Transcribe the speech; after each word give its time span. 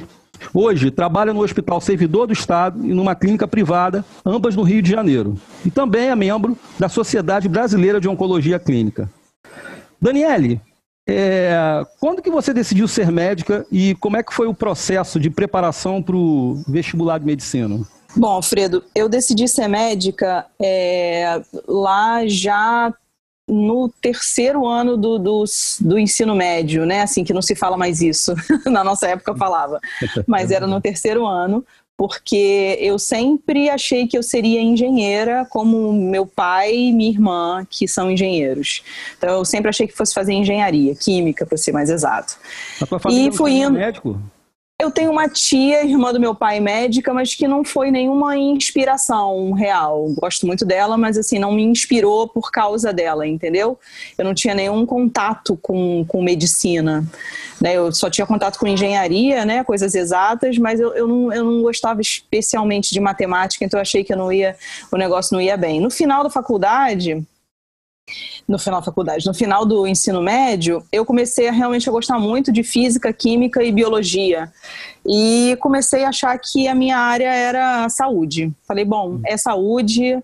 Hoje 0.54 0.92
trabalha 0.92 1.34
no 1.34 1.42
Hospital 1.42 1.80
Servidor 1.80 2.28
do 2.28 2.34
Estado 2.34 2.86
e 2.86 2.94
numa 2.94 3.16
clínica 3.16 3.48
privada, 3.48 4.04
ambas 4.26 4.58
no 4.58 4.64
Rio 4.64 4.82
de 4.82 4.92
Janeiro. 4.92 5.40
E 5.66 5.72
também 5.72 6.10
é 6.10 6.16
membro 6.18 6.58
da 6.78 6.90
Sociedade 6.90 7.48
Brasileira 7.48 8.02
de 8.02 8.10
Oncologia 8.10 8.60
Clínica. 8.60 9.10
Daniele, 10.02 10.60
é, 11.08 11.84
quando 12.00 12.22
que 12.22 12.30
você 12.30 12.54
decidiu 12.54 12.88
ser 12.88 13.12
médica 13.12 13.66
e 13.72 13.96
como 13.96 14.18
é 14.18 14.24
que 14.24 14.34
foi 14.34 14.48
o 14.48 14.54
processo 14.54 15.20
de 15.20 15.30
preparação 15.30 16.02
para 16.02 16.16
o 16.16 16.64
vestibular 16.68 17.18
de 17.18 17.26
medicina? 17.26 17.86
Bom, 18.16 18.28
Alfredo, 18.28 18.84
eu 18.96 19.10
decidi 19.10 19.48
ser 19.48 19.68
médica 19.68 20.46
é, 20.62 21.42
lá 21.68 22.26
já 22.28 22.94
no 23.50 23.90
terceiro 24.02 24.66
ano 24.66 24.96
do, 24.96 25.20
do, 25.20 25.44
do, 25.82 26.00
ensino 26.00 26.34
médio, 26.34 26.86
né? 26.86 27.02
Assim 27.02 27.24
que 27.24 27.34
não 27.34 27.42
se 27.42 27.56
fala 27.56 27.76
mais 27.76 28.02
isso. 28.02 28.34
Na 28.66 28.84
nossa 28.84 29.08
época 29.08 29.36
falava, 29.36 29.80
mas 30.26 30.52
era 30.52 30.66
no 30.66 30.80
terceiro 30.80 31.26
ano, 31.26 31.66
porque 31.98 32.78
eu 32.82 32.98
sempre 32.98 33.70
achei 33.70 34.08
que 34.08 34.18
eu 34.18 34.24
seria 34.24 34.62
engenheira, 34.62 35.46
como 35.50 35.94
meu 35.94 36.26
pai 36.26 36.76
e 36.76 36.94
minha 36.94 37.12
irmã, 37.12 37.68
que 37.70 37.88
são 37.88 38.10
engenheiros. 38.10 38.84
Então 39.18 39.30
eu 39.30 39.46
sempre 39.46 39.70
achei 39.70 39.88
que 39.88 39.96
fosse 39.96 40.14
fazer 40.14 40.34
engenharia, 40.34 40.96
química, 40.96 41.46
para 41.46 41.58
ser 41.58 41.72
mais 41.72 41.90
exato. 41.90 42.38
A 42.82 42.86
tua 42.86 43.00
família 43.00 43.30
e 43.30 43.32
fui 43.32 43.52
indo. 43.54 43.74
médico? 43.74 44.20
Eu 44.84 44.92
tenho 44.92 45.12
uma 45.12 45.30
tia, 45.30 45.86
irmã 45.86 46.12
do 46.12 46.20
meu 46.20 46.36
pai, 46.36 46.60
médica, 46.60 47.14
mas 47.14 47.34
que 47.34 47.48
não 47.48 47.64
foi 47.64 47.90
nenhuma 47.90 48.36
inspiração 48.36 49.54
real. 49.54 50.10
Gosto 50.10 50.46
muito 50.46 50.66
dela, 50.66 50.98
mas 50.98 51.18
assim, 51.18 51.40
não 51.40 51.54
me 51.54 51.64
inspirou 51.64 52.28
por 52.28 52.52
causa 52.52 52.92
dela, 52.92 53.26
entendeu? 53.26 53.80
Eu 54.18 54.26
não 54.26 54.34
tinha 54.34 54.54
nenhum 54.54 54.86
contato 54.86 55.58
com, 55.62 56.04
com 56.06 56.22
medicina. 56.22 57.02
Né? 57.62 57.76
Eu 57.78 57.94
só 57.94 58.10
tinha 58.10 58.28
contato 58.28 58.60
com 58.60 58.68
engenharia, 58.68 59.46
né? 59.46 59.64
coisas 59.64 59.96
exatas, 59.96 60.58
mas 60.58 60.82
eu, 60.82 60.94
eu, 60.94 61.08
não, 61.08 61.32
eu 61.32 61.46
não 61.46 61.62
gostava 61.62 62.02
especialmente 62.02 62.92
de 62.92 63.00
matemática, 63.00 63.64
então 63.64 63.78
eu 63.78 63.84
achei 63.84 64.04
que 64.04 64.12
eu 64.12 64.18
não 64.18 64.34
ia, 64.34 64.54
o 64.92 64.98
negócio 64.98 65.34
não 65.34 65.40
ia 65.40 65.56
bem. 65.56 65.80
No 65.80 65.90
final 65.90 66.24
da 66.26 66.30
faculdade, 66.30 67.26
no 68.48 68.60
final 68.60 68.80
da 68.80 68.86
faculdade, 68.86 69.26
no 69.26 69.34
final 69.34 69.66
do 69.66 69.88
ensino 69.88 70.22
médio, 70.22 70.84
eu 70.92 71.06
comecei 71.06 71.48
a 71.48 71.52
realmente 71.52 71.88
a 71.88 71.92
gostar 71.92 72.20
muito 72.20 72.52
de 72.52 72.64
física, 72.64 73.14
química 73.14 73.64
e 73.64 73.72
biologia. 73.72 74.52
E 75.08 75.58
comecei 75.60 76.04
a 76.04 76.10
achar 76.10 76.38
que 76.38 76.68
a 76.68 76.76
minha 76.76 76.98
área 76.98 77.34
era 77.34 77.88
saúde. 77.90 78.52
Falei, 78.68 78.86
bom, 78.86 79.20
é 79.26 79.38
saúde, 79.38 80.22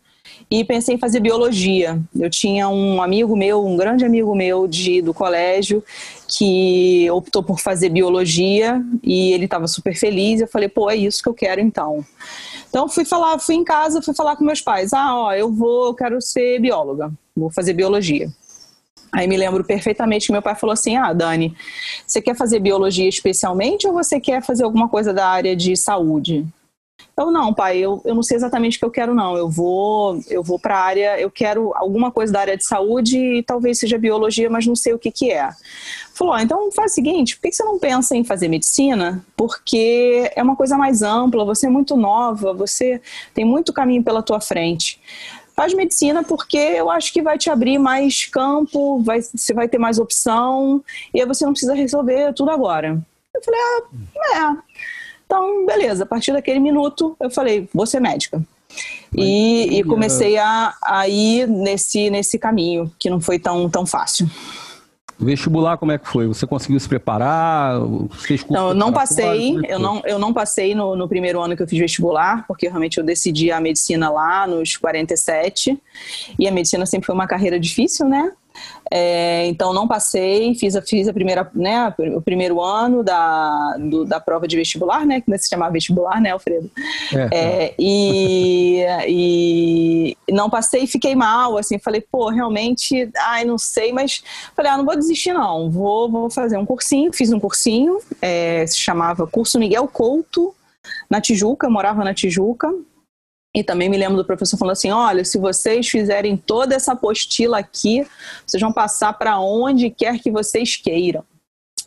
e 0.49 0.63
pensei 0.63 0.95
em 0.95 0.97
fazer 0.97 1.19
biologia. 1.19 2.01
Eu 2.17 2.29
tinha 2.29 2.67
um 2.69 3.01
amigo 3.01 3.35
meu, 3.35 3.65
um 3.65 3.77
grande 3.77 4.03
amigo 4.03 4.33
meu 4.35 4.67
de, 4.67 5.01
do 5.01 5.13
colégio, 5.13 5.83
que 6.27 7.09
optou 7.11 7.43
por 7.43 7.59
fazer 7.59 7.89
biologia 7.89 8.81
e 9.03 9.31
ele 9.33 9.45
estava 9.45 9.67
super 9.67 9.95
feliz. 9.95 10.41
Eu 10.41 10.47
falei, 10.47 10.67
pô, 10.67 10.89
é 10.89 10.95
isso 10.95 11.21
que 11.21 11.29
eu 11.29 11.33
quero 11.33 11.61
então. 11.61 12.03
Então 12.67 12.89
fui 12.89 13.05
falar, 13.05 13.37
fui 13.39 13.55
em 13.55 13.63
casa, 13.63 14.01
fui 14.01 14.13
falar 14.13 14.35
com 14.35 14.43
meus 14.43 14.61
pais. 14.61 14.91
Ah, 14.93 15.15
ó, 15.15 15.33
eu 15.33 15.51
vou, 15.51 15.87
eu 15.87 15.93
quero 15.93 16.21
ser 16.21 16.59
bióloga 16.59 17.11
vou 17.39 17.51
fazer 17.51 17.73
biologia. 17.73 18.29
Aí 19.11 19.27
me 19.27 19.37
lembro 19.37 19.63
perfeitamente 19.63 20.27
que 20.27 20.31
meu 20.31 20.41
pai 20.41 20.55
falou 20.55 20.73
assim: 20.73 20.95
Ah, 20.95 21.13
Dani, 21.13 21.55
você 22.05 22.21
quer 22.21 22.35
fazer 22.35 22.59
biologia 22.59 23.09
especialmente 23.09 23.87
ou 23.87 23.93
você 23.93 24.19
quer 24.19 24.43
fazer 24.43 24.63
alguma 24.63 24.87
coisa 24.87 25.13
da 25.13 25.27
área 25.27 25.55
de 25.55 25.75
saúde? 25.75 26.45
Eu 27.17 27.31
não, 27.31 27.53
pai, 27.53 27.79
eu, 27.79 28.01
eu 28.05 28.15
não 28.15 28.23
sei 28.23 28.37
exatamente 28.37 28.77
o 28.77 28.79
que 28.79 28.85
eu 28.85 28.91
quero, 28.91 29.13
não. 29.13 29.35
Eu 29.35 29.49
vou, 29.49 30.21
eu 30.29 30.41
vou 30.41 30.57
para 30.57 30.77
a 30.77 30.81
área, 30.81 31.19
eu 31.19 31.29
quero 31.29 31.73
alguma 31.75 32.11
coisa 32.11 32.31
da 32.31 32.39
área 32.39 32.55
de 32.55 32.65
saúde 32.65 33.17
e 33.17 33.43
talvez 33.43 33.77
seja 33.77 33.97
biologia, 33.97 34.49
mas 34.49 34.65
não 34.65 34.75
sei 34.75 34.93
o 34.93 34.99
que, 34.99 35.11
que 35.11 35.31
é. 35.31 35.49
Falou, 36.13 36.33
ah, 36.33 36.41
então 36.41 36.71
faz 36.71 36.93
o 36.93 36.95
seguinte, 36.95 37.35
por 37.35 37.41
que 37.41 37.51
você 37.51 37.63
não 37.63 37.77
pensa 37.77 38.15
em 38.15 38.23
fazer 38.23 38.47
medicina? 38.47 39.25
Porque 39.35 40.31
é 40.33 40.41
uma 40.41 40.55
coisa 40.55 40.77
mais 40.77 41.01
ampla, 41.01 41.43
você 41.43 41.67
é 41.67 41.69
muito 41.69 41.97
nova, 41.97 42.53
você 42.53 43.01
tem 43.33 43.43
muito 43.43 43.73
caminho 43.73 44.03
pela 44.03 44.23
tua 44.23 44.39
frente 44.39 44.99
faz 45.59 45.73
medicina 45.73 46.23
porque 46.23 46.57
eu 46.57 46.89
acho 46.89 47.11
que 47.11 47.21
vai 47.21 47.37
te 47.37 47.49
abrir 47.49 47.77
mais 47.77 48.23
campo, 48.23 49.03
vai, 49.03 49.19
você 49.21 49.53
vai 49.53 49.67
ter 49.67 49.77
mais 49.77 49.99
opção, 49.99 50.81
e 51.13 51.19
aí 51.19 51.27
você 51.27 51.45
não 51.45 51.51
precisa 51.51 51.73
resolver 51.73 52.31
tudo 52.33 52.49
agora. 52.49 52.97
Eu 53.35 53.43
falei, 53.43 53.59
ah, 53.59 54.37
é. 54.37 54.57
Então, 55.25 55.65
beleza, 55.65 56.03
a 56.03 56.05
partir 56.05 56.31
daquele 56.31 56.61
minuto 56.61 57.13
eu 57.19 57.29
falei, 57.29 57.67
vou 57.73 57.85
ser 57.85 57.99
médica. 57.99 58.41
E, 59.13 59.79
e, 59.79 59.83
comecei 59.83 60.37
a, 60.37 60.73
a 60.81 61.09
ir 61.09 61.45
nesse, 61.45 62.09
nesse 62.09 62.39
caminho, 62.39 62.89
que 62.97 63.09
não 63.09 63.19
foi 63.19 63.37
tão, 63.37 63.69
tão 63.69 63.85
fácil. 63.85 64.29
Vestibular, 65.19 65.77
como 65.77 65.91
é 65.91 65.97
que 65.97 66.07
foi? 66.07 66.27
Você 66.27 66.47
conseguiu 66.47 66.79
se 66.79 66.87
preparar? 66.87 67.75
Fez 68.11 68.41
curso 68.41 68.53
não, 68.53 68.69
eu 68.69 68.73
não 68.73 68.93
passei. 68.93 69.59
É 69.65 69.73
eu 69.73 69.79
não, 69.79 70.01
eu 70.05 70.17
não 70.17 70.33
passei 70.33 70.73
no, 70.73 70.95
no 70.95 71.09
primeiro 71.09 71.41
ano 71.41 71.57
que 71.57 71.61
eu 71.61 71.67
fiz 71.67 71.77
vestibular, 71.77 72.45
porque 72.47 72.67
realmente 72.67 72.97
eu 72.97 73.03
decidi 73.03 73.51
a 73.51 73.59
medicina 73.59 74.09
lá 74.09 74.47
nos 74.47 74.77
47. 74.77 75.77
E 76.37 76.47
a 76.47 76.51
medicina 76.51 76.85
sempre 76.85 77.05
foi 77.05 77.13
uma 77.13 77.27
carreira 77.27 77.59
difícil, 77.59 78.07
né? 78.07 78.31
É, 78.91 79.45
então 79.45 79.73
não 79.73 79.87
passei, 79.87 80.55
fiz 80.55 80.75
a, 80.75 80.81
fiz 80.81 81.07
a 81.07 81.13
primeira, 81.13 81.49
né, 81.53 81.93
o 82.15 82.21
primeiro 82.21 82.59
ano 82.61 83.03
da, 83.03 83.77
do, 83.77 84.03
da 84.03 84.19
prova 84.19 84.47
de 84.47 84.55
vestibular, 84.55 85.05
né, 85.05 85.21
que 85.21 85.37
se 85.37 85.47
chamava 85.47 85.71
vestibular, 85.71 86.19
né, 86.19 86.31
Alfredo? 86.31 86.69
É, 87.13 87.29
é, 87.31 87.75
e, 87.77 88.83
e 89.07 90.17
não 90.31 90.49
passei, 90.49 90.87
fiquei 90.87 91.15
mal, 91.15 91.57
assim, 91.57 91.77
falei, 91.77 92.01
pô, 92.01 92.29
realmente, 92.29 93.09
ai, 93.17 93.45
não 93.45 93.57
sei, 93.57 93.93
mas 93.93 94.23
falei, 94.55 94.71
ah, 94.71 94.77
não 94.77 94.85
vou 94.85 94.95
desistir 94.95 95.33
não, 95.33 95.69
vou, 95.69 96.09
vou 96.09 96.29
fazer 96.29 96.57
um 96.57 96.65
cursinho, 96.65 97.13
fiz 97.13 97.31
um 97.31 97.39
cursinho, 97.39 97.99
é, 98.21 98.65
se 98.65 98.77
chamava 98.77 99.27
Curso 99.27 99.59
Miguel 99.59 99.87
Couto, 99.87 100.55
na 101.09 101.21
Tijuca, 101.21 101.69
morava 101.69 102.03
na 102.03 102.13
Tijuca, 102.13 102.73
e 103.53 103.63
também 103.63 103.89
me 103.89 103.97
lembro 103.97 104.17
do 104.17 104.25
professor 104.25 104.57
falando 104.57 104.73
assim: 104.73 104.91
olha, 104.91 105.25
se 105.25 105.37
vocês 105.37 105.87
fizerem 105.87 106.37
toda 106.37 106.75
essa 106.75 106.93
apostila 106.93 107.57
aqui, 107.57 108.05
vocês 108.45 108.61
vão 108.61 108.71
passar 108.71 109.13
para 109.13 109.39
onde 109.39 109.89
quer 109.89 110.19
que 110.19 110.29
vocês 110.29 110.75
queiram. 110.75 111.23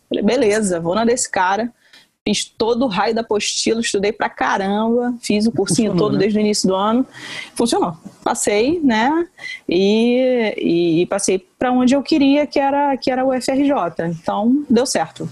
Falei, 0.09 0.25
beleza, 0.25 0.81
vou 0.81 0.95
na 0.95 1.05
desse 1.05 1.31
cara. 1.31 1.73
Fiz 2.27 2.45
todo 2.45 2.85
o 2.85 2.89
raio 2.89 3.15
da 3.15 3.23
apostila, 3.23 3.81
estudei 3.81 4.13
pra 4.13 4.31
caramba, 4.31 5.13
fiz 5.21 5.45
o 5.47 5.51
cursinho 5.51 5.91
Funcionou, 5.91 5.97
todo 5.97 6.13
né? 6.13 6.19
desde 6.21 6.39
o 6.39 6.41
início 6.41 6.69
do 6.69 6.75
ano. 6.75 7.05
Funcionou. 7.55 7.97
Passei, 8.23 8.79
né? 8.81 9.27
E, 9.69 10.55
e, 10.57 11.03
e 11.03 11.07
passei 11.07 11.41
para 11.59 11.73
onde 11.73 11.97
eu 11.97 12.03
queria, 12.03 12.47
que 12.47 12.61
era, 12.61 12.97
que 12.97 13.11
era 13.11 13.25
o 13.25 13.33
FRJ. 13.33 13.73
Então, 14.07 14.65
deu 14.71 14.87
certo. 14.87 15.29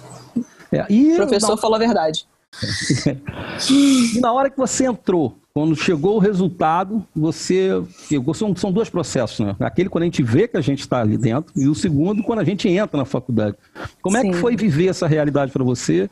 É, 0.73 0.83
o 0.83 1.17
professor 1.17 1.51
não... 1.51 1.59
falou 1.59 1.77
a 1.77 1.79
verdade. 1.79 2.27
na 4.21 4.33
hora 4.33 4.51
que 4.51 4.59
você 4.59 4.87
entrou, 4.87 5.37
quando 5.60 5.76
chegou 5.76 6.17
o 6.17 6.19
resultado, 6.19 7.05
você. 7.14 7.70
São, 8.35 8.56
são 8.56 8.73
dois 8.73 8.88
processos, 8.88 9.44
né? 9.44 9.55
Aquele 9.61 9.90
quando 9.90 10.02
a 10.02 10.06
gente 10.06 10.23
vê 10.23 10.49
que 10.49 10.56
a 10.56 10.61
gente 10.62 10.81
está 10.81 11.02
ali 11.02 11.19
dentro, 11.19 11.52
e 11.55 11.69
o 11.69 11.75
segundo 11.75 12.23
quando 12.23 12.38
a 12.38 12.44
gente 12.44 12.67
entra 12.67 12.96
na 12.96 13.05
faculdade. 13.05 13.56
Como 14.00 14.17
Sim. 14.17 14.29
é 14.29 14.31
que 14.31 14.38
foi 14.38 14.56
viver 14.56 14.87
essa 14.87 15.06
realidade 15.06 15.52
para 15.52 15.62
você? 15.62 16.08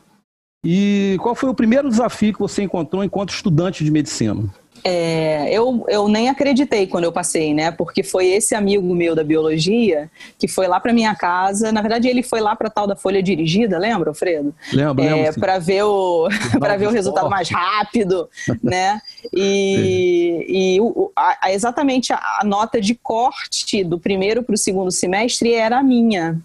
E 0.63 1.17
qual 1.21 1.33
foi 1.33 1.49
o 1.49 1.55
primeiro 1.55 1.89
desafio 1.89 2.31
que 2.31 2.39
você 2.39 2.61
encontrou 2.61 3.03
enquanto 3.03 3.31
estudante 3.31 3.83
de 3.83 3.89
medicina? 3.89 4.43
É, 4.83 5.49
eu, 5.51 5.85
eu 5.87 6.07
nem 6.07 6.29
acreditei 6.29 6.87
quando 6.87 7.03
eu 7.03 7.11
passei, 7.11 7.53
né? 7.53 7.71
Porque 7.71 8.03
foi 8.03 8.27
esse 8.27 8.55
amigo 8.55 8.93
meu 8.95 9.15
da 9.15 9.23
biologia 9.23 10.09
que 10.37 10.47
foi 10.47 10.67
lá 10.67 10.79
para 10.79 10.93
minha 10.93 11.15
casa. 11.15 11.71
Na 11.71 11.81
verdade, 11.81 12.07
ele 12.07 12.23
foi 12.23 12.39
lá 12.39 12.55
para 12.55 12.69
tal 12.69 12.87
da 12.87 12.95
folha 12.95 13.21
dirigida, 13.21 13.77
lembra, 13.77 14.09
Alfredo? 14.09 14.53
Lembro, 14.71 15.03
é, 15.03 15.13
lembro. 15.13 15.39
Para 15.39 15.59
ver 15.59 15.83
o 15.83 16.27
para 16.59 16.77
ver 16.77 16.87
o 16.87 16.91
resultado 16.91 17.29
mais 17.29 17.49
rápido, 17.49 18.29
né? 18.63 19.01
E, 19.33 20.45
e 20.47 20.81
o, 20.81 21.11
a, 21.15 21.51
exatamente 21.51 22.13
a, 22.13 22.19
a 22.41 22.43
nota 22.43 22.79
de 22.79 22.95
corte 22.95 23.83
do 23.83 23.99
primeiro 23.99 24.43
para 24.43 24.55
o 24.55 24.57
segundo 24.57 24.91
semestre 24.91 25.53
era 25.53 25.79
a 25.79 25.83
minha. 25.83 26.39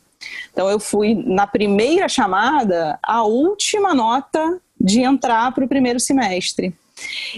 Então 0.52 0.68
eu 0.68 0.78
fui 0.78 1.14
na 1.14 1.46
primeira 1.46 2.08
chamada 2.08 2.98
a 3.02 3.24
última 3.24 3.94
nota 3.94 4.58
de 4.80 5.00
entrar 5.00 5.52
para 5.52 5.64
o 5.64 5.68
primeiro 5.68 6.00
semestre. 6.00 6.74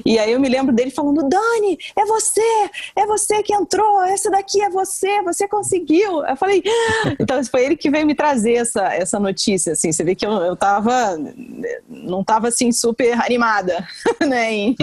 E 0.04 0.18
aí 0.18 0.32
eu 0.32 0.40
me 0.40 0.48
lembro 0.48 0.74
dele 0.74 0.90
falando: 0.90 1.28
Dani, 1.28 1.78
é 1.96 2.04
você, 2.04 2.70
é 2.94 3.06
você 3.06 3.42
que 3.42 3.54
entrou, 3.54 4.02
essa 4.04 4.30
daqui 4.30 4.62
é 4.62 4.70
você, 4.70 5.22
você 5.22 5.48
conseguiu. 5.48 6.24
Eu 6.24 6.36
falei, 6.36 6.62
ah! 6.66 7.16
então 7.18 7.42
foi 7.44 7.64
ele 7.64 7.76
que 7.76 7.90
veio 7.90 8.06
me 8.06 8.14
trazer 8.14 8.54
essa, 8.54 8.94
essa 8.94 9.18
notícia, 9.18 9.72
assim. 9.72 9.92
Você 9.92 10.04
vê 10.04 10.14
que 10.14 10.26
eu, 10.26 10.32
eu 10.32 10.56
tava, 10.56 11.18
não 11.88 12.24
tava 12.24 12.48
assim 12.48 12.72
super 12.72 13.12
animada, 13.20 13.86
né, 14.26 14.52
em, 14.52 14.76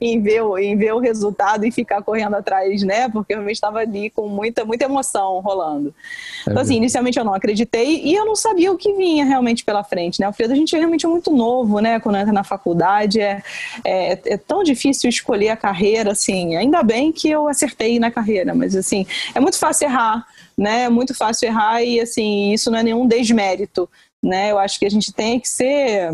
em, 0.00 0.20
ver, 0.20 0.42
em 0.58 0.76
ver 0.76 0.92
o 0.92 0.98
resultado 0.98 1.64
e 1.64 1.72
ficar 1.72 2.02
correndo 2.02 2.34
atrás, 2.34 2.82
né, 2.82 3.08
porque 3.08 3.32
eu 3.32 3.38
realmente 3.38 3.56
estava 3.56 3.78
ali 3.78 4.10
com 4.10 4.28
muita, 4.28 4.64
muita 4.64 4.84
emoção 4.84 5.40
rolando. 5.40 5.94
Então, 6.42 6.60
assim, 6.60 6.76
inicialmente 6.76 7.18
eu 7.18 7.24
não 7.24 7.34
acreditei 7.34 8.02
e 8.02 8.14
eu 8.14 8.24
não 8.24 8.36
sabia 8.36 8.72
o 8.72 8.76
que 8.76 8.92
vinha 8.94 9.24
realmente 9.24 9.64
pela 9.64 9.84
frente, 9.84 10.20
né? 10.20 10.28
O 10.28 10.32
Fredo, 10.32 10.52
a 10.52 10.56
gente 10.56 10.76
realmente 10.76 11.06
é 11.06 11.08
muito 11.08 11.30
novo, 11.30 11.78
né? 11.80 12.00
Quando 12.00 12.16
entra 12.16 12.32
na 12.32 12.44
faculdade, 12.44 13.20
é, 13.20 13.42
é, 13.84 14.20
é, 14.24 14.36
tão 14.36 14.62
difícil 14.62 15.08
escolher 15.08 15.50
a 15.50 15.56
carreira, 15.56 16.12
assim. 16.12 16.56
Ainda 16.56 16.82
bem 16.82 17.12
que 17.12 17.28
eu 17.30 17.48
acertei 17.48 17.98
na 17.98 18.10
carreira, 18.10 18.54
mas, 18.54 18.76
assim, 18.76 19.06
é 19.34 19.40
muito 19.40 19.58
fácil 19.58 19.86
errar, 19.86 20.26
né? 20.56 20.84
É 20.84 20.88
muito 20.88 21.14
fácil 21.14 21.46
errar 21.46 21.82
e, 21.82 22.00
assim, 22.00 22.52
isso 22.52 22.70
não 22.70 22.78
é 22.78 22.82
nenhum 22.82 23.06
desmérito, 23.06 23.88
né? 24.22 24.50
Eu 24.50 24.58
acho 24.58 24.78
que 24.78 24.86
a 24.86 24.90
gente 24.90 25.12
tem 25.12 25.40
que 25.40 25.48
ser 25.48 26.10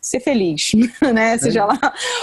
ser 0.00 0.20
feliz, 0.20 0.72
né? 1.12 1.36
Seja 1.38 1.64
lá 1.64 1.78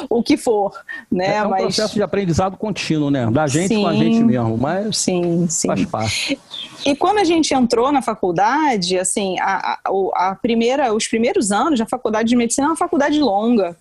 o 0.10 0.24
que 0.24 0.38
for, 0.38 0.72
né? 1.12 1.36
É 1.36 1.45
um 1.45 1.50
mas... 1.50 1.62
processo 1.62 1.94
de 1.94 2.01
aprendizado 2.01 2.57
contínuo, 2.57 3.12
né? 3.12 3.30
Da 3.30 3.48
gente 3.48 3.69
sim, 3.69 3.81
com 3.81 3.88
a 3.88 3.94
gente 3.94 4.24
mesmo, 4.24 4.57
mas 4.57 4.98
sim, 4.98 5.48
sim. 5.48 5.68
faz 5.68 5.86
parte. 5.86 6.39
E 6.86 6.95
quando 6.95 7.19
a 7.19 7.24
gente 7.24 7.54
entrou 7.54 7.92
na 7.92 8.01
faculdade, 8.01 8.98
assim, 8.98 9.39
a, 9.39 9.80
a, 9.83 10.30
a 10.30 10.36
primeira, 10.36 10.94
os 10.94 11.07
primeiros 11.07 11.51
anos 11.51 11.80
da 11.80 11.86
faculdade 11.86 12.30
de 12.30 12.36
medicina 12.36 12.68
é 12.68 12.69
uma 12.69 12.75
faculdade 12.75 13.19
longa. 13.19 13.77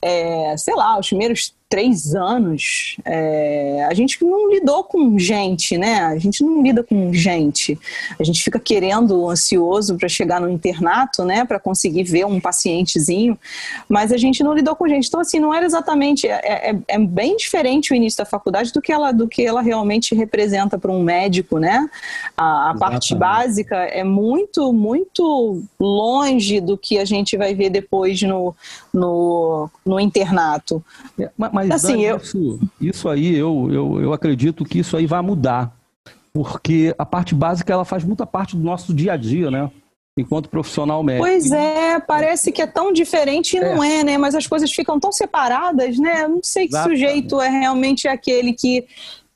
É, 0.00 0.56
sei 0.56 0.74
lá, 0.74 0.98
os 0.98 1.08
primeiros 1.08 1.54
três 1.68 2.14
anos, 2.14 2.96
é, 3.04 3.84
a 3.88 3.94
gente 3.94 4.24
não 4.24 4.48
lidou 4.50 4.84
com 4.84 5.18
gente, 5.18 5.76
né? 5.76 5.98
A 6.00 6.16
gente 6.16 6.42
não 6.44 6.62
lida 6.62 6.84
com 6.84 7.12
gente. 7.12 7.76
A 8.18 8.22
gente 8.22 8.42
fica 8.42 8.60
querendo, 8.60 9.28
ansioso 9.28 9.96
para 9.96 10.08
chegar 10.08 10.40
no 10.40 10.48
internato, 10.48 11.24
né? 11.24 11.44
Para 11.44 11.58
conseguir 11.58 12.04
ver 12.04 12.24
um 12.24 12.40
pacientezinho, 12.40 13.36
mas 13.88 14.12
a 14.12 14.16
gente 14.16 14.44
não 14.44 14.54
lidou 14.54 14.76
com 14.76 14.86
gente. 14.88 15.08
Então, 15.08 15.20
assim, 15.20 15.40
não 15.40 15.52
era 15.52 15.66
exatamente. 15.66 16.28
É, 16.28 16.70
é, 16.70 16.78
é 16.86 16.98
bem 16.98 17.36
diferente 17.36 17.92
o 17.92 17.96
início 17.96 18.18
da 18.18 18.24
faculdade 18.24 18.72
do 18.72 18.80
que 18.80 18.92
ela, 18.92 19.10
do 19.10 19.26
que 19.26 19.44
ela 19.44 19.60
realmente 19.60 20.14
representa 20.14 20.78
para 20.78 20.92
um 20.92 21.02
médico, 21.02 21.58
né? 21.58 21.88
A, 22.36 22.70
a 22.70 22.74
parte 22.78 23.12
básica 23.14 23.76
é 23.76 24.04
muito, 24.04 24.72
muito 24.72 25.62
longe 25.80 26.60
do 26.60 26.78
que 26.78 26.96
a 26.98 27.04
gente 27.04 27.36
vai 27.36 27.54
ver 27.54 27.70
depois 27.70 28.22
no, 28.22 28.54
no, 28.94 29.55
no 29.84 29.98
internato. 30.00 30.82
É, 31.18 31.30
mas, 31.36 31.52
mas 31.52 31.70
assim, 31.70 31.92
Dani, 31.92 32.04
eu... 32.04 32.16
isso, 32.16 32.60
isso 32.80 33.08
aí, 33.08 33.34
eu, 33.34 33.68
eu, 33.72 34.00
eu 34.02 34.12
acredito 34.12 34.64
que 34.64 34.78
isso 34.78 34.96
aí 34.96 35.06
vai 35.06 35.22
mudar. 35.22 35.74
Porque 36.32 36.94
a 36.98 37.06
parte 37.06 37.34
básica, 37.34 37.72
ela 37.72 37.84
faz 37.84 38.04
muita 38.04 38.26
parte 38.26 38.56
do 38.56 38.62
nosso 38.62 38.92
dia 38.92 39.14
a 39.14 39.16
dia, 39.16 39.50
né? 39.50 39.70
enquanto 40.18 40.48
profissional 40.48 41.02
médico. 41.02 41.26
Pois 41.26 41.52
é, 41.52 42.00
parece 42.00 42.50
que 42.50 42.62
é 42.62 42.66
tão 42.66 42.92
diferente 42.92 43.56
e 43.56 43.60
não 43.60 43.84
é. 43.84 44.00
é, 44.00 44.04
né? 44.04 44.18
Mas 44.18 44.34
as 44.34 44.46
coisas 44.46 44.72
ficam 44.72 44.98
tão 44.98 45.12
separadas, 45.12 45.98
né? 45.98 46.22
Eu 46.22 46.28
não 46.30 46.42
sei 46.42 46.66
que 46.66 46.74
Exatamente. 46.74 46.98
sujeito 46.98 47.40
é 47.40 47.48
realmente 47.50 48.08
aquele 48.08 48.54
que 48.54 48.86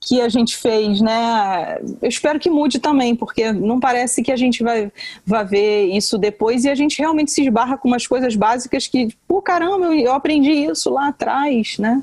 que 0.03 0.21
a 0.21 0.29
gente 0.31 0.57
fez, 0.57 1.01
né? 1.01 1.79
Eu 2.01 2.09
espero 2.09 2.41
que 2.41 2.49
mude 2.49 2.79
também, 2.79 3.15
porque 3.15 3.53
não 3.53 3.79
parece 3.79 4.23
que 4.23 4.33
a 4.33 4.37
gente 4.37 4.63
vai, 4.63 4.91
vai 5.27 5.45
ver 5.45 5.95
isso 5.95 6.17
depois 6.17 6.65
e 6.65 6.71
a 6.71 6.75
gente 6.75 6.99
realmente 6.99 7.31
se 7.31 7.43
esbarra 7.43 7.77
com 7.77 7.87
umas 7.87 8.07
coisas 8.07 8.35
básicas 8.35 8.87
que, 8.87 9.15
pô, 9.29 9.43
caramba, 9.43 9.95
eu, 9.95 10.13
aprendi 10.13 10.53
isso 10.53 10.89
lá 10.91 11.09
atrás, 11.09 11.77
né? 11.79 12.03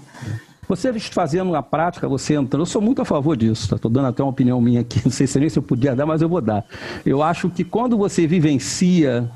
Você 0.70 0.94
fazendo 1.00 1.50
na 1.50 1.64
prática, 1.64 2.08
você 2.08 2.36
entrando, 2.36 2.62
eu 2.62 2.66
sou 2.68 2.82
muito 2.82 3.02
a 3.02 3.06
favor 3.06 3.36
disso, 3.36 3.64
estou 3.64 3.90
tá? 3.90 3.90
dando 3.90 4.10
até 4.10 4.22
uma 4.22 4.30
opinião 4.30 4.62
minha 4.62 4.82
aqui, 4.82 5.02
não 5.04 5.12
sei 5.12 5.26
se 5.26 5.40
nem 5.40 5.50
se 5.50 5.58
eu 5.58 5.64
podia 5.64 5.96
dar, 5.96 6.06
mas 6.06 6.22
eu 6.22 6.30
vou 6.30 6.42
dar. 6.42 6.66
Eu 7.04 7.24
acho 7.24 7.50
que 7.50 7.64
quando 7.64 7.98
você 7.98 8.28
vivencia 8.28 9.28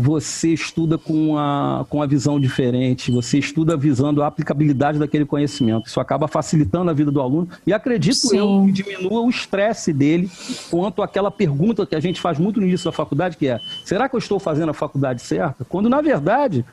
você 0.00 0.48
estuda 0.48 0.96
com 0.96 1.36
a, 1.36 1.84
com 1.90 2.02
a 2.02 2.06
visão 2.06 2.40
diferente, 2.40 3.10
você 3.10 3.38
estuda 3.38 3.76
visando 3.76 4.22
a 4.22 4.26
aplicabilidade 4.26 4.98
daquele 4.98 5.26
conhecimento. 5.26 5.86
Isso 5.86 6.00
acaba 6.00 6.26
facilitando 6.26 6.90
a 6.90 6.94
vida 6.94 7.10
do 7.10 7.20
aluno 7.20 7.48
e 7.66 7.72
acredito 7.72 8.16
Sim. 8.16 8.38
eu 8.38 8.62
que 8.64 8.72
diminua 8.72 9.20
o 9.20 9.28
estresse 9.28 9.92
dele 9.92 10.30
quanto 10.70 11.02
àquela 11.02 11.30
pergunta 11.30 11.84
que 11.84 11.94
a 11.94 12.00
gente 12.00 12.18
faz 12.18 12.38
muito 12.38 12.60
no 12.60 12.66
início 12.66 12.86
da 12.86 12.92
faculdade, 12.92 13.36
que 13.36 13.46
é: 13.46 13.60
será 13.84 14.08
que 14.08 14.16
eu 14.16 14.18
estou 14.18 14.38
fazendo 14.38 14.70
a 14.70 14.74
faculdade 14.74 15.20
certa? 15.20 15.66
Quando 15.66 15.90
na 15.90 16.00
verdade 16.00 16.64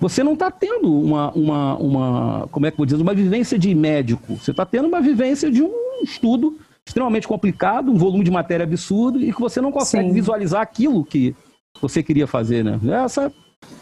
você 0.00 0.22
não 0.22 0.34
está 0.34 0.48
tendo 0.48 0.92
uma, 0.92 1.32
uma, 1.32 1.76
uma, 1.76 2.48
como 2.52 2.66
é 2.66 2.70
que 2.70 2.74
eu 2.74 2.78
vou 2.78 2.86
dizer, 2.86 3.02
uma 3.02 3.14
vivência 3.14 3.58
de 3.58 3.74
médico. 3.74 4.36
Você 4.36 4.52
está 4.52 4.64
tendo 4.64 4.86
uma 4.86 5.00
vivência 5.00 5.50
de 5.50 5.62
um 5.62 5.72
estudo 6.04 6.56
extremamente 6.86 7.26
complicado, 7.26 7.90
um 7.90 7.96
volume 7.96 8.22
de 8.22 8.30
matéria 8.30 8.62
absurdo 8.62 9.20
e 9.20 9.32
que 9.32 9.40
você 9.40 9.60
não 9.60 9.72
consegue 9.72 10.08
Sim. 10.08 10.14
visualizar 10.14 10.60
aquilo 10.60 11.04
que 11.04 11.34
você 11.80 12.02
queria 12.02 12.26
fazer, 12.26 12.64
né? 12.64 12.78
Essa 13.04 13.32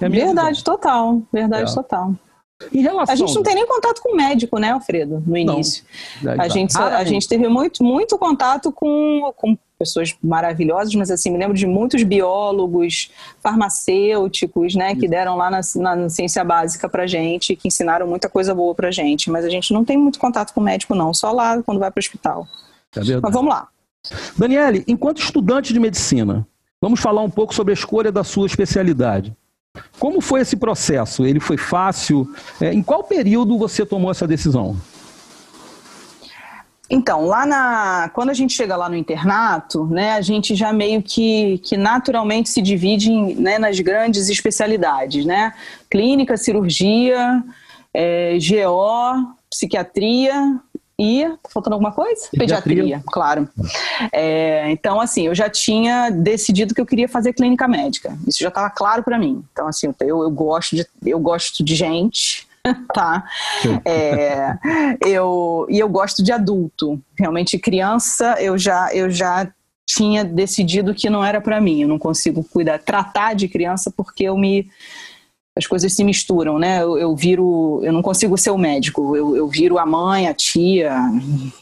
é 0.01 0.07
a 0.07 0.09
minha 0.09 0.27
Verdade 0.27 0.59
visão. 0.59 0.65
total, 0.65 1.23
verdade 1.33 1.71
é. 1.71 1.75
total. 1.75 2.15
Relação... 2.73 3.13
A 3.13 3.17
gente 3.17 3.35
não 3.35 3.43
tem 3.43 3.55
nem 3.55 3.67
contato 3.67 4.01
com 4.01 4.13
o 4.13 4.17
médico, 4.17 4.59
né, 4.59 4.71
Alfredo, 4.71 5.23
no 5.27 5.37
início. 5.37 5.85
Não, 6.23 6.33
a, 6.39 6.49
gente, 6.49 6.77
a 6.79 7.05
gente 7.05 7.29
teve 7.29 7.49
muito, 7.49 7.83
muito 7.83 8.17
contato 8.17 8.73
com, 8.73 9.33
com 9.37 9.59
pessoas 9.79 10.15
maravilhosas, 10.23 10.95
mas 10.95 11.11
assim, 11.11 11.31
me 11.31 11.39
lembro 11.39 11.57
de 11.57 11.67
muitos 11.67 12.03
biólogos, 12.05 13.11
farmacêuticos, 13.41 14.75
né, 14.75 14.95
que 14.95 15.09
deram 15.09 15.37
lá 15.37 15.51
na, 15.51 15.61
na 15.77 16.09
ciência 16.09 16.45
básica 16.45 16.89
pra 16.89 17.07
gente, 17.07 17.57
que 17.57 17.69
ensinaram 17.69 18.07
muita 18.07 18.29
coisa 18.29 18.55
boa 18.55 18.75
pra 18.75 18.91
gente, 18.91 19.31
mas 19.31 19.45
a 19.45 19.51
gente 19.51 19.73
não 19.73 19.85
tem 19.85 19.99
muito 19.99 20.19
contato 20.19 20.55
com 20.55 20.61
o 20.61 20.65
médico, 20.65 20.95
não, 20.95 21.13
só 21.13 21.33
lá 21.33 21.61
quando 21.63 21.81
vai 21.81 21.91
pro 21.91 22.01
hospital. 22.01 22.47
É 22.97 23.01
mas 23.21 23.33
vamos 23.33 23.53
lá. 23.53 23.69
Daniele, 24.39 24.85
enquanto 24.87 25.19
estudante 25.21 25.73
de 25.73 25.81
medicina, 25.81 26.47
Vamos 26.85 27.01
falar 27.01 27.23
um 27.23 27.31
pouco 27.31 27.55
sobre 27.55 27.73
a 27.73 27.75
escolha 27.75 28.13
da 28.13 28.23
sua 28.23 28.47
especialidade. 28.47 29.35
Como 29.99 30.21
foi 30.21 30.43
esse 30.43 30.55
processo? 30.55 31.25
Ele 31.25 31.41
foi 31.41 31.57
fácil? 31.57 32.31
É, 32.61 32.75
em 32.75 32.83
qual 32.83 33.03
período 33.03 33.57
você 33.57 33.87
tomou 33.87 34.11
essa 34.11 34.27
decisão? 34.27 34.77
Então, 36.91 37.25
lá 37.25 37.47
na. 37.47 38.11
Quando 38.13 38.29
a 38.29 38.35
gente 38.35 38.53
chega 38.53 38.77
lá 38.77 38.91
no 38.91 38.97
internato, 38.97 39.87
né, 39.87 40.13
a 40.13 40.21
gente 40.21 40.55
já 40.55 40.75
meio 40.75 41.03
que, 41.03 41.57
que 41.65 41.75
naturalmente 41.79 42.51
se 42.51 42.61
divide 42.61 43.11
em, 43.11 43.35
né, 43.35 43.59
nas 43.59 43.81
grandes 43.81 44.29
especialidades, 44.29 45.25
né? 45.25 45.55
Clínica, 45.91 46.37
cirurgia, 46.37 47.43
é, 47.95 48.37
GO, 48.37 49.35
psiquiatria, 49.49 50.61
e 50.99 51.25
tá 51.43 51.49
faltando 51.51 51.75
alguma 51.75 51.93
coisa? 51.93 52.29
Pediatria, 52.31 52.83
Pediatria 52.83 53.03
claro. 53.07 53.49
É, 54.13 54.71
então, 54.71 55.01
assim, 55.01 55.27
eu 55.27 55.35
já 55.35 55.51
tinha 55.51 56.11
decidido 56.11 56.75
que 56.75 56.81
eu 56.81 56.87
queria 56.87 57.09
fazer 57.09 57.33
clínica 57.33 57.67
médica. 57.67 58.17
Isso 58.27 58.39
já 58.39 58.49
estava 58.49 58.71
claro 58.71 59.03
para 59.03 59.19
mim. 59.19 59.45
Então, 59.53 59.67
assim, 59.67 59.93
eu, 60.01 60.23
eu 60.23 60.31
gosto 60.31 60.77
de 60.77 60.87
eu 61.05 61.19
gosto 61.19 61.65
de 61.65 61.75
gente, 61.75 62.47
tá? 62.95 63.25
É, 63.85 64.57
eu 65.05 65.67
e 65.69 65.79
eu 65.79 65.89
gosto 65.89 66.23
de 66.23 66.33
adulto. 66.33 67.01
Realmente, 67.19 67.59
criança, 67.59 68.37
eu 68.39 68.57
já 68.57 68.95
eu 68.95 69.11
já 69.11 69.49
tinha 69.87 70.25
decidido 70.25 70.95
que 70.95 71.11
não 71.11 71.25
era 71.25 71.41
para 71.41 71.61
mim. 71.61 71.83
Eu 71.83 71.89
não 71.89 71.99
consigo 71.99 72.45
cuidar, 72.45 72.79
tratar 72.79 73.35
de 73.35 73.49
criança 73.49 73.93
porque 73.95 74.25
eu 74.25 74.37
me 74.37 74.71
as 75.57 75.67
coisas 75.67 75.93
se 75.93 76.03
misturam, 76.03 76.59
né? 76.59 76.83
Eu, 76.83 76.99
eu, 76.99 77.15
viro, 77.15 77.81
eu 77.85 77.93
não 77.93 78.03
consigo 78.03 78.37
ser 78.37 78.51
o 78.51 78.59
médico, 78.59 79.17
eu, 79.17 79.37
eu 79.37 79.47
viro 79.47 79.79
a 79.79 79.87
mãe, 79.87 80.27
a 80.27 80.35
tia, 80.35 80.97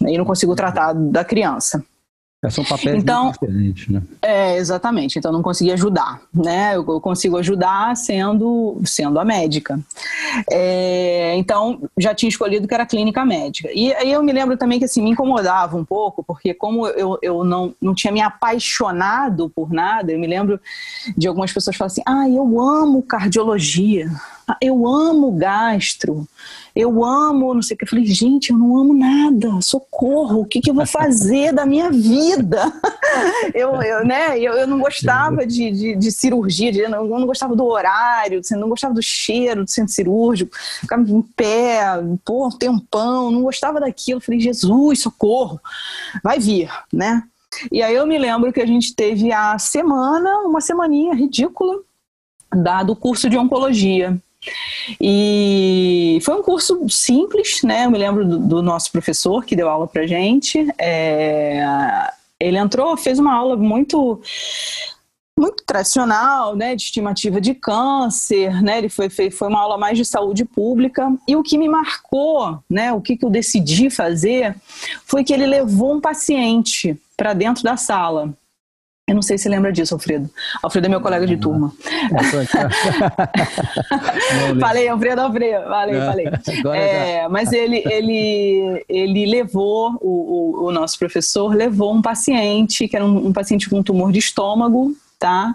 e 0.01 0.17
não 0.17 0.25
consigo 0.25 0.55
tratar 0.55 0.95
da 0.95 1.23
criança. 1.25 1.85
É, 2.45 2.51
são 2.51 2.65
papéis 2.65 3.01
então, 3.01 3.31
diferentes, 3.31 3.87
né? 3.87 4.03
É, 4.21 4.57
exatamente. 4.57 5.17
Então, 5.17 5.31
não 5.31 5.43
consegui 5.43 5.71
ajudar, 5.71 6.21
né? 6.35 6.75
Eu, 6.75 6.85
eu 6.89 7.01
consigo 7.01 7.37
ajudar 7.37 7.97
sendo, 7.97 8.81
sendo 8.85 9.21
a 9.21 9.25
médica. 9.25 9.79
É, 10.51 11.37
então, 11.37 11.81
já 11.97 12.13
tinha 12.13 12.29
escolhido 12.29 12.67
que 12.67 12.75
era 12.75 12.85
clínica 12.85 13.25
médica. 13.25 13.69
E 13.73 13.95
aí 13.95 14.11
eu 14.11 14.25
me 14.25 14.33
lembro 14.33 14.57
também 14.57 14.81
que, 14.81 14.87
assim, 14.87 15.01
me 15.01 15.11
incomodava 15.11 15.77
um 15.77 15.85
pouco, 15.85 16.25
porque 16.25 16.53
como 16.53 16.89
eu, 16.89 17.17
eu 17.23 17.45
não, 17.45 17.77
não 17.81 17.95
tinha 17.95 18.13
me 18.13 18.21
apaixonado 18.21 19.49
por 19.49 19.73
nada, 19.73 20.11
eu 20.11 20.19
me 20.19 20.27
lembro 20.27 20.61
de 21.17 21.29
algumas 21.29 21.53
pessoas 21.53 21.77
falarem 21.77 21.93
assim, 21.93 22.03
ah, 22.05 22.29
eu 22.29 22.61
amo 22.61 23.05
cardiologia, 23.05 24.11
eu 24.61 24.85
amo 24.85 25.31
gastro, 25.31 26.27
eu 26.75 27.05
amo, 27.05 27.55
não 27.55 27.63
sei 27.63 27.75
o 27.75 27.79
que. 27.79 27.85
Eu 27.85 27.89
falei, 27.89 28.07
gente, 28.07 28.51
eu 28.51 28.59
não 28.59 28.77
amo 28.77 28.95
nada, 28.95 29.61
socorro, 29.61 30.41
o 30.41 30.47
que, 30.47 30.61
que 30.61 30.71
eu 30.71 30.75
vou 30.75 30.87
fazer 30.87 31.53
da 31.53 31.67
minha 31.67 31.91
vida? 31.91 32.73
eu, 33.55 33.81
eu, 33.83 34.05
né, 34.05 34.39
eu, 34.39 34.55
eu 34.55 34.67
não 34.67 34.79
gostava 34.79 35.47
de, 35.47 35.71
de, 35.71 35.97
de 35.97 36.13
cirurgia, 36.13 36.73
de, 36.73 36.81
eu 36.81 36.91
não, 36.91 37.07
não 37.07 37.27
gostava 37.27 37.55
do 37.55 37.65
horário, 37.65 38.41
não 38.53 38.69
gostava 38.69 38.95
do 38.95 39.03
cheiro 39.03 39.65
do 39.65 39.71
centro 39.71 39.93
cirúrgico, 39.93 40.57
ficava 40.81 41.03
em 41.03 41.23
pé, 41.23 41.83
pô, 42.25 42.47
um 42.49 42.51
tempão, 42.51 43.31
não 43.31 43.43
gostava 43.43 43.81
daquilo. 43.81 44.19
Eu 44.19 44.23
falei, 44.23 44.41
Jesus, 44.41 45.03
socorro, 45.03 45.61
vai 46.23 46.39
vir, 46.39 46.71
né? 46.93 47.23
E 47.71 47.83
aí 47.83 47.95
eu 47.95 48.07
me 48.07 48.19
lembro 48.19 48.53
que 48.53 48.61
a 48.61 48.67
gente 48.67 48.95
teve 48.95 49.31
a 49.33 49.59
semana, 49.59 50.41
uma 50.41 50.61
semaninha 50.61 51.15
ridícula, 51.15 51.81
da, 52.55 52.83
do 52.83 52.95
curso 52.95 53.29
de 53.29 53.39
oncologia. 53.39 54.19
E 55.01 56.19
foi 56.23 56.35
um 56.35 56.43
curso 56.43 56.89
simples, 56.89 57.63
né? 57.63 57.87
Eu 57.87 57.91
me 57.91 57.99
lembro 57.99 58.27
do, 58.27 58.39
do 58.39 58.63
nosso 58.63 58.91
professor 58.91 59.45
que 59.45 59.57
deu 59.57 59.69
aula 59.69 59.87
pra 59.87 60.07
gente. 60.07 60.67
É, 60.79 61.65
ele 62.41 62.59
entrou, 62.59 62.97
fez 62.97 63.19
uma 63.19 63.35
aula 63.35 63.57
muito 63.57 64.21
muito 65.39 65.65
tradicional, 65.65 66.55
né, 66.55 66.77
de 66.77 66.83
estimativa 66.83 67.41
de 67.41 67.55
câncer, 67.55 68.63
né, 68.63 68.79
ele 68.79 68.89
foi, 68.89 69.09
foi 69.09 69.49
uma 69.49 69.61
aula 69.61 69.79
mais 69.79 69.97
de 69.97 70.05
saúde 70.05 70.45
pública, 70.45 71.11
e 71.27 71.35
o 71.35 71.43
que 71.43 71.57
me 71.57 71.69
marcou, 71.69 72.63
né, 72.69 72.93
o 72.93 73.01
que, 73.01 73.17
que 73.17 73.25
eu 73.25 73.31
decidi 73.31 73.89
fazer, 73.89 74.55
foi 75.07 75.25
que 75.25 75.33
ele 75.33 75.47
levou 75.47 75.95
um 75.95 76.01
paciente 76.01 76.97
para 77.17 77.33
dentro 77.33 77.65
da 77.65 77.77
sala, 77.77 78.33
eu 79.09 79.17
não 79.17 79.23
sei 79.23 79.37
se 79.37 79.49
lembra 79.49 79.73
disso, 79.73 79.95
Alfredo. 79.95 80.31
Alfredo 80.63 80.87
é 80.87 80.91
meu 80.91 81.01
colega 81.01 81.27
de 81.27 81.37
turma. 81.37 81.73
falei, 84.61 84.87
Alfredo, 84.89 85.21
Alfredo, 85.21 85.69
falei, 85.69 86.01
falei. 86.01 86.27
É, 86.73 87.29
mas 87.29 87.53
ele, 87.53 87.83
ele, 87.85 88.85
ele 88.89 89.27
levou, 89.27 89.99
o, 90.01 90.63
o, 90.63 90.67
o, 90.67 90.73
nosso 90.73 90.97
professor 90.99 91.53
levou 91.53 91.93
um 91.93 92.01
paciente, 92.01 92.87
que 92.87 92.95
era 92.95 93.05
um, 93.05 93.27
um 93.27 93.33
paciente 93.33 93.69
com 93.69 93.83
tumor 93.83 94.13
de 94.13 94.21
estômago, 94.21 94.95
tá? 95.19 95.53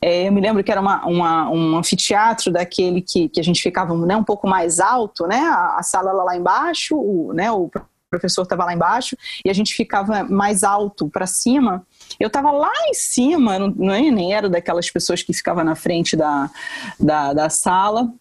É, 0.00 0.26
eu 0.26 0.32
me 0.32 0.40
lembro 0.40 0.64
que 0.64 0.72
era 0.72 0.80
uma, 0.80 1.04
uma, 1.06 1.50
um 1.50 1.76
anfiteatro 1.76 2.50
daquele 2.50 3.02
que, 3.02 3.28
que 3.28 3.38
a 3.38 3.44
gente 3.44 3.62
ficava 3.62 3.94
né, 4.06 4.16
um 4.16 4.24
pouco 4.24 4.48
mais 4.48 4.80
alto, 4.80 5.26
né? 5.26 5.40
A, 5.40 5.76
a 5.78 5.82
sala 5.82 6.10
lá 6.12 6.34
embaixo, 6.36 6.96
o, 6.96 7.34
né, 7.34 7.52
o 7.52 7.70
professor 8.10 8.42
estava 8.42 8.64
lá 8.64 8.74
embaixo 8.74 9.16
e 9.44 9.50
a 9.50 9.52
gente 9.52 9.74
ficava 9.74 10.24
mais 10.24 10.62
alto 10.62 11.08
para 11.08 11.26
cima. 11.26 11.86
Eu 12.18 12.28
estava 12.28 12.50
lá 12.50 12.72
em 12.88 12.94
cima, 12.94 13.58
não, 13.58 13.92
é, 13.92 14.10
nem 14.10 14.32
era 14.32 14.48
daquelas 14.48 14.90
pessoas 14.90 15.22
que 15.22 15.32
ficavam 15.32 15.64
na 15.64 15.74
frente 15.74 16.16
da, 16.16 16.50
da, 16.98 17.32
da 17.32 17.50
sala. 17.50 18.12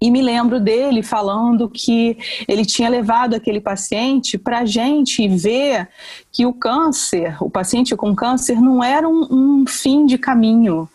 E 0.00 0.10
me 0.10 0.22
lembro 0.22 0.60
dele 0.60 1.02
falando 1.02 1.68
que 1.68 2.16
ele 2.46 2.64
tinha 2.64 2.88
levado 2.88 3.34
aquele 3.34 3.60
paciente 3.60 4.38
para 4.38 4.60
a 4.60 4.64
gente 4.64 5.26
ver 5.28 5.88
que 6.30 6.46
o 6.46 6.52
câncer, 6.52 7.36
o 7.42 7.50
paciente 7.50 7.96
com 7.96 8.14
câncer, 8.14 8.60
não 8.60 8.82
era 8.82 9.08
um, 9.08 9.26
um, 9.30 9.64
fim 9.66 10.06
de 10.06 10.16
caminho, 10.16 10.88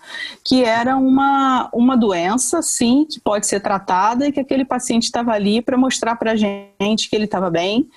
que 0.44 0.64
era 0.64 0.96
uma, 0.96 1.70
uma 1.74 1.98
doença, 1.98 2.62
sim, 2.62 3.06
que 3.10 3.20
pode 3.20 3.46
ser 3.46 3.60
tratada 3.60 4.28
e 4.28 4.32
que 4.32 4.40
aquele 4.40 4.64
paciente 4.64 5.04
estava 5.04 5.34
ali 5.34 5.62
para 5.62 5.78
mostrar 5.78 6.16
para 6.16 6.32
a 6.32 6.36
gente 6.36 7.10
que 7.10 7.16
ele 7.16 7.26
estava 7.26 7.50
bem 7.50 7.90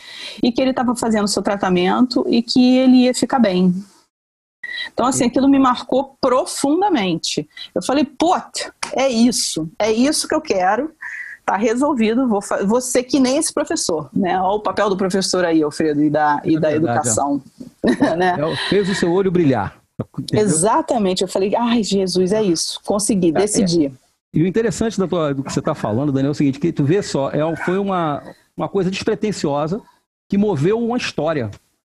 e 0.43 0.51
que 0.51 0.61
ele 0.61 0.71
estava 0.71 0.97
fazendo 0.97 1.25
o 1.25 1.29
seu 1.29 1.43
tratamento 1.43 2.25
e 2.29 2.43
que 2.43 2.79
ele 2.79 3.05
ia 3.05 3.15
ficar 3.15 3.39
bem. 3.39 3.73
Então, 4.93 5.07
assim, 5.07 5.25
aquilo 5.25 5.49
me 5.49 5.59
marcou 5.59 6.17
profundamente. 6.21 7.49
Eu 7.75 7.83
falei, 7.83 8.05
pô, 8.05 8.37
é 8.93 9.09
isso, 9.09 9.69
é 9.79 9.93
isso 9.93 10.29
que 10.29 10.35
eu 10.35 10.41
quero. 10.41 10.91
Tá 11.45 11.57
resolvido, 11.57 12.27
vou, 12.27 12.41
vou 12.67 12.81
ser 12.81 13.05
que 13.05 13.21
nem 13.21 13.37
esse 13.37 13.55
professor, 13.55 14.11
né? 14.13 14.37
Olha 14.37 14.57
o 14.57 14.61
papel 14.61 14.89
do 14.91 14.97
professor 14.97 15.45
aí, 15.45 15.63
Alfredo, 15.63 16.03
e 16.03 16.11
da, 16.11 16.43
e 16.45 16.57
é 16.57 16.59
da 16.59 16.71
verdade, 16.71 16.99
educação. 16.99 17.41
É. 17.85 18.17
né? 18.17 18.37
É, 18.37 18.57
fez 18.69 18.89
o 18.89 18.95
seu 18.97 19.13
olho 19.13 19.31
brilhar. 19.31 19.77
Entendeu? 20.19 20.45
Exatamente, 20.45 21.23
eu 21.23 21.29
falei, 21.29 21.55
ai, 21.55 21.85
Jesus, 21.85 22.33
é 22.33 22.43
isso, 22.43 22.81
consegui, 22.85 23.29
é, 23.29 23.33
decidi. 23.33 23.87
É. 23.87 23.93
E 24.35 24.43
o 24.43 24.47
interessante 24.47 24.99
da 24.99 25.07
tua, 25.07 25.33
do 25.33 25.45
que 25.45 25.53
você 25.53 25.61
está 25.61 25.73
falando, 25.73 26.11
Daniel, 26.11 26.31
é 26.31 26.33
o 26.33 26.35
seguinte, 26.35 26.59
que 26.59 26.73
tu 26.73 26.85
vê 26.85 27.01
só, 27.01 27.31
é, 27.31 27.57
foi 27.65 27.79
uma, 27.79 28.23
uma 28.57 28.69
coisa 28.69 28.91
despretensiosa 28.91 29.81
que 30.29 30.37
moveu 30.37 30.79
uma 30.79 30.97
história, 30.97 31.51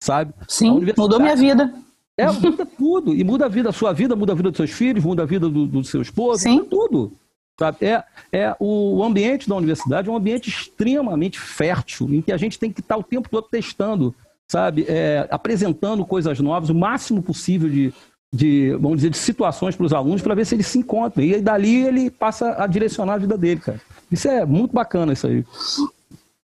sabe? 0.02 0.32
Sim, 0.46 0.80
mudou 0.96 1.18
minha 1.18 1.34
vida. 1.34 1.72
É, 2.18 2.30
muda 2.30 2.66
tudo. 2.66 3.14
E 3.14 3.22
muda 3.22 3.46
a 3.46 3.48
vida, 3.48 3.68
a 3.68 3.72
sua 3.72 3.92
vida, 3.92 4.16
muda 4.16 4.32
a 4.32 4.34
vida 4.34 4.50
dos 4.50 4.56
seus 4.56 4.72
filhos, 4.72 5.04
muda 5.04 5.22
a 5.22 5.26
vida 5.26 5.48
do, 5.48 5.66
do 5.66 5.84
seu 5.84 6.02
esposo, 6.02 6.42
Sim. 6.42 6.56
muda 6.56 6.68
tudo. 6.68 7.12
Sabe? 7.58 7.86
É, 7.86 8.04
é 8.32 8.56
o 8.58 9.02
ambiente 9.02 9.48
da 9.48 9.54
universidade 9.54 10.08
é 10.08 10.12
um 10.12 10.16
ambiente 10.16 10.48
extremamente 10.48 11.38
fértil, 11.38 12.12
em 12.12 12.20
que 12.20 12.32
a 12.32 12.36
gente 12.36 12.58
tem 12.58 12.72
que 12.72 12.80
estar 12.80 12.96
o 12.96 13.02
tempo 13.02 13.28
todo 13.28 13.46
testando, 13.48 14.14
sabe? 14.48 14.84
É, 14.88 15.26
apresentando 15.30 16.04
coisas 16.04 16.38
novas, 16.40 16.70
o 16.70 16.74
máximo 16.74 17.22
possível 17.22 17.68
de, 17.68 17.92
de 18.32 18.72
vamos 18.80 18.98
dizer, 18.98 19.10
de 19.10 19.18
situações 19.18 19.74
para 19.74 19.86
os 19.86 19.92
alunos 19.92 20.22
para 20.22 20.34
ver 20.34 20.44
se 20.44 20.54
eles 20.54 20.66
se 20.66 20.78
encontram. 20.78 21.24
E 21.24 21.34
aí, 21.34 21.40
dali 21.40 21.84
ele 21.84 22.10
passa 22.10 22.62
a 22.62 22.66
direcionar 22.66 23.14
a 23.14 23.18
vida 23.18 23.38
dele, 23.38 23.60
cara. 23.60 23.80
Isso 24.10 24.28
é 24.28 24.44
muito 24.44 24.72
bacana, 24.72 25.12
isso 25.12 25.26
aí. 25.26 25.44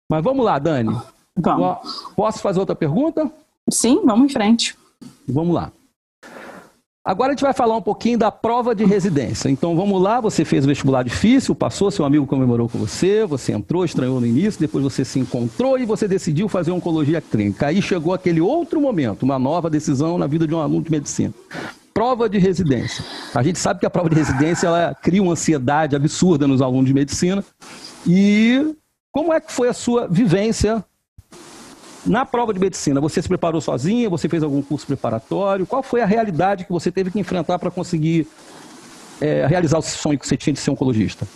Mas 0.10 0.24
vamos 0.24 0.46
lá, 0.46 0.60
Dani. 0.60 0.96
Vamos. 1.38 2.14
Posso 2.16 2.40
fazer 2.40 2.60
outra 2.60 2.76
pergunta? 2.76 3.32
Sim, 3.70 4.02
vamos 4.06 4.26
em 4.26 4.34
frente. 4.34 4.76
Vamos 5.28 5.56
lá. 5.56 5.72
Agora 7.04 7.32
a 7.32 7.34
gente 7.34 7.42
vai 7.42 7.54
falar 7.54 7.76
um 7.76 7.82
pouquinho 7.82 8.16
da 8.16 8.32
prova 8.32 8.76
de 8.76 8.86
residência. 8.86 9.50
Então 9.50 9.76
vamos 9.76 10.00
lá, 10.00 10.22
você 10.22 10.46
fez 10.46 10.66
o 10.66 10.68
vestibular 10.68 11.02
difícil, 11.02 11.56
passou, 11.56 11.90
seu 11.90 12.06
amigo 12.06 12.28
comemorou 12.28 12.70
com 12.70 12.78
você, 12.78 13.26
você 13.26 13.54
entrou, 13.54 13.84
estranhou 13.84 14.22
no 14.22 14.28
início, 14.28 14.60
depois 14.62 14.84
você 14.84 15.04
se 15.04 15.18
encontrou 15.18 15.80
e 15.80 15.86
você 15.86 16.08
decidiu 16.08 16.48
fazer 16.48 16.70
oncologia 16.70 17.20
clínica. 17.20 17.66
Aí 17.68 17.82
chegou 17.82 18.14
aquele 18.14 18.40
outro 18.40 18.80
momento, 18.80 19.24
uma 19.24 19.40
nova 19.40 19.68
decisão 19.68 20.20
na 20.20 20.28
vida 20.28 20.46
de 20.46 20.54
um 20.54 20.60
aluno 20.60 20.84
de 20.84 20.92
medicina. 20.92 21.34
Prova 21.92 22.30
de 22.30 22.38
residência. 22.38 23.04
A 23.34 23.42
gente 23.42 23.58
sabe 23.58 23.80
que 23.80 23.86
a 23.88 23.90
prova 23.90 24.08
de 24.08 24.16
residência 24.16 24.68
ela 24.68 24.94
cria 24.94 25.24
uma 25.24 25.32
ansiedade 25.32 25.96
absurda 25.96 26.48
nos 26.48 26.62
alunos 26.62 26.86
de 26.86 26.94
medicina. 26.94 27.44
E 28.08 28.76
como 29.12 29.34
é 29.34 29.42
que 29.42 29.52
foi 29.52 29.70
a 29.70 29.74
sua 29.74 30.08
vivência 30.08 30.86
na 32.06 32.26
prova 32.26 32.54
de 32.54 32.60
medicina, 32.60 33.00
você 33.00 33.22
se 33.22 33.28
preparou 33.28 33.62
sozinha? 33.62 34.10
Você 34.10 34.28
fez 34.28 34.44
algum 34.44 34.62
curso 34.62 34.88
preparatório? 34.88 35.66
Qual 35.66 35.84
foi 35.84 36.02
a 36.02 36.06
realidade 36.06 36.66
que 36.66 36.72
você 36.72 36.92
teve 36.92 37.12
que 37.12 37.20
enfrentar 37.20 37.60
para 37.60 37.70
conseguir 37.70 38.28
é, 39.20 39.46
realizar 39.46 39.78
o 39.78 39.82
sonho 39.82 40.18
que 40.18 40.28
você 40.28 40.36
tinha 40.36 40.54
de 40.54 40.60
ser 40.60 40.72
oncologista? 40.72 41.28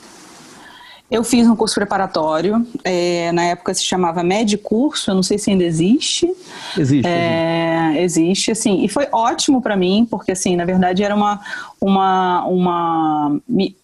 Eu 1.09 1.23
fiz 1.23 1.47
um 1.47 1.55
curso 1.55 1.75
preparatório, 1.75 2.65
é, 2.83 3.31
na 3.31 3.43
época 3.43 3.75
se 3.75 3.83
chamava 3.83 4.23
Medicurso, 4.23 5.11
eu 5.11 5.15
não 5.15 5.21
sei 5.21 5.37
se 5.37 5.51
ainda 5.51 5.63
existe. 5.63 6.27
Existe. 6.75 7.07
É, 7.07 8.01
existe, 8.01 8.49
assim, 8.49 8.83
e 8.83 8.89
foi 8.89 9.07
ótimo 9.11 9.61
para 9.61 9.77
mim, 9.77 10.07
porque, 10.09 10.31
assim, 10.31 10.55
na 10.55 10.65
verdade 10.65 11.03
era 11.03 11.15
uma, 11.15 11.39
uma, 11.79 12.43
uma 12.47 13.39
me 13.47 13.75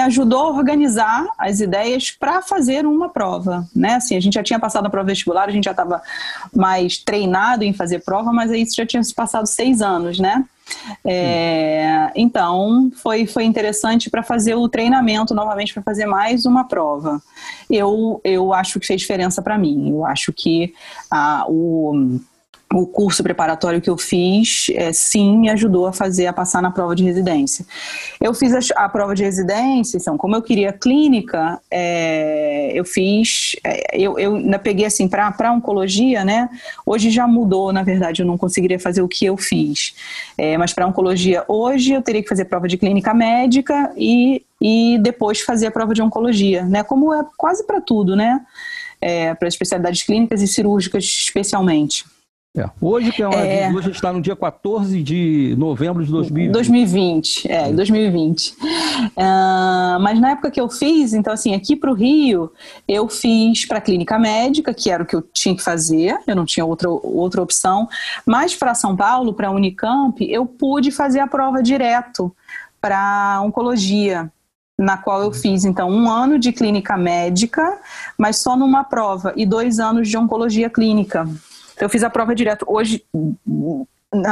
ajudou 0.00 0.40
a 0.40 0.50
organizar 0.50 1.26
as 1.38 1.60
ideias 1.60 2.10
para 2.10 2.42
fazer 2.42 2.84
uma 2.84 3.08
prova, 3.08 3.66
né? 3.74 3.94
Assim, 3.94 4.16
a 4.16 4.20
gente 4.20 4.34
já 4.34 4.42
tinha 4.42 4.58
passado 4.58 4.86
a 4.86 4.90
prova 4.90 5.06
vestibular, 5.06 5.48
a 5.48 5.52
gente 5.52 5.64
já 5.64 5.70
estava 5.70 6.02
mais 6.54 6.98
treinado 6.98 7.62
em 7.62 7.72
fazer 7.72 8.00
prova, 8.00 8.32
mas 8.32 8.50
aí 8.50 8.62
isso 8.62 8.74
já 8.74 8.84
tinha 8.84 9.02
passado 9.14 9.46
seis 9.46 9.80
anos, 9.80 10.18
né? 10.18 10.44
É, 11.04 12.10
então 12.14 12.90
foi, 12.96 13.26
foi 13.26 13.44
interessante 13.44 14.10
para 14.10 14.22
fazer 14.22 14.54
o 14.54 14.68
treinamento 14.68 15.32
novamente 15.32 15.72
para 15.72 15.82
fazer 15.82 16.06
mais 16.06 16.44
uma 16.44 16.64
prova. 16.64 17.22
Eu, 17.70 18.20
eu 18.24 18.52
acho 18.52 18.80
que 18.80 18.86
fez 18.86 19.00
diferença 19.00 19.40
para 19.40 19.56
mim. 19.56 19.90
Eu 19.90 20.04
acho 20.04 20.32
que 20.32 20.74
a, 21.10 21.46
o 21.48 22.18
o 22.72 22.86
curso 22.86 23.22
preparatório 23.22 23.80
que 23.80 23.88
eu 23.88 23.96
fiz, 23.96 24.66
é, 24.74 24.92
sim, 24.92 25.38
me 25.38 25.48
ajudou 25.48 25.86
a 25.86 25.92
fazer, 25.92 26.26
a 26.26 26.32
passar 26.34 26.60
na 26.60 26.70
prova 26.70 26.94
de 26.94 27.02
residência. 27.02 27.64
Eu 28.20 28.34
fiz 28.34 28.54
a, 28.54 28.84
a 28.84 28.88
prova 28.88 29.14
de 29.14 29.24
residência, 29.24 29.96
então, 29.96 30.18
como 30.18 30.36
eu 30.36 30.42
queria 30.42 30.70
clínica, 30.72 31.58
é, 31.70 32.70
eu 32.74 32.84
fiz, 32.84 33.56
é, 33.64 33.98
eu, 33.98 34.18
eu 34.18 34.36
ainda 34.36 34.58
peguei 34.58 34.84
assim, 34.84 35.08
para 35.08 35.50
oncologia, 35.50 36.24
né? 36.24 36.50
Hoje 36.84 37.10
já 37.10 37.26
mudou, 37.26 37.72
na 37.72 37.82
verdade, 37.82 38.20
eu 38.20 38.26
não 38.26 38.36
conseguiria 38.36 38.78
fazer 38.78 39.00
o 39.00 39.08
que 39.08 39.24
eu 39.24 39.36
fiz. 39.38 39.94
É, 40.36 40.58
mas 40.58 40.74
para 40.74 40.86
oncologia, 40.86 41.44
hoje 41.48 41.92
eu 41.94 42.02
teria 42.02 42.22
que 42.22 42.28
fazer 42.28 42.44
prova 42.44 42.68
de 42.68 42.76
clínica 42.76 43.14
médica 43.14 43.90
e, 43.96 44.42
e 44.60 44.98
depois 45.00 45.40
fazer 45.40 45.68
a 45.68 45.70
prova 45.70 45.94
de 45.94 46.02
oncologia, 46.02 46.64
né? 46.64 46.82
Como 46.82 47.14
é 47.14 47.24
quase 47.34 47.66
para 47.66 47.80
tudo, 47.80 48.14
né? 48.14 48.42
É, 49.00 49.32
para 49.34 49.48
especialidades 49.48 50.02
clínicas 50.02 50.42
e 50.42 50.46
cirúrgicas, 50.46 51.04
especialmente. 51.04 52.04
É. 52.56 52.68
Hoje, 52.80 53.12
que 53.12 53.22
é, 53.22 53.28
uma, 53.28 53.36
é... 53.36 53.68
hoje 53.68 53.78
a 53.78 53.82
gente 53.82 53.94
está 53.94 54.12
no 54.12 54.20
dia 54.20 54.34
14 54.34 55.02
de 55.02 55.54
novembro 55.58 56.04
de 56.04 56.10
2020. 56.10 56.52
2020, 56.52 57.50
é, 57.50 57.72
2020. 57.72 58.50
Uh, 58.50 60.00
mas 60.00 60.18
na 60.18 60.30
época 60.30 60.50
que 60.50 60.60
eu 60.60 60.68
fiz, 60.68 61.12
então 61.12 61.32
assim, 61.32 61.54
aqui 61.54 61.76
para 61.76 61.90
o 61.90 61.94
Rio, 61.94 62.50
eu 62.88 63.08
fiz 63.08 63.64
para 63.66 63.78
a 63.78 63.80
clínica 63.80 64.18
médica, 64.18 64.74
que 64.74 64.90
era 64.90 65.02
o 65.02 65.06
que 65.06 65.14
eu 65.14 65.22
tinha 65.22 65.54
que 65.54 65.62
fazer, 65.62 66.18
eu 66.26 66.34
não 66.34 66.44
tinha 66.44 66.64
outra, 66.64 66.88
outra 66.88 67.42
opção. 67.42 67.88
Mas 68.26 68.56
para 68.56 68.74
São 68.74 68.96
Paulo, 68.96 69.34
para 69.34 69.48
a 69.48 69.52
Unicamp, 69.52 70.18
eu 70.28 70.44
pude 70.46 70.90
fazer 70.90 71.20
a 71.20 71.26
prova 71.26 71.62
direto 71.62 72.34
para 72.80 73.40
oncologia 73.42 74.32
na 74.78 74.96
qual 74.96 75.20
eu 75.22 75.32
fiz 75.32 75.64
então 75.64 75.90
um 75.90 76.08
ano 76.08 76.38
de 76.38 76.52
clínica 76.52 76.96
médica, 76.96 77.78
mas 78.16 78.38
só 78.38 78.56
numa 78.56 78.84
prova, 78.84 79.32
e 79.36 79.44
dois 79.44 79.80
anos 79.80 80.08
de 80.08 80.16
oncologia 80.16 80.70
clínica. 80.70 81.28
Então, 81.78 81.86
eu 81.86 81.90
fiz 81.90 82.02
a 82.02 82.10
prova 82.10 82.34
direto. 82.34 82.66
Hoje, 82.68 83.04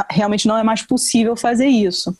realmente 0.09 0.49
não 0.49 0.57
é 0.57 0.63
mais 0.63 0.81
possível 0.81 1.33
fazer 1.37 1.67
isso. 1.67 2.13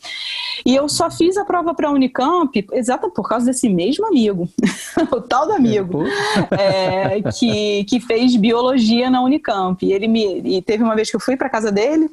E 0.65 0.74
eu 0.74 0.88
só 0.88 1.12
fiz 1.12 1.36
a 1.36 1.43
prova 1.43 1.74
para 1.74 1.89
a 1.89 1.91
Unicamp 1.91 2.65
exatamente 2.72 3.13
por 3.13 3.27
causa 3.27 3.48
desse 3.48 3.67
mesmo 3.67 4.07
amigo, 4.07 4.48
o 5.12 5.19
tal 5.19 5.48
do 5.48 5.51
amigo, 5.51 6.03
é, 6.57 7.22
que, 7.38 7.84
que 7.84 8.00
fez 8.00 8.38
biologia 8.38 9.10
na 9.10 9.22
Unicamp. 9.22 9.86
E 9.86 9.91
ele 9.91 10.07
me 10.07 10.39
e 10.46 10.62
teve 10.62 10.81
uma 10.81 10.96
vez 10.96 11.10
que 11.10 11.17
eu 11.17 11.22
fui 11.22 11.36
para 11.36 11.50
casa 11.50 11.74
dele. 11.74 12.10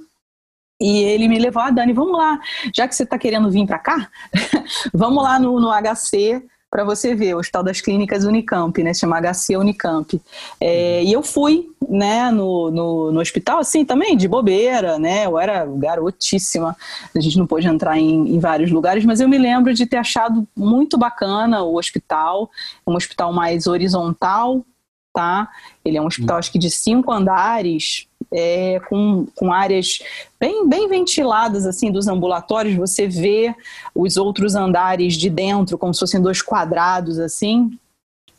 E 0.81 1.05
ele 1.05 1.29
me 1.29 1.39
levou, 1.39 1.63
ah, 1.63 1.71
Dani, 1.71 1.93
vamos 1.93 2.19
lá, 2.19 2.41
já 2.75 2.89
que 2.89 2.97
você 2.97 3.05
está 3.05 3.17
querendo 3.17 3.49
vir 3.49 3.65
para 3.65 3.79
cá, 3.79 4.11
vamos 4.93 5.23
lá 5.23 5.39
no, 5.39 5.61
no 5.61 5.71
HC 5.71 6.43
para 6.75 6.83
você 6.83 7.15
ver, 7.15 7.37
o 7.37 7.39
Hospital 7.39 7.63
das 7.63 7.81
Clínicas 7.81 8.25
Unicamp, 8.25 8.83
né? 8.83 8.93
Se 8.93 9.03
chama 9.03 9.21
HC 9.21 9.57
Unicamp. 9.57 10.21
É, 10.61 11.05
e 11.05 11.13
eu 11.13 11.23
fui, 11.23 11.69
né, 11.89 12.33
no, 12.33 12.69
no, 12.69 13.13
no, 13.13 13.21
hospital, 13.21 13.61
assim, 13.61 13.85
também 13.85 14.17
de 14.17 14.27
bobeira, 14.27 14.99
né? 14.99 15.25
Eu 15.25 15.39
era 15.39 15.65
garotíssima, 15.65 16.77
a 17.15 17.21
gente 17.21 17.39
não 17.39 17.47
pôde 17.47 17.69
entrar 17.69 17.97
em, 17.97 18.35
em 18.35 18.41
vários 18.41 18.73
lugares, 18.73 19.05
mas 19.05 19.21
eu 19.21 19.29
me 19.29 19.39
lembro 19.39 19.73
de 19.73 19.87
ter 19.87 19.99
achado 19.99 20.49
muito 20.57 20.99
bacana 20.99 21.63
o 21.63 21.77
hospital, 21.79 22.51
um 22.85 22.97
hospital 22.97 23.33
mais 23.33 23.69
horizontal, 23.69 24.67
tá? 25.13 25.49
Ele 25.85 25.97
é 25.97 26.03
um 26.03 26.07
hospital, 26.07 26.39
acho 26.39 26.51
que 26.51 26.59
de 26.59 26.73
cinco 26.73 27.13
andares, 27.13 28.09
é, 28.35 28.81
com, 28.89 29.27
com 29.37 29.53
áreas 29.53 30.01
bem, 30.41 30.69
bem 30.69 30.89
ventiladas, 30.89 31.65
assim, 31.65 31.93
dos 31.93 32.09
ambulatórios. 32.09 32.75
Você 32.75 33.07
vê 33.07 33.55
os 33.95 34.17
outros 34.17 34.57
andares 34.57 35.15
de 35.15 35.31
dentro, 35.31 35.79
como 35.79 35.95
se 35.95 36.01
fossem 36.01 36.21
dois 36.21 36.43
quadrados, 36.43 37.21
assim. 37.21 37.71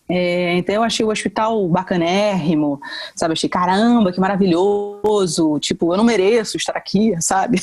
É, 0.07 0.53
então 0.57 0.75
eu 0.75 0.83
achei 0.83 1.03
o 1.03 1.09
hospital 1.09 1.67
bacanérrimo, 1.67 2.79
sabe? 3.15 3.33
Achei, 3.33 3.49
caramba, 3.49 4.11
que 4.11 4.19
maravilhoso. 4.19 5.57
Tipo, 5.59 5.93
eu 5.93 5.97
não 5.97 6.03
mereço 6.03 6.57
estar 6.57 6.75
aqui, 6.77 7.15
sabe? 7.23 7.59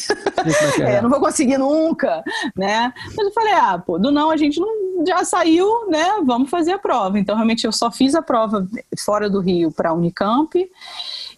É, 0.80 0.94
é, 0.94 1.02
não 1.02 1.10
vou 1.10 1.20
conseguir 1.20 1.58
nunca, 1.58 2.24
né? 2.56 2.92
Mas 3.14 3.26
eu 3.26 3.32
falei, 3.32 3.52
ah, 3.52 3.78
pô, 3.78 3.98
do 3.98 4.10
não 4.10 4.30
a 4.30 4.36
gente 4.36 4.58
não 4.58 5.04
já 5.06 5.24
saiu, 5.24 5.88
né? 5.88 6.20
Vamos 6.24 6.50
fazer 6.50 6.72
a 6.72 6.78
prova. 6.78 7.18
Então 7.18 7.34
realmente 7.36 7.64
eu 7.64 7.72
só 7.72 7.92
fiz 7.92 8.14
a 8.14 8.22
prova 8.22 8.66
fora 8.98 9.28
do 9.28 9.40
Rio 9.40 9.70
para 9.70 9.90
a 9.90 9.92
Unicamp 9.92 10.68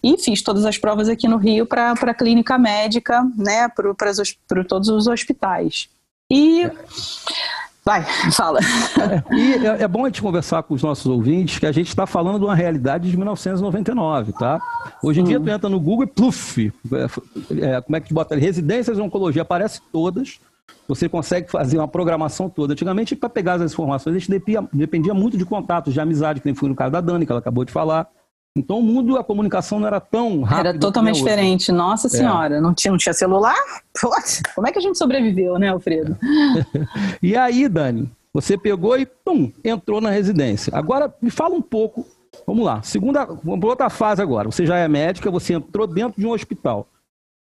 e 0.05 0.19
fiz 0.19 0.43
todas 0.43 0.65
as 0.65 0.77
provas 0.77 1.09
aqui 1.09 1.27
no 1.27 1.37
Rio 1.37 1.65
para 1.65 1.93
a 1.93 2.13
clínica 2.13 2.59
médica, 2.59 3.23
né? 3.35 3.67
Para 3.67 4.63
todos 4.63 4.87
os 4.87 5.07
hospitais. 5.07 5.89
E. 6.31 6.69
Vai, 7.83 8.03
fala. 8.31 8.59
É, 8.59 9.35
e 9.35 9.65
é, 9.65 9.81
é, 9.81 9.87
bom 9.87 10.05
a 10.05 10.07
gente 10.07 10.21
conversar 10.21 10.61
com 10.61 10.75
os 10.75 10.83
nossos 10.83 11.07
ouvintes 11.07 11.57
que 11.57 11.65
a 11.65 11.71
gente 11.71 11.87
está 11.87 12.05
falando 12.05 12.37
de 12.37 12.45
uma 12.45 12.53
realidade 12.53 13.09
de 13.09 13.17
1999, 13.17 14.33
tá? 14.33 14.61
Hoje 15.01 15.21
em 15.21 15.23
dia 15.23 15.39
tu 15.39 15.49
entra 15.49 15.67
no 15.67 15.79
Google 15.79 16.03
e 16.03 16.07
pluf, 16.07 16.71
é, 16.91 17.65
é, 17.65 17.81
como 17.81 17.95
é 17.95 17.99
que 17.99 18.09
tu 18.09 18.13
bota 18.13 18.35
ali? 18.35 18.41
Residências 18.41 18.97
de 18.97 19.01
oncologia, 19.01 19.41
aparece 19.41 19.81
todas, 19.91 20.39
você 20.87 21.09
consegue 21.09 21.49
fazer 21.49 21.79
uma 21.79 21.87
programação 21.87 22.47
toda. 22.47 22.73
Antigamente, 22.73 23.15
para 23.15 23.29
pegar 23.29 23.55
as 23.55 23.71
informações, 23.71 24.15
a 24.15 24.19
gente 24.19 24.29
dependia, 24.29 24.67
dependia 24.71 25.13
muito 25.15 25.35
de 25.35 25.45
contatos, 25.45 25.95
de 25.95 25.99
amizade, 25.99 26.41
que 26.41 26.45
nem 26.45 26.53
foi 26.53 26.69
no 26.69 26.75
caso 26.75 26.91
da 26.91 27.01
Dani, 27.01 27.25
que 27.25 27.31
ela 27.31 27.39
acabou 27.39 27.65
de 27.65 27.71
falar. 27.71 28.07
Então 28.57 28.79
o 28.79 28.83
mundo, 28.83 29.17
a 29.17 29.23
comunicação 29.23 29.79
não 29.79 29.87
era 29.87 29.99
tão 29.99 30.41
rápida. 30.41 30.69
Era 30.69 30.79
totalmente 30.79 31.17
diferente. 31.17 31.71
Nossa 31.71 32.07
é. 32.07 32.09
senhora, 32.09 32.55
é. 32.55 32.61
não, 32.61 32.73
tinha, 32.73 32.91
não 32.91 32.97
tinha 32.97 33.13
celular? 33.13 33.57
Como 34.55 34.67
é 34.67 34.71
que 34.71 34.79
a 34.79 34.81
gente 34.81 34.97
sobreviveu, 34.97 35.59
né, 35.59 35.69
Alfredo? 35.69 36.17
e 37.21 37.35
aí, 37.35 37.67
Dani, 37.67 38.09
você 38.33 38.57
pegou 38.57 38.97
e 38.97 39.05
pum, 39.05 39.51
entrou 39.63 39.99
na 39.99 40.09
residência. 40.09 40.71
Agora 40.73 41.13
me 41.21 41.29
fala 41.29 41.53
um 41.53 41.61
pouco. 41.61 42.05
Vamos 42.47 42.65
lá, 42.65 42.81
segunda, 42.81 43.25
vamos 43.25 43.59
para 43.59 43.69
outra 43.69 43.89
fase 43.89 44.21
agora. 44.21 44.49
Você 44.49 44.65
já 44.65 44.77
é 44.77 44.87
médica, 44.87 45.31
você 45.31 45.53
entrou 45.53 45.85
dentro 45.85 46.21
de 46.21 46.27
um 46.27 46.31
hospital. 46.31 46.87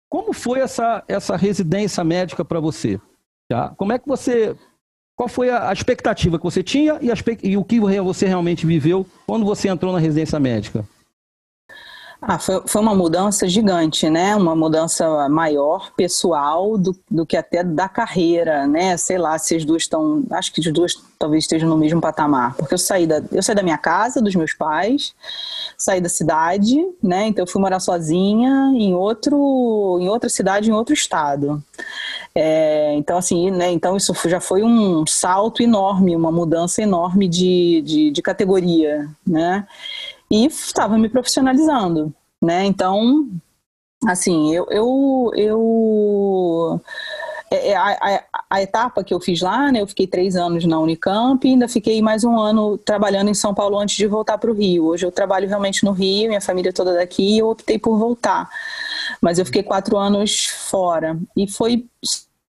Como 0.08 0.32
foi 0.32 0.60
essa, 0.60 1.02
essa 1.06 1.36
residência 1.36 2.02
médica 2.02 2.44
para 2.44 2.60
você? 2.60 3.00
Tá? 3.48 3.72
Como 3.76 3.92
é 3.92 3.98
que 3.98 4.06
você 4.06 4.56
qual 5.16 5.28
foi 5.28 5.48
a 5.48 5.72
expectativa 5.72 6.38
que 6.38 6.44
você 6.44 6.62
tinha 6.62 6.98
e, 7.00 7.08
e, 7.48 7.56
o 7.56 7.64
que 7.64 7.78
você 7.78 8.26
realmente 8.26 8.66
viveu 8.66 9.06
quando 9.26 9.44
você 9.44 9.68
entrou 9.68 9.92
na 9.92 10.00
residência 10.00 10.40
médica? 10.40 10.84
Ah, 12.20 12.38
foi, 12.38 12.62
foi 12.66 12.80
uma 12.80 12.94
mudança 12.94 13.46
gigante, 13.46 14.08
né? 14.08 14.34
Uma 14.34 14.56
mudança 14.56 15.28
maior, 15.28 15.92
pessoal, 15.94 16.78
do, 16.78 16.96
do 17.10 17.26
que 17.26 17.36
até 17.36 17.62
da 17.62 17.88
carreira, 17.88 18.66
né? 18.66 18.96
Sei 18.96 19.18
lá 19.18 19.38
se 19.38 19.54
as 19.56 19.64
duas 19.64 19.82
estão. 19.82 20.24
Acho 20.30 20.52
que 20.52 20.60
as 20.60 20.72
duas 20.72 20.94
talvez 21.18 21.44
estejam 21.44 21.68
no 21.68 21.76
mesmo 21.76 22.00
patamar. 22.00 22.54
Porque 22.54 22.74
eu 22.74 22.78
saí 22.78 23.06
da, 23.06 23.22
eu 23.30 23.42
saí 23.42 23.54
da 23.54 23.62
minha 23.62 23.78
casa, 23.78 24.22
dos 24.22 24.34
meus 24.34 24.54
pais, 24.54 25.14
saí 25.76 26.00
da 26.00 26.08
cidade, 26.08 26.76
né? 27.02 27.26
Então 27.26 27.44
eu 27.44 27.50
fui 27.50 27.60
morar 27.60 27.80
sozinha 27.80 28.72
em, 28.74 28.94
outro, 28.94 29.98
em 30.00 30.08
outra 30.08 30.28
cidade, 30.28 30.70
em 30.70 30.72
outro 30.72 30.94
estado. 30.94 31.62
É, 32.34 32.94
então, 32.94 33.18
assim, 33.18 33.50
né? 33.50 33.70
Então 33.70 33.96
isso 33.96 34.14
já 34.26 34.40
foi 34.40 34.62
um 34.62 35.06
salto 35.06 35.62
enorme, 35.62 36.16
uma 36.16 36.32
mudança 36.32 36.82
enorme 36.82 37.28
de, 37.28 37.82
de, 37.82 38.10
de 38.10 38.22
categoria, 38.22 39.08
né? 39.26 39.66
E 40.30 40.46
estava 40.46 40.98
me 40.98 41.08
profissionalizando, 41.08 42.12
né? 42.42 42.64
Então, 42.64 43.28
assim, 44.06 44.54
eu, 44.54 44.66
eu, 44.70 45.30
eu 45.34 46.80
é, 47.50 47.70
é, 47.70 47.76
a, 47.76 47.88
a, 47.90 48.24
a, 48.50 48.62
etapa 48.62 49.04
que 49.04 49.14
eu 49.14 49.20
fiz 49.20 49.40
lá, 49.40 49.70
né, 49.70 49.80
eu 49.80 49.86
fiquei 49.86 50.06
três 50.06 50.34
anos 50.34 50.64
na 50.64 50.78
Unicamp 50.78 51.46
e 51.46 51.52
ainda 51.52 51.68
fiquei 51.68 52.02
mais 52.02 52.24
um 52.24 52.38
ano 52.38 52.76
trabalhando 52.78 53.30
em 53.30 53.34
São 53.34 53.54
Paulo 53.54 53.78
antes 53.78 53.96
de 53.96 54.06
voltar 54.06 54.38
para 54.38 54.50
o 54.50 54.54
Rio. 54.54 54.86
Hoje 54.86 55.06
eu 55.06 55.12
trabalho 55.12 55.46
realmente 55.46 55.84
no 55.84 55.92
Rio, 55.92 56.28
minha 56.28 56.40
família 56.40 56.72
toda 56.72 56.94
daqui 56.94 57.38
eu 57.38 57.48
optei 57.48 57.78
por 57.78 57.96
voltar. 57.96 58.48
Mas 59.20 59.38
eu 59.38 59.46
fiquei 59.46 59.62
quatro 59.62 59.96
anos 59.96 60.46
fora 60.46 61.18
e 61.36 61.46
foi 61.46 61.86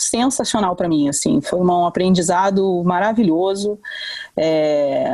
sensacional 0.04 0.76
para 0.76 0.88
mim, 0.88 1.08
assim, 1.08 1.40
foi 1.40 1.58
um 1.58 1.86
aprendizado 1.86 2.82
maravilhoso. 2.84 3.78
É, 4.36 5.04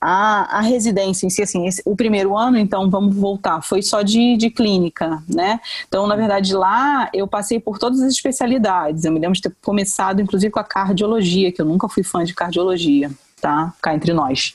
a, 0.00 0.58
a 0.58 0.60
residência 0.60 1.26
em 1.26 1.30
si, 1.30 1.42
assim, 1.42 1.66
esse, 1.66 1.82
o 1.84 1.96
primeiro 1.96 2.36
ano, 2.36 2.58
então, 2.58 2.88
vamos 2.88 3.14
voltar, 3.14 3.62
foi 3.62 3.82
só 3.82 4.02
de, 4.02 4.36
de 4.36 4.50
clínica, 4.50 5.22
né? 5.28 5.60
Então, 5.88 6.06
na 6.06 6.16
verdade, 6.16 6.54
lá 6.54 7.08
eu 7.12 7.26
passei 7.26 7.58
por 7.58 7.78
todas 7.78 8.00
as 8.00 8.12
especialidades. 8.12 9.04
Eu 9.04 9.12
me 9.12 9.18
lembro 9.18 9.34
de 9.34 9.42
ter 9.42 9.54
começado, 9.62 10.20
inclusive, 10.20 10.52
com 10.52 10.60
a 10.60 10.64
cardiologia, 10.64 11.52
que 11.52 11.60
eu 11.60 11.66
nunca 11.66 11.88
fui 11.88 12.02
fã 12.02 12.24
de 12.24 12.34
cardiologia 12.34 13.10
tá? 13.40 13.72
Cá 13.80 13.94
entre 13.94 14.12
nós. 14.12 14.54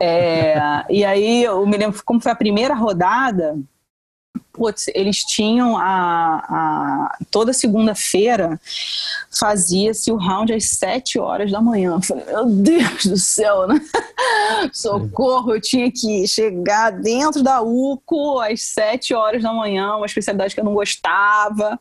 É, 0.00 0.56
e 0.88 1.04
aí 1.04 1.44
eu 1.44 1.66
me 1.66 1.76
lembro 1.76 2.02
como 2.04 2.20
foi 2.20 2.32
a 2.32 2.36
primeira 2.36 2.74
rodada, 2.74 3.56
putz, 4.54 4.86
eles 4.94 5.18
tinham 5.18 5.76
a, 5.76 6.44
a 6.48 7.18
toda 7.30 7.52
segunda-feira 7.52 8.58
fazia-se 9.38 10.12
o 10.12 10.16
round 10.16 10.52
às 10.52 10.70
sete 10.70 11.18
horas 11.18 11.50
da 11.50 11.60
manhã. 11.60 11.94
Eu 11.94 12.02
falei, 12.02 12.24
meu 12.24 12.46
Deus 12.46 13.06
do 13.06 13.16
céu, 13.16 13.66
né? 13.66 13.80
Socorro, 14.72 15.54
eu 15.54 15.60
tinha 15.60 15.90
que 15.90 16.26
chegar 16.28 16.90
dentro 16.90 17.42
da 17.42 17.60
UCO 17.60 18.40
às 18.40 18.62
sete 18.62 19.12
horas 19.12 19.42
da 19.42 19.52
manhã, 19.52 19.96
uma 19.96 20.06
especialidade 20.06 20.54
que 20.54 20.60
eu 20.60 20.64
não 20.64 20.74
gostava. 20.74 21.78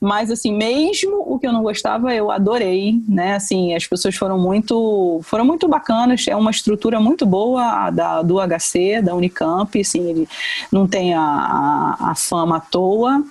Mas, 0.00 0.30
assim, 0.30 0.52
mesmo 0.56 1.24
o 1.26 1.38
que 1.38 1.46
eu 1.46 1.52
não 1.52 1.62
gostava, 1.62 2.14
eu 2.14 2.30
adorei, 2.30 3.00
né? 3.08 3.34
Assim, 3.34 3.74
as 3.74 3.86
pessoas 3.86 4.14
foram 4.14 4.38
muito, 4.38 5.20
foram 5.24 5.44
muito 5.44 5.66
bacanas. 5.66 6.26
É 6.28 6.36
uma 6.36 6.50
estrutura 6.52 7.00
muito 7.00 7.26
boa 7.26 7.90
da, 7.90 8.22
do 8.22 8.36
HC, 8.38 9.02
da 9.02 9.14
Unicamp, 9.14 9.78
assim, 9.78 10.08
ele 10.08 10.28
não 10.70 10.86
tem 10.86 11.14
a, 11.14 11.96
a, 11.98 12.11
fama 12.14 12.56
à 12.56 12.60
toa. 12.60 13.22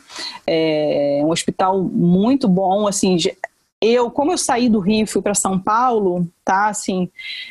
É 0.46 1.22
um 1.24 1.30
hospital 1.30 1.82
muito 1.82 2.48
bom, 2.48 2.88
assim, 2.88 3.18
eu, 3.82 4.12
como 4.12 4.32
eu 4.32 4.38
saí 4.38 4.70
do 4.70 4.80
Rio 4.80 5.04
e 5.04 5.08
fui 5.08 5.24
para 5.24 5.34
São 5.34 5.58
Paulo, 5.58 6.28
tá, 6.46 6.68
assim, 6.68 7.10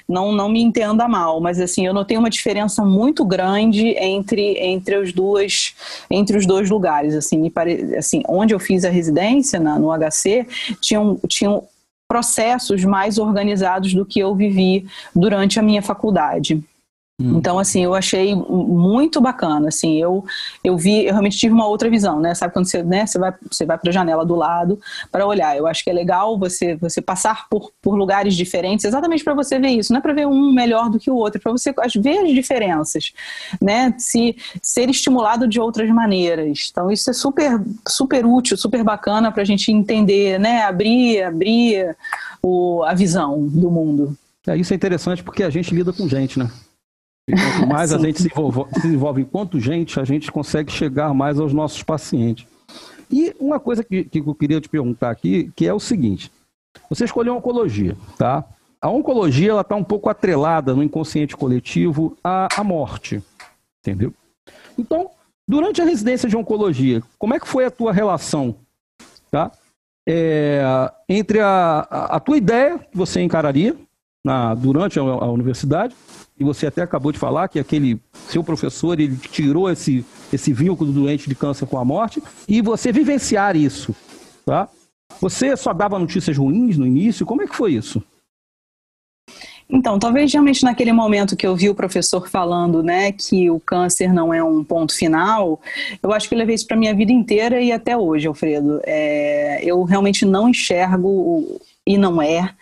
não, 0.09 0.31
não 0.31 0.49
me 0.49 0.63
entenda 0.63 1.09
mal, 1.09 1.41
mas 1.41 1.59
assim, 1.59 1.85
eu 1.85 1.93
notei 1.93 2.17
uma 2.17 2.31
diferença 2.31 2.85
muito 2.85 3.25
grande 3.25 3.89
entre, 3.99 4.57
entre 4.59 4.97
os 4.97 5.13
dois 5.13 5.75
entre 6.09 6.39
os 6.39 6.47
dois 6.47 6.71
lugares, 6.71 7.17
assim, 7.17 7.51
pare, 7.51 7.97
assim, 7.97 8.23
onde 8.29 8.55
eu 8.55 8.61
fiz 8.61 8.85
a 8.85 8.91
residência 8.91 9.59
na, 9.59 9.77
no 9.77 9.91
HC, 9.91 10.47
tinham, 10.81 11.19
tinham 11.27 11.65
processos 12.07 12.85
mais 12.85 13.19
organizados 13.19 13.93
do 13.93 14.07
que 14.07 14.21
eu 14.21 14.33
vivi 14.33 14.87
durante 15.15 15.59
a 15.59 15.63
minha 15.63 15.83
faculdade. 15.83 16.63
Hum. 17.21 17.37
Então, 17.37 17.59
assim, 17.59 17.85
eu 17.85 17.95
achei 17.95 18.35
muito 18.35 19.21
bacana, 19.21 19.69
assim, 19.69 20.01
eu, 20.01 20.25
eu 20.65 20.77
vi, 20.77 21.05
eu 21.05 21.13
realmente 21.13 21.37
tive 21.37 21.53
uma 21.53 21.67
outra 21.67 21.91
visão, 21.91 22.19
né, 22.19 22.35
sabe 22.35 22.55
quando 22.55 22.65
você, 22.65 22.83
né, 22.83 23.05
você 23.05 23.19
vai, 23.19 23.35
você 23.51 23.67
vai 23.67 23.77
para 23.77 23.91
a 23.91 23.93
janela 23.93 24.25
do 24.25 24.35
lado 24.35 24.81
para 25.13 25.27
olhar, 25.27 25.55
eu 25.57 25.67
acho 25.67 25.85
que 25.85 25.91
é 25.91 25.93
legal 25.93 26.39
você, 26.39 26.77
você 26.77 27.03
passar 27.03 27.47
por, 27.51 27.73
por 27.83 27.95
lugares 27.95 28.35
diferentes, 28.35 28.87
exatamente 28.87 29.23
para 29.23 29.35
você 29.35 29.59
ver 29.59 29.69
isso, 29.69 29.93
não 29.93 29.99
é 29.99 30.03
para 30.03 30.15
ver 30.15 30.27
um 30.27 30.51
melhor 30.53 30.89
do 30.89 30.99
que 30.99 31.11
o 31.11 31.15
outro, 31.15 31.39
é 31.39 31.43
para 31.43 31.53
você 31.53 31.75
ver 31.97 32.21
as 32.21 32.31
diferenças, 32.31 33.13
né, 33.61 33.95
se 33.99 34.35
ser 34.63 34.89
estimulado 34.89 35.47
de 35.47 35.61
outras 35.61 35.91
maneiras, 35.91 36.69
então 36.71 36.91
isso 36.91 37.11
é 37.11 37.13
super, 37.13 37.61
super 37.87 38.25
útil, 38.25 38.57
super 38.57 38.83
bacana 38.83 39.31
para 39.31 39.43
a 39.43 39.47
gente 39.47 39.71
entender, 39.71 40.41
né, 40.41 40.63
abrir, 40.63 41.23
abrir 41.23 41.95
o, 42.43 42.83
a 42.85 42.95
visão 42.95 43.47
do 43.47 43.71
mundo. 43.71 44.17
É, 44.47 44.57
isso 44.57 44.73
é 44.73 44.77
interessante 44.77 45.23
porque 45.23 45.43
a 45.43 45.51
gente 45.51 45.75
lida 45.75 45.93
com 45.93 46.09
gente, 46.09 46.39
né? 46.39 46.51
E 47.31 47.33
quanto 47.33 47.69
mais 47.69 47.93
a 47.93 47.99
gente 47.99 48.21
se 48.21 48.29
envolve, 48.29 48.65
se 48.81 48.89
envolve 48.89 49.23
enquanto 49.23 49.61
gente, 49.61 50.01
a 50.01 50.05
gente 50.05 50.31
consegue 50.31 50.73
chegar 50.73 51.15
mais 51.15 51.39
aos 51.39 51.53
nossos 51.53 51.83
pacientes. 51.83 52.47
E 53.11 53.35
uma 53.39 53.59
coisa 53.59 53.83
que, 53.85 54.05
que 54.05 54.21
eu 54.21 54.35
queria 54.35 54.61
te 54.61 54.69
perguntar 54.69 55.11
aqui, 55.11 55.51
que 55.55 55.67
é 55.67 55.73
o 55.73 55.81
seguinte: 55.81 56.31
você 56.89 57.05
escolheu 57.05 57.37
oncologia, 57.37 57.97
tá? 58.19 58.45
A 58.81 58.89
oncologia 58.89 59.51
ela 59.51 59.61
está 59.61 59.77
um 59.77 59.85
pouco 59.85 60.09
atrelada 60.09 60.75
no 60.75 60.83
inconsciente 60.83 61.37
coletivo 61.37 62.17
à, 62.25 62.49
à 62.59 62.65
morte, 62.65 63.23
entendeu? 63.81 64.13
Então, 64.79 65.11
durante 65.47 65.83
a 65.83 65.85
residência 65.85 66.29
de 66.29 66.37
oncologia, 66.37 67.03
como 67.19 67.35
é 67.35 67.41
que 67.41 67.47
foi 67.47 67.65
a 67.65 67.71
tua 67.71 67.93
relação, 67.93 68.57
tá? 69.31 69.51
É, 70.09 70.63
entre 71.09 71.41
a, 71.41 71.87
a, 71.91 72.17
a 72.17 72.21
tua 72.21 72.37
ideia 72.37 72.79
que 72.79 72.97
você 72.97 73.21
encararia 73.21 73.77
na, 74.25 74.55
durante 74.55 74.99
a, 74.99 75.03
a, 75.03 75.31
universidade, 75.31 75.95
e 76.41 76.45
você 76.45 76.67
até 76.67 76.81
acabou 76.81 77.13
de 77.13 77.19
falar 77.19 77.49
que 77.49 77.59
aquele 77.59 78.01
seu 78.29 78.43
professor 78.43 78.99
ele 78.99 79.15
tirou 79.17 79.71
esse, 79.71 80.05
esse 80.33 80.55
vínculo 80.55 80.91
do 80.91 81.03
doente 81.03 81.29
de 81.29 81.35
câncer 81.35 81.67
com 81.67 81.77
a 81.77 81.85
morte, 81.85 82.23
e 82.49 82.63
você 82.63 82.91
vivenciar 82.91 83.55
isso, 83.55 83.95
tá? 84.47 84.67
Você 85.21 85.55
só 85.55 85.75
dava 85.75 85.99
notícias 85.99 86.39
ruins 86.39 86.79
no 86.79 86.87
início? 86.87 87.27
Como 87.27 87.43
é 87.43 87.47
que 87.47 87.55
foi 87.55 87.75
isso? 87.75 88.03
Então, 89.69 89.99
talvez 89.99 90.33
realmente 90.33 90.65
naquele 90.65 90.93
momento 90.93 91.37
que 91.37 91.47
eu 91.47 91.55
vi 91.55 91.69
o 91.69 91.75
professor 91.75 92.29
falando, 92.29 92.83
né, 92.83 93.13
que 93.13 93.51
o 93.51 93.61
câncer 93.61 94.13
não 94.13 94.35
é 94.35 94.43
um 94.43 94.65
ponto 94.65 94.97
final, 94.97 95.61
eu 96.03 96.13
acho 96.13 96.29
que 96.29 96.35
eu 96.35 96.39
levei 96.39 96.57
isso 96.57 96.67
para 96.67 96.77
minha 96.77 96.95
vida 96.95 97.13
inteira 97.13 97.61
e 97.61 97.71
até 97.71 97.97
hoje, 97.97 98.27
Alfredo. 98.27 98.81
É, 98.85 99.61
eu 99.63 99.83
realmente 99.85 100.25
não 100.25 100.49
enxergo 100.49 101.61
e 101.87 101.99
não 101.99 102.21
é. 102.21 102.55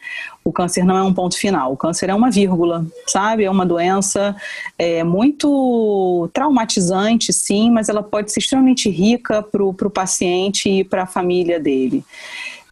O 0.44 0.52
câncer 0.52 0.84
não 0.84 0.96
é 0.96 1.02
um 1.02 1.12
ponto 1.12 1.36
final. 1.36 1.72
O 1.72 1.76
câncer 1.76 2.08
é 2.08 2.14
uma 2.14 2.30
vírgula, 2.30 2.86
sabe? 3.06 3.44
É 3.44 3.50
uma 3.50 3.66
doença 3.66 4.34
é, 4.78 5.04
muito 5.04 6.30
traumatizante, 6.32 7.32
sim, 7.32 7.70
mas 7.70 7.88
ela 7.88 8.02
pode 8.02 8.32
ser 8.32 8.40
extremamente 8.40 8.88
rica 8.88 9.42
para 9.42 9.62
o 9.62 9.90
paciente 9.90 10.70
e 10.70 10.84
para 10.84 11.02
a 11.02 11.06
família 11.06 11.60
dele. 11.60 12.04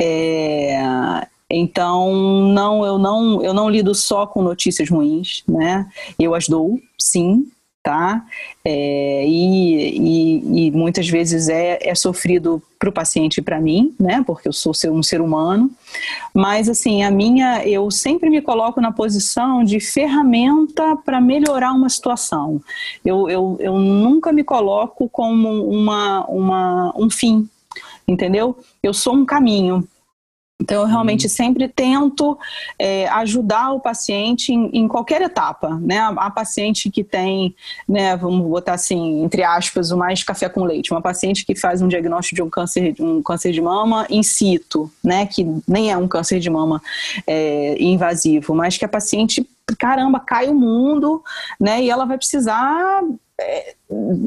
É, 0.01 1.27
então, 1.51 2.49
não, 2.49 2.85
eu 2.85 2.99
não, 2.99 3.43
eu 3.43 3.55
não 3.55 3.69
lido 3.69 3.95
só 3.95 4.27
com 4.27 4.43
notícias 4.43 4.89
ruins, 4.89 5.43
né? 5.47 5.87
Eu 6.19 6.35
as 6.35 6.49
dou, 6.49 6.81
sim, 6.99 7.47
tá? 7.87 8.27
É, 8.65 9.25
e, 9.25 9.97
e, 9.97 10.67
e, 10.67 10.71
muitas 10.73 11.09
vezes 11.09 11.49
é, 11.49 11.79
é 11.81 11.95
sofrido 11.95 12.61
para 12.81 12.89
o 12.89 12.93
paciente 12.93 13.39
e 13.39 13.43
para 13.43 13.61
mim, 13.61 13.95
né? 13.97 14.25
Porque 14.27 14.49
eu 14.49 14.53
sou 14.53 14.73
um 14.91 15.05
ser 15.05 15.21
humano. 15.21 15.71
Mas, 16.35 16.69
assim, 16.69 17.05
a 17.05 17.13
minha, 17.13 17.65
eu 17.65 17.89
sempre 17.93 18.29
me 18.29 18.43
coloco 18.43 18.81
na 18.81 18.91
posição 18.91 19.63
de 19.63 19.79
ferramenta 19.79 20.97
para 20.97 21.21
melhorar 21.21 21.73
uma 21.75 21.89
situação. 21.89 22.61
Eu, 23.05 23.31
eu, 23.31 23.57
eu 23.61 23.79
nunca 23.79 24.33
me 24.33 24.43
coloco 24.43 25.09
como 25.09 25.49
uma, 25.71 26.27
uma, 26.27 26.93
um 26.97 27.09
fim, 27.09 27.49
entendeu? 28.09 28.59
Eu 28.83 28.93
sou 28.93 29.15
um 29.15 29.25
caminho. 29.25 29.87
Então, 30.61 30.83
eu 30.83 30.89
realmente 30.89 31.27
uhum. 31.27 31.31
sempre 31.31 31.69
tento 31.69 32.37
é, 32.79 33.07
ajudar 33.09 33.73
o 33.73 33.81
paciente 33.81 34.53
em, 34.53 34.71
em, 34.73 34.89
qualquer 34.89 35.21
etapa, 35.21 35.75
né? 35.77 35.99
A, 35.99 36.09
a, 36.09 36.31
paciente 36.31 36.91
que 36.91 37.05
tem, 37.05 37.55
né, 37.87 38.17
vamos 38.17 38.49
botar 38.49 38.73
assim, 38.73 39.23
entre 39.23 39.45
aspas, 39.45 39.91
o 39.91 39.99
mais 39.99 40.23
café 40.23 40.49
com 40.49 40.65
leite, 40.65 40.93
uma 40.93 41.03
paciente 41.03 41.45
que 41.45 41.55
faz 41.55 41.83
um 41.83 41.89
diagnóstico 41.89 42.37
de 42.37 42.43
um 42.43 42.51
câncer, 42.51 42.95
um 42.99 43.23
câncer 43.23 43.53
de 43.53 43.61
mama 43.61 44.07
in 44.09 44.23
situ, 44.23 44.91
né, 45.05 45.27
que 45.27 45.47
nem 45.69 45.93
é 45.93 45.97
um 45.97 46.09
câncer 46.09 46.41
de 46.41 46.49
mama 46.49 46.81
é, 47.27 47.77
invasivo, 47.79 48.55
mas 48.55 48.79
que 48.79 48.85
a 48.85 48.89
paciente 48.89 49.47
caramba, 49.79 50.21
cai 50.21 50.49
o 50.49 50.55
mundo, 50.55 51.23
né? 51.59 51.83
E 51.83 51.91
ela 51.91 52.05
vai 52.05 52.17
precisar 52.17 53.03
é, 53.39 53.75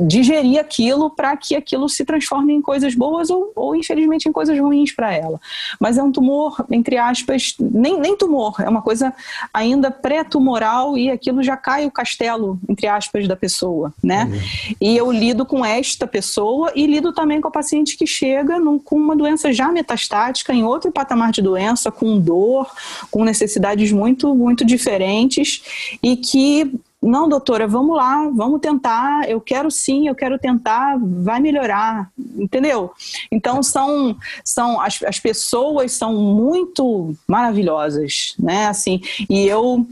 digerir 0.07 0.59
aquilo 0.59 1.09
para 1.09 1.35
que 1.35 1.55
aquilo 1.55 1.89
se 1.89 2.05
transforme 2.05 2.53
em 2.53 2.61
coisas 2.61 2.93
boas 2.93 3.29
ou, 3.29 3.51
ou 3.55 3.75
infelizmente, 3.75 4.29
em 4.29 4.31
coisas 4.31 4.57
ruins 4.57 4.91
para 4.91 5.13
ela. 5.13 5.39
Mas 5.79 5.97
é 5.97 6.03
um 6.03 6.11
tumor, 6.11 6.63
entre 6.71 6.97
aspas, 6.97 7.55
nem, 7.59 7.99
nem 7.99 8.15
tumor, 8.15 8.55
é 8.59 8.69
uma 8.69 8.81
coisa 8.81 9.13
ainda 9.53 9.89
pré-tumoral 9.89 10.97
e 10.97 11.09
aquilo 11.09 11.41
já 11.41 11.57
cai 11.57 11.85
o 11.85 11.91
castelo, 11.91 12.59
entre 12.69 12.87
aspas, 12.87 13.27
da 13.27 13.35
pessoa, 13.35 13.93
né? 14.01 14.25
Uhum. 14.25 14.75
E 14.79 14.95
eu 14.95 15.11
lido 15.11 15.45
com 15.45 15.65
esta 15.65 16.07
pessoa 16.07 16.71
e 16.75 16.85
lido 16.85 17.11
também 17.11 17.41
com 17.41 17.47
a 17.47 17.51
paciente 17.51 17.97
que 17.97 18.05
chega 18.05 18.59
num, 18.59 18.79
com 18.79 18.95
uma 18.95 19.15
doença 19.15 19.51
já 19.51 19.71
metastática, 19.71 20.53
em 20.53 20.63
outro 20.63 20.91
patamar 20.91 21.31
de 21.31 21.41
doença, 21.41 21.91
com 21.91 22.19
dor, 22.19 22.71
com 23.09 23.23
necessidades 23.23 23.91
muito, 23.91 24.33
muito 24.35 24.63
diferentes 24.63 25.97
e 26.01 26.15
que 26.15 26.79
não, 27.01 27.29
doutora, 27.29 27.65
vamos 27.65 27.95
lá, 27.95 28.29
vamos 28.33 28.59
tentar. 28.59 29.29
Eu 29.29 29.39
quero 29.39 29.71
sim, 29.71 30.07
eu 30.07 30.15
quero 30.15 30.37
tentar, 30.37 30.97
vai 30.99 31.39
melhorar, 31.39 32.11
entendeu? 32.35 32.91
Então 33.31 33.63
são, 33.63 34.17
são 34.43 34.81
as, 34.81 35.01
as 35.03 35.17
pessoas 35.17 35.93
são 35.93 36.13
muito 36.13 37.15
maravilhosas, 37.25 38.35
né? 38.37 38.67
Assim, 38.67 39.01
e 39.29 39.47
eu 39.47 39.87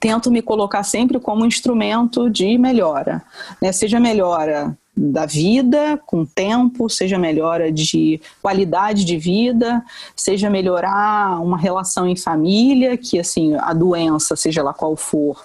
tento 0.00 0.30
me 0.30 0.42
colocar 0.42 0.82
sempre 0.82 1.18
como 1.18 1.46
instrumento 1.46 2.28
de 2.28 2.58
melhora, 2.58 3.22
né? 3.60 3.72
Seja 3.72 3.98
melhora 3.98 4.76
da 4.94 5.24
vida 5.26 6.00
com 6.04 6.24
tempo, 6.26 6.90
seja 6.90 7.16
melhora 7.16 7.70
de 7.70 8.20
qualidade 8.42 9.04
de 9.04 9.16
vida, 9.16 9.82
seja 10.16 10.50
melhorar 10.50 11.40
uma 11.40 11.56
relação 11.56 12.06
em 12.06 12.16
família, 12.16 12.96
que 12.96 13.18
assim 13.18 13.54
a 13.54 13.72
doença, 13.72 14.34
seja 14.34 14.62
lá 14.62 14.74
qual 14.74 14.96
for, 14.96 15.40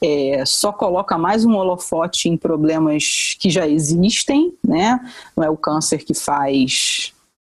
é, 0.00 0.44
só 0.46 0.72
coloca 0.72 1.18
mais 1.18 1.44
um 1.44 1.56
holofote 1.56 2.28
em 2.28 2.36
problemas 2.36 3.36
que 3.40 3.50
já 3.50 3.66
existem, 3.66 4.54
né? 4.66 5.00
Não 5.36 5.44
é 5.44 5.50
o 5.50 5.56
câncer 5.56 6.04
que 6.04 6.14
faz 6.14 7.12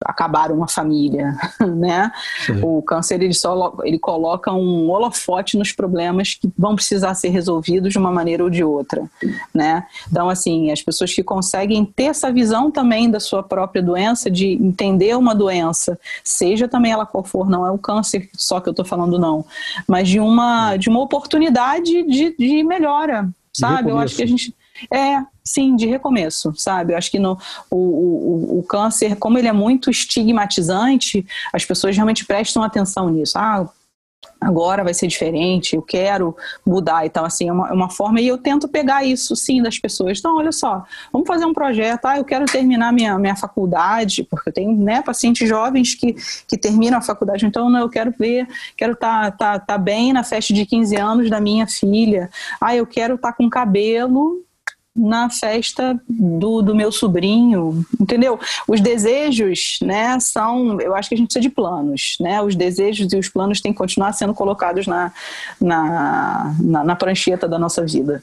acabar 0.06 0.52
uma 0.52 0.68
família, 0.68 1.36
né? 1.60 2.12
Sim. 2.46 2.62
O 2.62 2.82
câncer 2.82 3.22
ele 3.22 3.34
só 3.34 3.76
ele 3.84 4.00
coloca 4.00 4.52
um 4.52 4.90
holofote 4.90 5.58
nos 5.58 5.72
problemas 5.72 6.36
que 6.36 6.52
vão 6.58 6.76
precisar 6.76 7.14
ser 7.16 7.30
resolvidos 7.30 7.92
de 7.92 7.98
uma 7.98 8.12
maneira 8.12 8.44
ou 8.44 8.50
de 8.50 8.64
outra, 8.64 9.04
né? 9.54 9.86
Então 10.10 10.30
assim, 10.30 10.72
as 10.72 10.82
pessoas 10.82 11.14
que 11.14 11.24
conseguem 11.24 11.86
ter 11.86 12.06
essa 12.06 12.32
visão 12.32 12.70
também 12.72 13.10
da 13.10 13.20
sua 13.20 13.44
própria 13.44 13.82
doença, 13.82 14.30
de 14.30 14.54
entender 14.54 15.16
uma 15.18 15.34
doença, 15.34 16.00
seja 16.24 16.68
também 16.68 16.92
ela 16.92 17.06
qual 17.06 17.24
for, 17.24 17.50
não 17.50 17.66
é 17.66 17.72
o 17.72 17.78
câncer 17.78 18.30
só 18.36 18.60
que 18.60 18.70
eu 18.70 18.72
estou 18.72 18.86
falando 18.86 19.20
não, 19.20 19.46
mas 19.88 20.08
de 20.10 20.20
uma 20.20 20.78
de 20.78 20.90
uma 20.90 21.02
oportunidade 21.02 22.04
de, 22.04 22.36
de 22.38 22.64
melhora, 22.64 23.30
sabe? 23.54 23.90
Eu 23.90 23.98
acho 23.98 24.16
que 24.16 24.24
a 24.24 24.28
gente 24.28 24.56
é, 24.92 25.24
sim, 25.44 25.76
de 25.76 25.86
recomeço, 25.86 26.54
sabe? 26.56 26.94
Eu 26.94 26.98
acho 26.98 27.12
que 27.12 27.20
no, 27.20 27.38
o, 27.70 27.78
o, 27.78 28.60
o, 28.60 28.64
câncer, 28.64 29.16
como 29.18 29.38
ele 29.38 29.48
é 29.48 29.54
muito 29.54 29.90
estigmatizante, 29.90 31.26
as 31.52 31.66
pessoas 31.66 31.96
realmente 31.96 32.26
prestam 32.26 32.64
atenção 32.64 33.10
nisso. 33.10 33.38
Ah, 33.38 33.70
agora 34.40 34.84
vai 34.84 34.94
ser 34.94 35.08
diferente, 35.08 35.76
eu 35.76 35.82
quero 35.82 36.36
mudar 36.66 37.06
e 37.06 37.10
tal, 37.10 37.26
assim, 37.26 37.48
é 37.48 37.54
uma, 37.54 37.70
é 37.70 37.72
uma 37.72 37.90
forma, 37.90 38.20
e 38.20 38.28
eu 38.28 38.38
tento 38.38 38.68
pegar 38.68 39.04
isso, 39.04 39.36
sim, 39.36 39.62
das 39.62 39.80
pessoas. 39.80 40.20
Então, 40.20 40.38
olha 40.38 40.52
só, 40.52 40.84
vamos 41.12 41.28
fazer 41.28 41.46
um 41.46 41.54
projeto, 41.54 42.06
ah, 42.06 42.18
eu 42.18 42.26
quero 42.26 42.46
terminar 42.46 42.92
minha, 42.92 43.18
minha 43.18 43.36
faculdade, 43.36 44.24
porque 44.24 44.50
eu 44.50 44.54
tenho, 44.54 44.76
né, 44.76 45.02
pacientes 45.02 45.48
jovens 45.48 45.96
que, 45.96 46.16
que 46.48 46.58
terminam 46.58 46.98
a 46.98 47.02
faculdade, 47.02 47.46
então, 47.46 47.70
não, 47.70 47.80
eu 47.80 47.90
quero 47.90 48.14
ver, 48.18 48.48
quero 48.76 48.94
estar 48.94 49.32
tá, 49.32 49.58
tá, 49.58 49.60
tá 49.60 49.78
bem 49.78 50.12
na 50.12 50.24
festa 50.24 50.54
de 50.54 50.66
15 50.66 50.96
anos 50.98 51.30
da 51.30 51.40
minha 51.40 51.68
filha, 51.68 52.30
ah, 52.60 52.76
eu 52.76 52.86
quero 52.86 53.16
estar 53.16 53.32
tá 53.32 53.38
com 53.38 53.50
cabelo 53.50 54.44
na 54.96 55.30
festa 55.30 56.00
do, 56.08 56.62
do 56.62 56.76
meu 56.76 56.92
sobrinho, 56.92 57.84
entendeu? 58.00 58.40
Os 58.68 58.80
desejos, 58.80 59.80
né, 59.82 60.20
são, 60.20 60.80
eu 60.80 60.96
acho 60.96 61.10
que 61.10 61.16
a 61.16 61.18
gente 61.18 61.28
precisa 61.28 61.42
de 61.42 61.50
planos, 61.50 62.16
né? 62.20 62.42
Os 62.42 62.56
desejos 62.56 63.12
e 63.12 63.18
os 63.18 63.28
planos 63.28 63.60
têm 63.60 63.72
que 63.72 63.78
continuar 63.78 64.14
sendo 64.14 64.34
colocados 64.34 64.86
na, 64.86 65.12
na, 65.60 66.56
na, 66.60 66.84
na 66.84 66.96
prancheta 66.96 67.48
da 67.48 67.58
nossa 67.58 67.84
vida. 67.86 68.22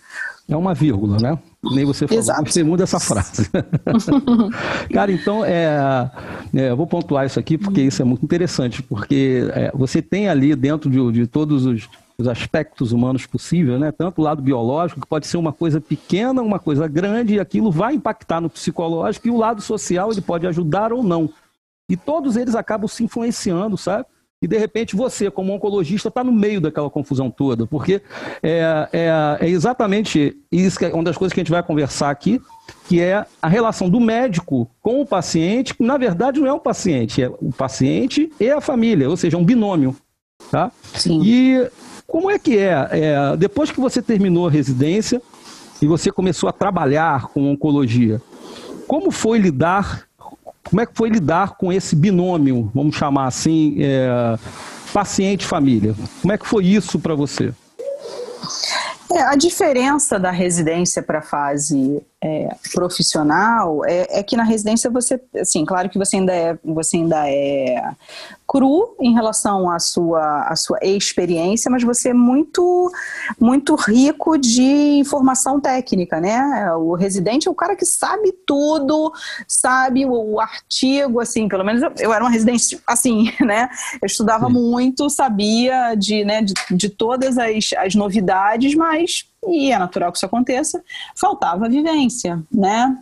É 0.49 0.57
uma 0.57 0.75
vírgula, 0.75 1.19
né? 1.19 1.39
Nem 1.63 1.85
você 1.85 2.09
falou, 2.09 2.21
Exato. 2.21 2.51
você 2.51 2.65
muda 2.65 2.83
essa 2.83 2.99
frase. 2.99 3.49
Cara, 4.93 5.13
então, 5.13 5.45
é, 5.45 6.11
é, 6.55 6.71
eu 6.71 6.77
vou 6.77 6.87
pontuar 6.87 7.27
isso 7.27 7.39
aqui 7.39 7.57
porque 7.57 7.83
isso 7.83 8.03
é 8.03 8.05
muito 8.05 8.25
interessante, 8.25 8.83
porque 8.83 9.49
é, 9.53 9.71
você 9.73 10.03
tem 10.03 10.29
ali 10.29 10.57
dentro 10.57 10.91
de, 10.91 11.21
de 11.21 11.27
todos 11.27 11.67
os 11.67 11.89
os 12.21 12.29
aspectos 12.29 12.93
humanos 12.93 13.27
possíveis, 13.27 13.81
né? 13.81 13.91
Tanto 13.93 14.21
o 14.21 14.25
lado 14.25 14.43
biológico, 14.43 15.01
que 15.01 15.07
pode 15.07 15.27
ser 15.27 15.37
uma 15.37 15.53
coisa 15.53 15.81
pequena, 15.81 16.43
uma 16.43 16.59
coisa 16.59 16.87
grande, 16.87 17.35
e 17.35 17.41
aquilo 17.41 17.71
vai 17.71 17.95
impactar 17.95 18.41
no 18.41 18.51
psicológico, 18.51 19.29
e 19.29 19.31
o 19.31 19.37
lado 19.37 19.61
social 19.61 20.11
ele 20.11 20.21
pode 20.21 20.47
ajudar 20.47 20.93
ou 20.93 21.03
não. 21.03 21.31
E 21.89 21.97
todos 21.97 22.37
eles 22.37 22.55
acabam 22.55 22.87
se 22.87 23.03
influenciando, 23.03 23.77
sabe? 23.77 24.07
E 24.43 24.49
de 24.49 24.57
repente 24.57 24.97
você, 24.97 25.31
como 25.31 25.53
oncologista, 25.53 26.09
está 26.09 26.25
no 26.25 26.33
meio 26.33 26.63
daquela 26.63 26.89
confusão 26.89 27.31
toda, 27.31 27.67
porque 27.67 28.01
é, 28.43 28.89
é, 28.91 29.39
é 29.39 29.49
exatamente 29.51 30.35
isso 30.51 30.79
que 30.79 30.87
é 30.87 30.95
uma 30.95 31.05
das 31.05 31.17
coisas 31.17 31.35
que 31.35 31.41
a 31.41 31.45
gente 31.45 31.51
vai 31.51 31.63
conversar 31.63 32.09
aqui, 32.09 32.41
que 32.89 33.03
é 33.03 33.27
a 33.43 33.49
relação 33.49 33.91
do 33.91 34.01
médico 34.01 34.71
com 34.81 35.03
o 35.03 35.07
paciente, 35.07 35.75
que 35.75 35.83
na 35.83 35.99
verdade 35.99 36.41
não 36.41 36.47
é 36.47 36.53
um 36.55 36.59
paciente, 36.59 37.23
é 37.23 37.29
o 37.29 37.53
paciente 37.53 38.33
e 38.41 38.51
a 38.51 38.63
família, 38.63 39.11
ou 39.11 39.17
seja, 39.17 39.37
um 39.37 39.45
binômio. 39.45 39.95
Tá? 40.51 40.73
Sim. 40.95 41.21
E 41.23 41.71
como 42.11 42.29
é 42.29 42.39
que 42.39 42.59
é? 42.59 42.89
é? 42.91 43.37
Depois 43.37 43.71
que 43.71 43.81
você 43.81 44.03
terminou 44.03 44.49
a 44.49 44.51
residência 44.51 45.23
e 45.81 45.87
você 45.87 46.11
começou 46.11 46.49
a 46.49 46.53
trabalhar 46.53 47.29
com 47.29 47.49
oncologia, 47.51 48.21
como 48.89 49.13
foi 49.13 49.39
lidar? 49.39 50.09
Como 50.65 50.81
é 50.81 50.87
que 50.87 50.93
foi 50.95 51.09
lidar 51.09 51.57
com 51.57 51.73
esse 51.73 51.95
binômio, 51.95 52.71
vamos 52.75 52.97
chamar 52.97 53.29
assim, 53.29 53.77
é, 53.79 54.37
paciente-família? 54.93 55.95
Como 56.21 56.33
é 56.33 56.37
que 56.37 56.47
foi 56.47 56.67
isso 56.67 56.99
para 56.99 57.15
você? 57.15 57.55
É, 59.13 59.23
a 59.23 59.37
diferença 59.37 60.19
da 60.19 60.33
residência 60.33 61.03
para 61.03 61.21
a 61.21 61.23
fase 61.23 62.03
é, 62.23 62.55
profissional 62.75 63.83
é, 63.87 64.19
é, 64.19 64.23
que 64.23 64.37
na 64.37 64.43
residência 64.43 64.91
você, 64.91 65.21
assim, 65.41 65.65
claro 65.65 65.89
que 65.89 65.99
você 65.99 66.17
ainda 66.17 66.35
é, 66.35 66.59
você 66.63 66.99
ainda 66.99 67.29
é 67.29 67.83
cru 68.47 68.97
em 69.01 69.15
relação 69.15 69.71
à 69.71 69.79
sua, 69.79 70.43
à 70.43 70.57
sua 70.57 70.79
experiência, 70.83 71.71
mas 71.71 71.85
você 71.85 72.09
é 72.09 72.15
muito, 72.15 72.91
muito 73.39 73.77
rico 73.77 74.37
de 74.37 74.99
informação 74.99 75.61
técnica, 75.61 76.21
né? 76.21 76.75
O 76.75 76.95
residente 76.95 77.47
é 77.47 77.51
o 77.51 77.55
cara 77.55 77.77
que 77.77 77.87
sabe 77.87 78.33
tudo, 78.45 79.13
sabe 79.47 80.05
o, 80.05 80.33
o 80.35 80.41
artigo, 80.41 81.21
assim, 81.21 81.49
pelo 81.49 81.65
menos 81.65 81.81
eu, 81.81 81.93
eu, 82.01 82.13
era 82.13 82.25
uma 82.25 82.31
residente 82.31 82.79
assim, 82.85 83.33
né? 83.41 83.69
Eu 84.03 84.07
estudava 84.07 84.49
Sim. 84.49 84.53
muito, 84.53 85.09
sabia 85.09 85.95
de, 85.95 86.25
né, 86.25 86.43
de, 86.43 86.55
de 86.73 86.89
todas 86.89 87.39
as, 87.39 87.71
as 87.79 87.95
novidades, 87.95 88.75
mas 88.75 89.30
e 89.47 89.73
é 89.73 89.79
natural 89.79 90.13
que 90.13 90.19
isso 90.19 90.27
aconteça, 90.27 90.83
faltava 91.15 91.69
vivência, 91.69 92.43
né? 92.53 92.97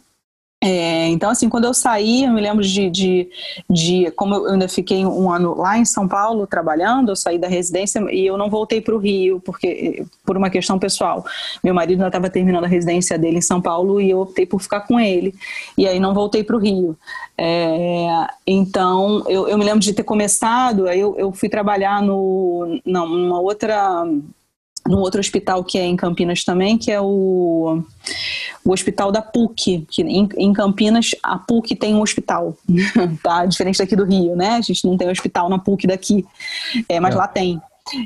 É, 0.60 1.06
então, 1.06 1.30
assim, 1.30 1.48
quando 1.48 1.66
eu 1.66 1.74
saí, 1.74 2.24
eu 2.24 2.32
me 2.32 2.40
lembro 2.40 2.64
de, 2.64 2.90
de, 2.90 3.30
de, 3.70 4.10
como 4.16 4.34
eu 4.34 4.46
ainda 4.50 4.68
fiquei 4.68 5.06
um 5.06 5.30
ano 5.30 5.54
lá 5.56 5.78
em 5.78 5.84
São 5.84 6.08
Paulo 6.08 6.48
trabalhando, 6.48 7.10
eu 7.10 7.16
saí 7.16 7.38
da 7.38 7.46
residência 7.46 8.04
e 8.10 8.26
eu 8.26 8.36
não 8.36 8.50
voltei 8.50 8.80
para 8.80 8.92
o 8.92 8.98
Rio, 8.98 9.40
porque 9.40 10.04
por 10.26 10.36
uma 10.36 10.50
questão 10.50 10.76
pessoal. 10.76 11.24
Meu 11.62 11.72
marido 11.72 12.00
ainda 12.00 12.08
estava 12.08 12.28
terminando 12.28 12.64
a 12.64 12.68
residência 12.68 13.16
dele 13.16 13.38
em 13.38 13.40
São 13.40 13.60
Paulo 13.62 14.00
e 14.00 14.10
eu 14.10 14.18
optei 14.18 14.46
por 14.46 14.60
ficar 14.60 14.80
com 14.80 14.98
ele. 14.98 15.32
E 15.76 15.86
aí 15.86 16.00
não 16.00 16.12
voltei 16.12 16.42
para 16.42 16.56
o 16.56 16.58
Rio. 16.58 16.98
É, 17.36 18.26
então, 18.44 19.24
eu, 19.28 19.46
eu, 19.48 19.56
me 19.56 19.64
lembro 19.64 19.78
de 19.78 19.92
ter 19.92 20.02
começado, 20.02 20.88
aí 20.88 20.98
eu, 20.98 21.16
eu 21.16 21.30
fui 21.30 21.48
trabalhar 21.48 22.02
no, 22.02 22.80
numa 22.84 23.40
outra 23.40 24.04
num 24.88 25.00
outro 25.00 25.20
hospital 25.20 25.62
que 25.62 25.78
é 25.78 25.84
em 25.84 25.96
Campinas 25.96 26.42
também, 26.44 26.78
que 26.78 26.90
é 26.90 27.00
o, 27.00 27.82
o 28.64 28.72
hospital 28.72 29.12
da 29.12 29.20
PUC, 29.20 29.86
que 29.90 30.02
em, 30.02 30.28
em 30.36 30.52
Campinas 30.52 31.10
a 31.22 31.38
PUC 31.38 31.76
tem 31.76 31.94
um 31.94 32.00
hospital, 32.00 32.56
tá? 33.22 33.44
Diferente 33.44 33.78
daqui 33.78 33.94
do 33.94 34.04
Rio, 34.04 34.34
né? 34.34 34.56
A 34.56 34.60
gente 34.62 34.86
não 34.86 34.96
tem 34.96 35.10
hospital 35.10 35.48
na 35.50 35.58
PUC 35.58 35.86
daqui, 35.86 36.26
é, 36.88 36.98
mas 36.98 37.14
é. 37.14 37.18
lá 37.18 37.28
tem. 37.28 37.60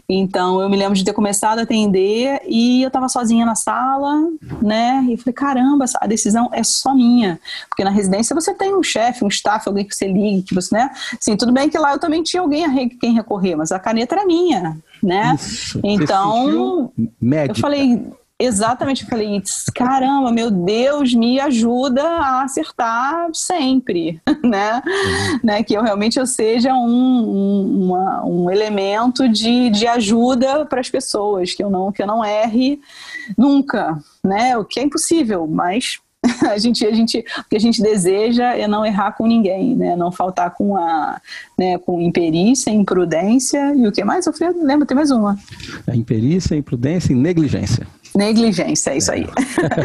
Então 0.08 0.60
eu 0.60 0.68
me 0.68 0.76
lembro 0.76 0.94
de 0.94 1.04
ter 1.04 1.12
começado 1.12 1.58
a 1.58 1.62
atender 1.62 2.40
e 2.46 2.82
eu 2.82 2.88
estava 2.88 3.08
sozinha 3.08 3.44
na 3.44 3.54
sala, 3.54 4.14
né? 4.60 5.04
E 5.08 5.12
eu 5.12 5.18
falei, 5.18 5.34
caramba, 5.34 5.84
a 6.00 6.06
decisão 6.06 6.50
é 6.52 6.62
só 6.62 6.94
minha. 6.94 7.40
Porque 7.68 7.82
na 7.82 7.90
residência 7.90 8.34
você 8.34 8.54
tem 8.54 8.74
um 8.76 8.82
chefe, 8.82 9.24
um 9.24 9.28
staff, 9.28 9.68
alguém 9.68 9.84
que 9.84 9.94
você 9.94 10.06
ligue, 10.06 10.42
que 10.42 10.54
você, 10.54 10.74
né? 10.74 10.90
Sim, 11.20 11.36
tudo 11.36 11.52
bem 11.52 11.68
que 11.68 11.78
lá 11.78 11.92
eu 11.92 11.98
também 11.98 12.22
tinha 12.22 12.40
alguém 12.40 12.64
a 12.64 12.70
quem 13.00 13.14
recorrer, 13.14 13.56
mas 13.56 13.72
a 13.72 13.78
caneta 13.78 14.14
era 14.14 14.26
minha, 14.26 14.76
né? 15.02 15.34
Isso. 15.34 15.80
Então, 15.82 16.92
eu 17.48 17.54
falei, 17.56 18.12
Exatamente, 18.42 19.04
eu 19.04 19.08
falei, 19.08 19.40
caramba, 19.72 20.32
meu 20.32 20.50
Deus, 20.50 21.14
me 21.14 21.38
ajuda 21.38 22.02
a 22.02 22.42
acertar 22.42 23.28
sempre, 23.32 24.20
né? 24.42 24.82
Uhum. 24.84 25.40
né? 25.44 25.62
Que 25.62 25.74
eu 25.74 25.82
realmente 25.82 26.18
eu 26.18 26.26
seja 26.26 26.74
um, 26.74 26.88
um, 26.88 27.84
uma, 27.84 28.24
um 28.24 28.50
elemento 28.50 29.28
de, 29.28 29.70
de 29.70 29.86
ajuda 29.86 30.66
para 30.66 30.80
as 30.80 30.90
pessoas, 30.90 31.54
que 31.54 31.62
eu 31.62 31.70
não 31.70 31.92
que 31.92 32.02
eu 32.02 32.06
não 32.06 32.24
erre 32.24 32.80
nunca, 33.38 33.96
né? 34.24 34.58
O 34.58 34.64
que 34.64 34.80
é 34.80 34.82
impossível, 34.82 35.46
mas 35.46 36.00
a 36.48 36.56
gente, 36.58 36.86
a 36.86 36.92
gente, 36.92 37.18
o 37.18 37.48
que 37.48 37.56
a 37.56 37.60
gente 37.60 37.82
deseja 37.82 38.54
é 38.54 38.68
não 38.68 38.86
errar 38.86 39.12
com 39.12 39.26
ninguém, 39.26 39.74
né? 39.74 39.96
Não 39.96 40.12
faltar 40.12 40.54
com 40.54 40.76
a, 40.76 41.20
né, 41.58 41.78
com 41.78 42.00
imperícia, 42.00 42.70
imprudência 42.70 43.74
e 43.74 43.86
o 43.86 43.92
que 43.92 44.04
mais? 44.04 44.26
Eu 44.26 44.32
lembro, 44.62 44.86
tem 44.86 44.94
mais 44.94 45.10
uma. 45.10 45.36
A 45.86 45.96
imperícia, 45.96 46.54
imprudência 46.54 47.12
e 47.12 47.16
negligência. 47.16 47.86
Negligência, 48.14 48.90
é 48.90 48.98
isso 48.98 49.10
aí. 49.10 49.26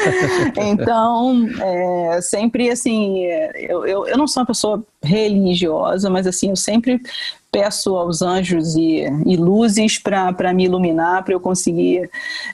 então, 0.58 1.47
é, 1.60 2.21
sempre 2.21 2.69
assim, 2.69 3.23
eu, 3.56 3.86
eu, 3.86 4.06
eu 4.06 4.17
não 4.17 4.28
sou 4.28 4.41
uma 4.41 4.47
pessoa 4.47 4.86
religiosa, 5.02 6.10
mas 6.10 6.28
assim, 6.28 6.50
eu 6.50 6.56
sempre 6.56 7.02
peço 7.51 7.95
aos 7.95 8.21
anjos 8.21 8.75
e, 8.75 9.03
e 9.25 9.38
luzes 9.38 9.97
para 9.97 10.53
me 10.53 10.65
iluminar, 10.65 11.23
para 11.23 11.33
eu 11.33 11.39
conseguir 11.39 12.10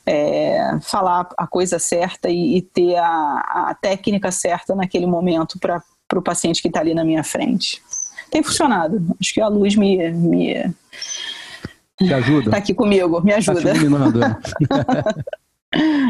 é, 0.05 0.77
falar 0.81 1.27
a 1.37 1.47
coisa 1.47 1.79
certa 1.79 2.29
e, 2.29 2.57
e 2.57 2.61
ter 2.61 2.95
a, 2.95 3.69
a, 3.69 3.77
técnica 3.79 4.31
certa 4.31 4.75
naquele 4.75 5.05
momento 5.05 5.59
para 5.59 5.81
o 6.15 6.21
paciente 6.21 6.61
que 6.61 6.67
está 6.67 6.79
ali 6.79 6.93
na 6.93 7.03
minha 7.03 7.23
frente. 7.23 7.81
Tem 8.29 8.41
funcionado. 8.41 9.01
Acho 9.19 9.33
que 9.33 9.41
a 9.41 9.47
luz 9.47 9.75
me. 9.75 10.11
me 10.11 10.73
te 11.97 12.13
ajuda? 12.13 12.45
Está 12.45 12.57
aqui 12.57 12.73
comigo, 12.73 13.21
me 13.21 13.33
ajuda. 13.33 13.61
Tá 13.61 13.71
te 13.73 13.77
iluminando, 13.77 14.23
é. 14.23 14.37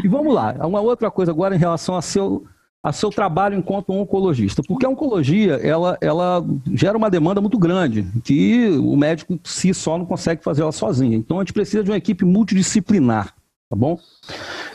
E 0.03 0.07
vamos 0.09 0.33
lá, 0.33 0.53
uma 0.67 0.81
outra 0.81 1.09
coisa 1.09 1.31
agora 1.31 1.55
em 1.55 1.57
relação 1.57 1.95
a 1.95 2.01
seu, 2.01 2.45
a 2.83 2.91
seu 2.91 3.09
trabalho 3.09 3.57
enquanto 3.57 3.93
oncologista, 3.93 4.61
porque 4.61 4.85
a 4.85 4.89
oncologia 4.89 5.53
ela, 5.53 5.97
ela 6.01 6.45
gera 6.73 6.97
uma 6.97 7.09
demanda 7.09 7.39
muito 7.39 7.57
grande, 7.57 8.05
que 8.25 8.67
o 8.77 8.97
médico 8.97 9.39
si 9.45 9.73
só 9.73 9.97
não 9.97 10.05
consegue 10.05 10.43
fazer 10.43 10.63
ela 10.63 10.71
sozinho. 10.73 11.13
Então 11.13 11.39
a 11.39 11.41
gente 11.41 11.53
precisa 11.53 11.81
de 11.81 11.89
uma 11.89 11.97
equipe 11.97 12.25
multidisciplinar, 12.25 13.33
tá 13.69 13.75
bom? 13.75 13.97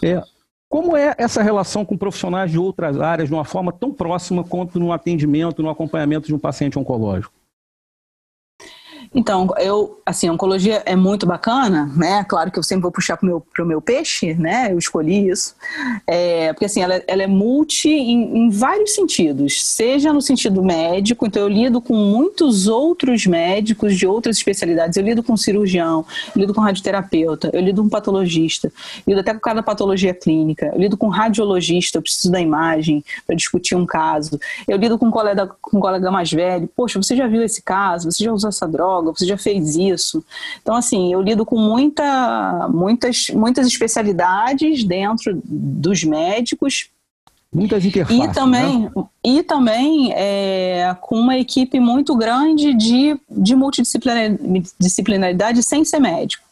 É, 0.03 0.23
como 0.71 0.97
é 0.97 1.15
essa 1.19 1.43
relação 1.43 1.85
com 1.85 1.99
profissionais 1.99 2.51
de 2.51 2.59
outras 2.59 2.99
áreas 2.99 3.29
de 3.29 3.35
uma 3.35 3.45
forma 3.45 3.73
tão 3.73 3.93
próxima 3.93 4.43
quanto 4.43 4.81
no 4.81 4.91
atendimento, 4.91 5.63
no 5.63 5.69
acompanhamento 5.69 6.27
de 6.27 6.35
um 6.35 6.39
paciente 6.39 6.79
oncológico? 6.79 7.38
Então, 9.15 9.49
eu, 9.59 10.01
assim, 10.05 10.29
a 10.29 10.33
oncologia 10.33 10.83
é 10.85 10.95
muito 10.95 11.27
bacana, 11.27 11.91
né? 11.97 12.25
Claro 12.25 12.51
que 12.51 12.59
eu 12.59 12.63
sempre 12.63 12.83
vou 12.83 12.93
puxar 12.93 13.17
pro 13.17 13.27
meu, 13.27 13.41
pro 13.41 13.67
meu 13.67 13.81
peixe, 13.81 14.35
né? 14.35 14.73
Eu 14.73 14.79
escolhi 14.79 15.29
isso. 15.29 15.55
É, 16.07 16.53
porque, 16.53 16.67
assim, 16.67 16.83
ela, 16.83 17.03
ela 17.07 17.23
é 17.23 17.27
multi 17.27 17.89
em, 17.89 18.37
em, 18.37 18.51
vários 18.51 18.95
sentidos. 18.95 19.65
Seja 19.65 20.13
no 20.13 20.21
sentido 20.21 20.63
médico, 20.63 21.27
então 21.27 21.43
eu 21.43 21.49
lido 21.49 21.81
com 21.81 21.95
muitos 21.95 22.69
outros 22.69 23.27
médicos 23.27 23.97
de 23.97 24.07
outras 24.07 24.37
especialidades. 24.37 24.97
Eu 24.97 25.05
lido 25.05 25.23
com 25.23 25.37
cirurgião, 25.37 26.05
lido 26.37 26.53
com 26.53 26.61
radioterapeuta, 26.61 27.51
eu 27.53 27.61
lido 27.61 27.83
com 27.83 27.89
patologista, 27.89 28.71
lido 29.07 29.21
até 29.21 29.33
com 29.33 29.41
cada 29.41 29.63
patologia 29.63 30.13
clínica, 30.13 30.71
eu 30.75 30.81
lido 30.81 30.97
com 30.97 31.09
radiologista, 31.09 31.99
eu 31.99 32.03
preciso 32.03 32.31
da 32.31 32.41
imagem 32.41 33.03
para 33.27 33.35
discutir 33.35 33.75
um 33.75 33.87
caso. 33.87 34.39
Eu 34.67 34.77
lido 34.77 34.99
com 34.99 35.07
um 35.07 35.11
colega, 35.11 35.51
com 35.61 35.79
um 35.79 35.81
colega 35.81 36.11
mais 36.11 36.31
velho. 36.31 36.69
Poxa, 36.77 37.01
você 37.01 37.17
já 37.17 37.27
viu 37.27 37.43
esse 37.43 37.63
caso? 37.63 38.11
Você 38.11 38.25
já 38.25 38.33
usou 38.33 38.49
essa 38.49 38.67
droga? 38.67 38.98
Você 39.03 39.27
já 39.27 39.37
fez 39.37 39.77
isso. 39.77 40.25
Então, 40.63 40.75
assim, 40.75 41.13
eu 41.13 41.21
lido 41.21 41.45
com 41.45 41.59
muita, 41.59 42.69
muitas, 42.69 43.29
muitas 43.29 43.67
especialidades 43.67 44.85
dentro 44.85 45.41
dos 45.45 46.05
médicos. 46.05 46.91
Muitas 47.53 47.85
interfaces. 47.85 48.25
E 48.25 48.33
também, 48.33 48.81
né? 48.81 48.91
e 49.25 49.43
também 49.43 50.13
é, 50.15 50.95
com 51.01 51.19
uma 51.19 51.39
equipe 51.39 51.81
muito 51.81 52.15
grande 52.15 52.75
de, 52.75 53.19
de 53.31 53.57
multidisciplinaridade 53.57 55.63
sem 55.63 55.83
ser 55.85 55.99
médico. 55.99 56.45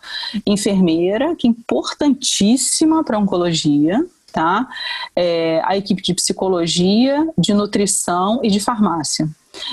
Enfermeira, 0.47 1.37
que 1.37 1.47
é 1.47 1.51
importantíssima 1.51 3.05
para 3.05 3.19
oncologia, 3.19 4.03
tá? 4.33 4.67
É, 5.15 5.61
a 5.65 5.77
equipe 5.77 6.03
de 6.03 6.15
psicologia, 6.15 7.29
de 7.37 7.53
nutrição 7.53 8.41
e 8.43 8.49
de 8.49 8.61
farmácia. 8.61 9.29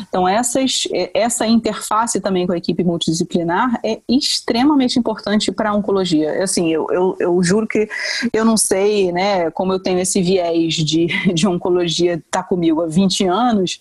Então, 0.07 0.27
essas, 0.27 0.83
essa 1.13 1.45
interface 1.47 2.19
também 2.19 2.45
com 2.45 2.53
a 2.53 2.57
equipe 2.57 2.83
multidisciplinar 2.83 3.79
é 3.83 3.99
extremamente 4.07 4.97
importante 4.97 5.51
para 5.51 5.69
a 5.69 5.73
oncologia. 5.73 6.43
Assim, 6.43 6.71
eu, 6.71 6.87
eu, 6.91 7.15
eu, 7.19 7.43
juro 7.43 7.67
que 7.67 7.87
eu 8.31 8.45
não 8.45 8.57
sei, 8.57 9.11
né, 9.11 9.49
como 9.51 9.73
eu 9.73 9.79
tenho 9.79 9.99
esse 9.99 10.21
viés 10.21 10.75
de, 10.75 11.07
de 11.33 11.47
oncologia 11.47 12.21
tá 12.29 12.43
comigo 12.43 12.81
há 12.81 12.87
20 12.87 13.25
anos, 13.25 13.79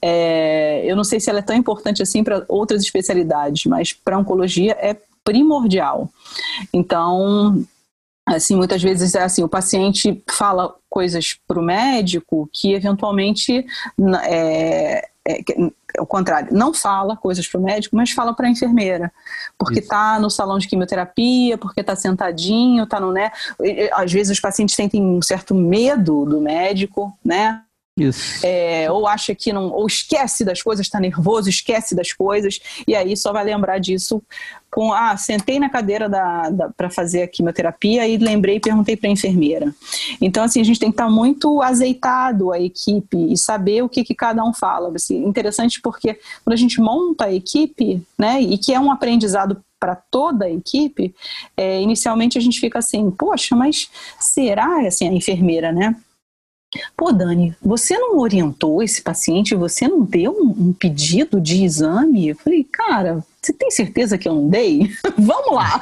é, 0.00 0.82
eu 0.84 0.96
não 0.96 1.04
sei 1.04 1.20
se 1.20 1.30
ela 1.30 1.40
é 1.40 1.42
tão 1.42 1.56
importante 1.56 2.02
assim 2.02 2.22
para 2.24 2.44
outras 2.48 2.82
especialidades, 2.82 3.64
mas 3.66 3.92
para 3.92 4.18
oncologia 4.18 4.76
é 4.80 4.96
primordial. 5.24 6.10
Então, 6.72 7.64
assim 8.26 8.56
muitas 8.56 8.82
vezes 8.82 9.14
é 9.14 9.22
assim 9.22 9.42
o 9.42 9.48
paciente 9.48 10.22
fala 10.30 10.74
coisas 10.88 11.36
para 11.46 11.58
o 11.58 11.62
médico 11.62 12.48
que 12.52 12.72
eventualmente 12.72 13.66
é, 14.24 15.08
é, 15.26 15.40
é, 15.40 16.00
o 16.00 16.06
contrário, 16.06 16.48
não 16.52 16.74
fala 16.74 17.16
coisas 17.16 17.46
para 17.46 17.60
o 17.60 17.62
médico, 17.62 17.94
mas 17.94 18.10
fala 18.10 18.34
para 18.34 18.46
a 18.46 18.50
enfermeira, 18.50 19.12
porque 19.56 19.78
está 19.78 20.18
no 20.18 20.28
salão 20.28 20.58
de 20.58 20.66
quimioterapia, 20.66 21.56
porque 21.56 21.80
está 21.80 21.94
sentadinho, 21.94 22.84
está 22.84 22.98
no 22.98 23.12
né. 23.12 23.30
Às 23.92 24.12
vezes 24.12 24.32
os 24.32 24.40
pacientes 24.40 24.74
sentem 24.74 25.02
um 25.02 25.22
certo 25.22 25.54
medo 25.54 26.24
do 26.24 26.40
médico, 26.40 27.16
né? 27.24 27.62
Isso. 27.98 28.44
É, 28.44 28.90
ou 28.90 29.06
acha 29.06 29.34
que 29.34 29.52
não, 29.52 29.70
ou 29.70 29.86
esquece 29.86 30.46
das 30.46 30.62
coisas, 30.62 30.86
está 30.86 30.98
nervoso, 30.98 31.50
esquece 31.50 31.94
das 31.94 32.10
coisas, 32.10 32.58
e 32.86 32.94
aí 32.94 33.14
só 33.14 33.32
vai 33.32 33.44
lembrar 33.44 33.78
disso 33.78 34.22
com, 34.70 34.94
ah, 34.94 35.14
sentei 35.18 35.58
na 35.58 35.68
cadeira 35.68 36.08
da, 36.08 36.48
da 36.48 36.70
para 36.70 36.88
fazer 36.88 37.22
a 37.22 37.28
quimioterapia 37.28 38.08
e 38.08 38.16
lembrei 38.16 38.56
e 38.56 38.60
perguntei 38.60 38.96
para 38.96 39.10
a 39.10 39.12
enfermeira. 39.12 39.74
Então, 40.18 40.42
assim, 40.42 40.62
a 40.62 40.64
gente 40.64 40.80
tem 40.80 40.88
que 40.88 40.94
estar 40.94 41.04
tá 41.04 41.10
muito 41.10 41.60
azeitado 41.60 42.50
a 42.50 42.58
equipe 42.58 43.30
e 43.30 43.36
saber 43.36 43.82
o 43.82 43.88
que, 43.90 44.02
que 44.02 44.14
cada 44.14 44.42
um 44.42 44.54
fala. 44.54 44.90
Assim, 44.94 45.26
interessante 45.26 45.78
porque 45.82 46.18
quando 46.42 46.54
a 46.54 46.56
gente 46.58 46.80
monta 46.80 47.26
a 47.26 47.32
equipe, 47.32 48.02
né, 48.18 48.40
e 48.40 48.56
que 48.56 48.72
é 48.72 48.80
um 48.80 48.90
aprendizado 48.90 49.62
para 49.78 49.96
toda 49.96 50.46
a 50.46 50.50
equipe, 50.50 51.14
é, 51.54 51.82
inicialmente 51.82 52.38
a 52.38 52.40
gente 52.40 52.58
fica 52.58 52.78
assim, 52.78 53.10
poxa, 53.10 53.54
mas 53.54 53.90
será, 54.18 54.86
assim, 54.86 55.06
a 55.06 55.12
enfermeira, 55.12 55.70
né? 55.70 55.94
Pô, 56.96 57.12
Dani, 57.12 57.54
você 57.60 57.98
não 57.98 58.18
orientou 58.18 58.82
esse 58.82 59.02
paciente, 59.02 59.54
você 59.54 59.86
não 59.86 60.02
deu 60.02 60.32
um, 60.32 60.68
um 60.68 60.72
pedido 60.72 61.40
de 61.40 61.64
exame? 61.64 62.28
Eu 62.28 62.36
falei, 62.36 62.64
cara, 62.64 63.22
você 63.42 63.52
tem 63.52 63.70
certeza 63.70 64.16
que 64.16 64.28
eu 64.28 64.34
não 64.34 64.48
dei? 64.48 64.88
Vamos 65.18 65.52
lá. 65.52 65.78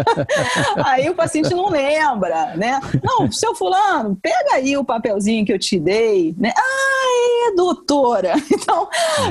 aí 0.86 1.10
o 1.10 1.14
paciente 1.14 1.50
não 1.50 1.68
lembra, 1.68 2.56
né? 2.56 2.80
Não, 3.02 3.30
seu 3.30 3.54
fulano, 3.54 4.16
pega 4.22 4.54
aí 4.54 4.76
o 4.76 4.84
papelzinho 4.84 5.44
que 5.44 5.52
eu 5.52 5.58
te 5.58 5.78
dei, 5.78 6.34
né? 6.38 6.52
Ah, 6.56 7.48
é, 7.50 7.54
doutora. 7.54 8.34
Então, 8.56 8.88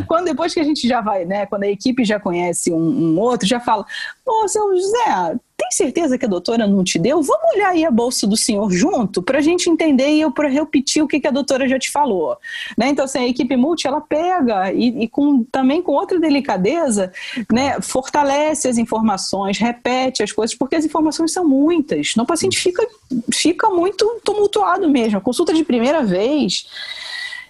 quando 0.08 0.26
depois 0.26 0.54
que 0.54 0.60
a 0.60 0.64
gente 0.64 0.88
já 0.88 1.02
vai, 1.02 1.26
né? 1.26 1.46
Quando 1.46 1.64
a 1.64 1.68
equipe 1.68 2.06
já 2.06 2.20
conhece 2.20 2.72
um, 2.72 2.78
um 2.78 3.20
outro, 3.20 3.48
já 3.48 3.60
fala, 3.60 3.86
pô, 4.24 4.48
seu 4.48 4.76
José, 4.76 5.36
tem 5.66 5.72
certeza 5.72 6.18
que 6.18 6.26
a 6.26 6.30
doutora 6.30 6.68
não 6.68 6.84
te 6.84 7.00
deu? 7.00 7.22
Vamos 7.22 7.56
olhar 7.56 7.70
aí 7.70 7.84
a 7.86 7.92
bolsa 7.92 8.28
do 8.28 8.38
senhor 8.38 8.72
junto 8.72 9.22
para 9.22 9.40
a 9.40 9.42
gente 9.42 9.70
entender 9.70 10.10
e 10.10 10.22
eu 10.22 10.32
para 10.32 10.48
repetir 10.48 11.04
o 11.04 11.08
que, 11.08 11.20
que 11.20 11.28
a 11.28 11.32
doutora 11.32 11.68
já 11.68 11.80
te 11.80 11.90
falou. 11.90 12.38
Né? 12.78 12.90
Então, 12.90 13.06
assim, 13.06 13.20
a 13.20 13.28
equipe 13.28 13.56
multi 13.56 13.88
ela 13.88 14.02
pega 14.02 14.72
e, 14.72 15.04
e 15.04 15.08
com, 15.08 15.44
também 15.46 15.82
com 15.82 15.94
outra 15.94 16.20
delicadeza 16.20 17.12
né, 17.52 17.80
fortalece 17.82 18.68
as 18.68 18.78
informações, 18.78 19.58
repete 19.58 20.22
as 20.22 20.32
coisas, 20.32 20.56
porque 20.56 20.76
as 20.76 20.86
informações 20.86 21.32
são 21.32 21.48
muitas. 21.48 22.12
Então, 22.12 22.24
o 22.24 22.28
paciente 22.28 22.60
fica, 22.60 22.86
fica 23.34 23.70
muito 23.70 24.22
tumultuado 24.24 24.90
mesmo. 24.90 25.18
A 25.18 25.22
consulta 25.22 25.54
de 25.54 25.64
primeira 25.64 26.04
vez 26.04 26.68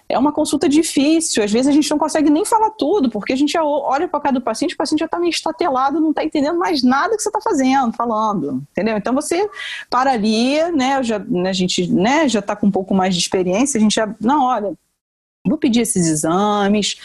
é 0.07 0.17
uma 0.17 0.31
consulta 0.31 0.69
difícil. 0.69 1.43
Às 1.43 1.51
vezes 1.51 1.67
a 1.67 1.71
gente 1.71 1.89
não 1.89 1.97
consegue 1.97 2.29
nem 2.29 2.45
falar 2.45 2.71
tudo, 2.71 3.09
porque 3.09 3.33
a 3.33 3.35
gente 3.35 3.57
olha 3.57 4.07
para 4.07 4.19
cada 4.19 4.39
paciente, 4.39 4.73
o 4.73 4.77
paciente 4.77 4.99
já 4.99 5.05
está 5.05 5.19
meio 5.19 5.29
estatelado, 5.29 5.99
não 5.99 6.11
está 6.11 6.23
entendendo 6.23 6.57
mais 6.57 6.83
nada 6.83 7.15
que 7.15 7.21
você 7.23 7.29
está 7.29 7.41
fazendo, 7.41 7.93
falando, 7.93 8.63
entendeu? 8.71 8.97
Então 8.97 9.13
você 9.13 9.49
para 9.89 10.11
ali, 10.11 10.61
né? 10.71 11.01
Já, 11.03 11.19
né, 11.19 11.49
a 11.49 11.53
gente 11.53 11.91
né, 11.91 12.27
já 12.27 12.39
está 12.39 12.55
com 12.55 12.67
um 12.67 12.71
pouco 12.71 12.93
mais 12.93 13.15
de 13.15 13.21
experiência, 13.21 13.77
a 13.77 13.81
gente 13.81 13.95
já, 13.95 14.13
não, 14.21 14.43
olha, 14.45 14.73
vou 15.45 15.57
pedir 15.57 15.81
esses 15.81 16.07
exames, 16.07 16.97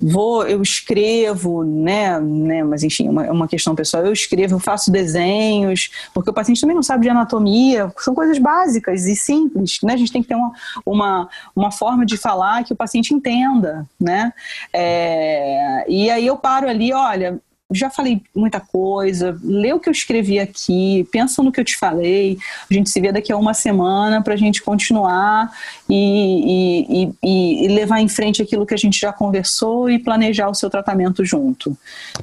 vou, 0.00 0.46
eu 0.46 0.60
escrevo, 0.60 1.62
né, 1.64 2.18
né 2.20 2.64
mas 2.64 2.82
enfim, 2.82 3.06
é 3.06 3.10
uma, 3.10 3.22
uma 3.30 3.48
questão 3.48 3.74
pessoal, 3.74 4.04
eu 4.04 4.12
escrevo, 4.12 4.56
eu 4.56 4.58
faço 4.58 4.90
desenhos, 4.90 5.90
porque 6.12 6.30
o 6.30 6.32
paciente 6.32 6.60
também 6.60 6.74
não 6.74 6.82
sabe 6.82 7.04
de 7.04 7.08
anatomia, 7.08 7.92
são 7.98 8.14
coisas 8.14 8.38
básicas 8.38 9.06
e 9.06 9.14
simples, 9.14 9.78
né, 9.82 9.94
a 9.94 9.96
gente 9.96 10.12
tem 10.12 10.22
que 10.22 10.28
ter 10.28 10.34
uma, 10.34 10.52
uma, 10.84 11.28
uma 11.54 11.70
forma 11.70 12.04
de 12.04 12.16
falar 12.16 12.64
que 12.64 12.72
o 12.72 12.76
paciente 12.76 13.14
entenda, 13.14 13.86
né, 14.00 14.32
é, 14.72 15.84
e 15.88 16.10
aí 16.10 16.26
eu 16.26 16.36
paro 16.36 16.68
ali, 16.68 16.92
olha, 16.92 17.40
já 17.74 17.90
falei 17.90 18.22
muita 18.34 18.60
coisa, 18.60 19.38
lê 19.42 19.72
o 19.72 19.80
que 19.80 19.88
eu 19.88 19.92
escrevi 19.92 20.38
aqui, 20.38 21.06
pensa 21.10 21.42
no 21.42 21.52
que 21.52 21.60
eu 21.60 21.64
te 21.64 21.76
falei, 21.76 22.38
a 22.70 22.72
gente 22.72 22.88
se 22.88 23.00
vê 23.00 23.12
daqui 23.12 23.32
a 23.32 23.36
uma 23.36 23.54
semana 23.54 24.22
para 24.22 24.34
a 24.34 24.36
gente 24.36 24.62
continuar 24.62 25.50
e, 25.88 27.12
e, 27.22 27.64
e, 27.64 27.68
levar 27.68 28.00
em 28.00 28.08
frente 28.08 28.40
aquilo 28.40 28.64
que 28.64 28.74
a 28.74 28.78
gente 28.78 28.98
já 28.98 29.12
conversou 29.12 29.90
e 29.90 29.98
planejar 29.98 30.48
o 30.48 30.54
seu 30.54 30.70
tratamento 30.70 31.24
junto. 31.24 31.76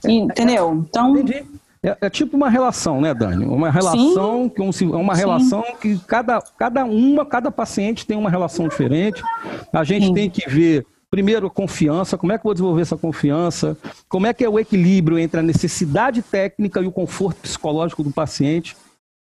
E, 0.08 0.14
entendeu? 0.14 0.86
Então. 0.90 1.18
Entendi. 1.18 1.46
É, 1.84 1.98
é, 2.02 2.10
tipo 2.12 2.38
uma 2.38 2.50
relação, 2.50 3.02
né, 3.02 3.12
Dani? 3.12 3.44
Uma 3.44 3.72
relação 3.72 4.44
Sim. 4.44 4.50
que 4.50 4.62
um, 4.62 5.00
uma 5.00 5.16
Sim. 5.16 5.22
relação 5.22 5.64
que 5.82 5.98
cada, 6.06 6.40
cada 6.58 6.86
uma, 6.86 7.26
cada 7.26 7.50
paciente 7.50 8.06
tem 8.06 8.16
uma 8.16 8.30
relação 8.30 8.68
diferente. 8.68 9.24
A 9.74 9.84
gente 9.84 10.08
Sim. 10.08 10.14
tem 10.14 10.30
que 10.30 10.48
ver 10.48 10.86
Primeiro, 11.12 11.50
confiança. 11.50 12.18
Como 12.18 12.32
é 12.32 12.38
que 12.38 12.40
eu 12.40 12.44
vou 12.46 12.54
desenvolver 12.54 12.82
essa 12.82 12.96
confiança? 12.96 13.78
Como 14.08 14.26
é 14.26 14.34
que 14.34 14.46
é 14.46 14.50
o 14.50 14.58
equilíbrio 14.58 15.20
entre 15.20 15.42
a 15.42 15.44
necessidade 15.44 16.22
técnica 16.22 16.80
e 16.80 16.88
o 16.88 16.92
conforto 16.92 17.42
psicológico 17.42 18.02
do 18.02 18.12
paciente? 18.12 18.78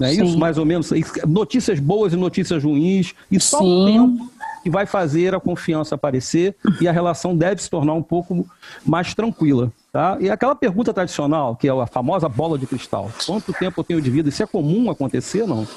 Não 0.01 0.09
é 0.09 0.15
Sim. 0.15 0.25
isso, 0.25 0.39
mais 0.39 0.57
ou 0.57 0.65
menos? 0.65 0.91
Notícias 1.29 1.79
boas 1.79 2.15
e 2.15 2.17
notícias 2.17 2.65
ruins. 2.65 3.15
E 3.31 3.39
só 3.39 3.59
Sim. 3.59 3.65
o 3.67 3.85
tempo 3.85 4.31
que 4.63 4.71
vai 4.71 4.87
fazer 4.87 5.35
a 5.35 5.41
confiança 5.41 5.95
aparecer 5.95 6.57
e 6.81 6.89
a 6.89 6.93
relação 6.93 7.37
deve 7.37 7.61
se 7.61 7.69
tornar 7.69 7.93
um 7.93 8.03
pouco 8.03 8.49
mais 8.85 9.13
tranquila. 9.13 9.71
Tá? 9.93 10.17
E 10.19 10.31
aquela 10.31 10.55
pergunta 10.55 10.93
tradicional, 10.93 11.55
que 11.55 11.69
é 11.69 11.71
a 11.71 11.87
famosa 11.87 12.31
bola 12.31 12.59
de 12.59 12.67
cristal. 12.67 13.13
Quanto 13.27 13.53
tempo 13.53 13.79
eu 13.79 13.85
tenho 13.85 14.01
de 14.01 14.11
vida? 14.11 14.31
Isso 14.31 14.43
é 14.43 14.47
comum 14.47 14.91
acontecer, 14.91 15.47
não? 15.47 15.69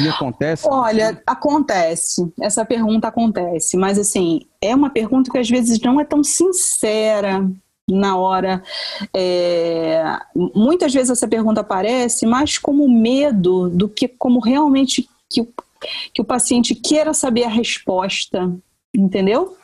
E 0.00 0.08
acontece? 0.08 0.68
Olha, 0.68 1.20
acontece. 1.26 2.32
Essa 2.40 2.64
pergunta 2.64 3.08
acontece, 3.08 3.76
mas 3.76 3.98
assim, 3.98 4.42
é 4.60 4.74
uma 4.74 4.90
pergunta 4.90 5.30
que 5.30 5.38
às 5.38 5.48
vezes 5.48 5.80
não 5.80 6.00
é 6.00 6.04
tão 6.04 6.22
sincera 6.22 7.44
na 7.88 8.16
hora. 8.16 8.62
É... 9.14 10.02
Muitas 10.54 10.92
vezes 10.92 11.10
essa 11.10 11.28
pergunta 11.28 11.60
aparece 11.60 12.24
mais 12.24 12.56
como 12.56 12.88
medo 12.88 13.68
do 13.68 13.88
que 13.88 14.08
como 14.08 14.40
realmente 14.40 15.08
que 15.30 15.46
que 16.12 16.22
o 16.22 16.24
paciente 16.24 16.74
queira 16.74 17.12
saber 17.12 17.44
a 17.44 17.48
resposta, 17.48 18.50
entendeu? 18.94 19.56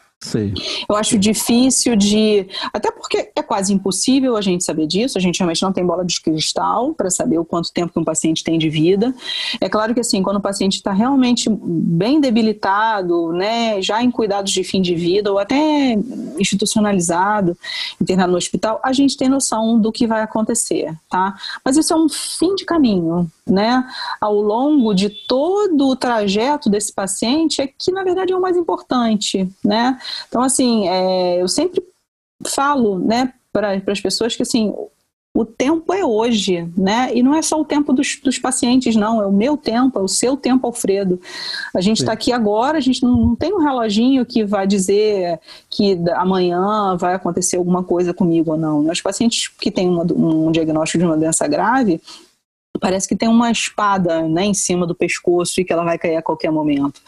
Eu 0.89 0.97
acho 0.97 1.19
difícil 1.19 1.97
de. 1.97 2.47
Até 2.73 2.91
porque 2.91 3.33
é 3.35 3.43
quase 3.43 3.73
impossível 3.73 4.37
a 4.37 4.43
gente 4.43 4.63
saber 4.63 4.87
disso, 4.87 5.17
a 5.17 5.21
gente 5.21 5.39
realmente 5.39 5.63
não 5.63 5.73
tem 5.73 5.85
bola 5.85 6.05
de 6.05 6.21
cristal 6.21 6.93
para 6.93 7.09
saber 7.11 7.39
o 7.39 7.45
quanto 7.45 7.73
tempo 7.73 7.93
que 7.93 7.99
um 7.99 8.05
paciente 8.05 8.45
tem 8.45 8.59
de 8.59 8.69
vida. 8.69 9.15
É 9.61 9.69
claro 9.69 9.95
que, 9.95 10.01
assim, 10.01 10.23
quando 10.23 10.37
o 10.37 10.41
paciente 10.41 10.75
está 10.75 10.93
realmente 10.93 11.49
bem 11.51 12.21
debilitado, 12.21 13.33
né, 13.33 13.81
já 13.81 14.03
em 14.03 14.11
cuidados 14.11 14.53
de 14.53 14.63
fim 14.63 14.83
de 14.83 14.95
vida 14.95 15.33
ou 15.33 15.39
até 15.39 15.97
institucionalizado, 16.39 17.57
internado 18.01 18.33
no 18.33 18.39
hospital, 18.39 18.79
a 18.83 18.93
gente 18.93 19.17
tem 19.17 19.29
noção 19.29 19.81
do 19.81 19.91
que 19.91 20.07
vai 20.07 20.21
acontecer, 20.21 20.95
tá? 21.09 21.35
Mas 21.65 21.77
isso 21.77 21.93
é 21.93 21.97
um 21.97 22.09
fim 22.09 22.55
de 22.55 22.65
caminho, 22.65 23.31
né? 23.47 23.85
Ao 24.21 24.35
longo 24.35 24.93
de 24.93 25.09
todo 25.09 25.89
o 25.89 25.97
trajeto 25.97 26.69
desse 26.69 26.93
paciente, 26.93 27.63
é 27.63 27.67
que, 27.67 27.91
na 27.91 28.05
verdade, 28.05 28.33
é 28.33 28.37
o 28.37 28.41
mais 28.41 28.57
importante, 28.57 29.49
né? 29.65 29.99
Então, 30.29 30.43
assim, 30.43 30.89
é, 30.89 31.41
eu 31.41 31.49
sempre 31.49 31.83
falo, 32.47 32.99
né, 32.99 33.33
para 33.53 33.81
as 33.87 34.01
pessoas 34.01 34.37
que, 34.37 34.43
assim, 34.43 34.73
o 35.33 35.45
tempo 35.45 35.95
é 35.95 36.05
hoje, 36.05 36.69
né? 36.77 37.11
E 37.15 37.23
não 37.23 37.35
é 37.35 37.41
só 37.41 37.61
o 37.61 37.65
tempo 37.65 37.93
dos, 37.93 38.19
dos 38.23 38.39
pacientes, 38.39 38.97
não. 38.97 39.23
É 39.23 39.27
o 39.27 39.33
meu 39.33 39.57
tempo, 39.57 39.99
é 39.99 40.03
o 40.03 40.09
seu 40.09 40.37
tempo, 40.37 40.67
Alfredo. 40.67 41.21
A 41.75 41.81
gente 41.81 42.01
está 42.01 42.13
aqui 42.13 42.33
agora, 42.33 42.79
a 42.79 42.81
gente 42.81 43.03
não, 43.03 43.17
não, 43.17 43.37
tem 43.37 43.53
um 43.53 43.61
reloginho 43.61 44.27
que 44.27 44.45
vai 44.45 44.67
dizer 44.67 45.39
que 45.69 45.97
amanhã 46.15 46.97
vai 46.97 47.15
acontecer 47.15 47.57
alguma 47.57 47.85
coisa 47.85 48.13
comigo 48.13 48.51
ou 48.51 48.57
não. 48.57 48.89
Os 48.89 49.01
pacientes 49.01 49.47
que 49.47 49.71
têm 49.71 49.89
uma, 49.89 50.03
um 50.13 50.51
diagnóstico 50.51 50.99
de 50.99 51.05
uma 51.05 51.17
doença 51.17 51.47
grave, 51.47 52.01
parece 52.81 53.07
que 53.07 53.15
tem 53.15 53.29
uma 53.29 53.51
espada 53.51 54.23
né, 54.29 54.45
em 54.45 54.55
cima 54.55 54.87
do 54.87 54.95
pescoço 54.95 55.61
e 55.61 55.65
que 55.65 55.73
ela 55.73 55.85
vai 55.85 55.99
cair 55.99 56.17
a 56.17 56.23
qualquer 56.23 56.51
momento. 56.51 57.01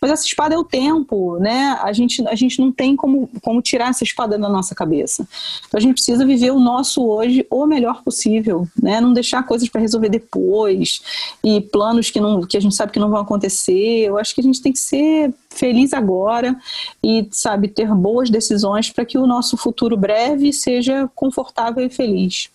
Mas 0.00 0.10
essa 0.10 0.26
espada 0.26 0.54
é 0.54 0.58
o 0.58 0.64
tempo, 0.64 1.38
né? 1.38 1.78
A 1.82 1.92
gente, 1.92 2.26
a 2.26 2.34
gente 2.34 2.60
não 2.60 2.72
tem 2.72 2.96
como, 2.96 3.30
como 3.42 3.62
tirar 3.62 3.90
essa 3.90 4.04
espada 4.04 4.38
da 4.38 4.48
nossa 4.48 4.74
cabeça. 4.74 5.26
Então 5.66 5.78
a 5.78 5.80
gente 5.80 5.94
precisa 5.94 6.26
viver 6.26 6.50
o 6.50 6.58
nosso 6.58 7.06
hoje 7.06 7.46
o 7.50 7.66
melhor 7.66 8.02
possível, 8.02 8.66
né? 8.80 9.00
Não 9.00 9.12
deixar 9.12 9.42
coisas 9.44 9.68
para 9.68 9.80
resolver 9.80 10.08
depois 10.08 11.02
e 11.42 11.60
planos 11.60 12.10
que, 12.10 12.20
não, 12.20 12.42
que 12.42 12.56
a 12.56 12.60
gente 12.60 12.74
sabe 12.74 12.92
que 12.92 12.98
não 12.98 13.10
vão 13.10 13.20
acontecer. 13.20 14.04
Eu 14.04 14.18
acho 14.18 14.34
que 14.34 14.40
a 14.40 14.44
gente 14.44 14.60
tem 14.60 14.72
que 14.72 14.78
ser 14.78 15.32
feliz 15.50 15.92
agora 15.92 16.56
e, 17.02 17.28
sabe, 17.30 17.68
ter 17.68 17.92
boas 17.94 18.30
decisões 18.30 18.90
para 18.90 19.04
que 19.04 19.18
o 19.18 19.26
nosso 19.26 19.56
futuro 19.56 19.96
breve 19.96 20.52
seja 20.52 21.08
confortável 21.14 21.84
e 21.84 21.90
feliz. 21.90 22.50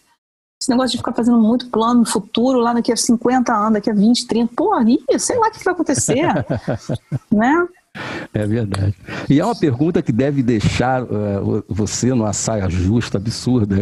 Esse 0.65 0.71
negócio 0.71 0.93
de 0.93 0.97
ficar 0.97 1.13
fazendo 1.13 1.39
muito 1.39 1.67
plano 1.67 1.99
no 1.99 2.06
futuro, 2.08 2.58
lá 2.58 2.73
daqui 2.73 2.91
a 2.91 2.97
50 2.97 3.54
anos, 3.54 3.73
daqui 3.73 3.88
a 3.88 3.93
20, 3.93 4.25
30, 4.25 4.54
porra, 4.56 4.84
sei 5.19 5.38
lá 5.38 5.47
o 5.47 5.51
que 5.51 5.63
vai 5.63 5.75
acontecer, 5.75 6.25
né? 7.32 7.67
É 8.34 8.47
verdade. 8.47 8.95
E 9.30 9.39
é 9.39 9.45
uma 9.45 9.56
pergunta 9.56 10.01
que 10.01 10.12
deve 10.12 10.41
deixar 10.41 11.04
uh, 11.04 11.63
você 11.69 12.10
numa 12.10 12.34
saia 12.34 12.67
justa, 12.67 13.19
absurda. 13.19 13.75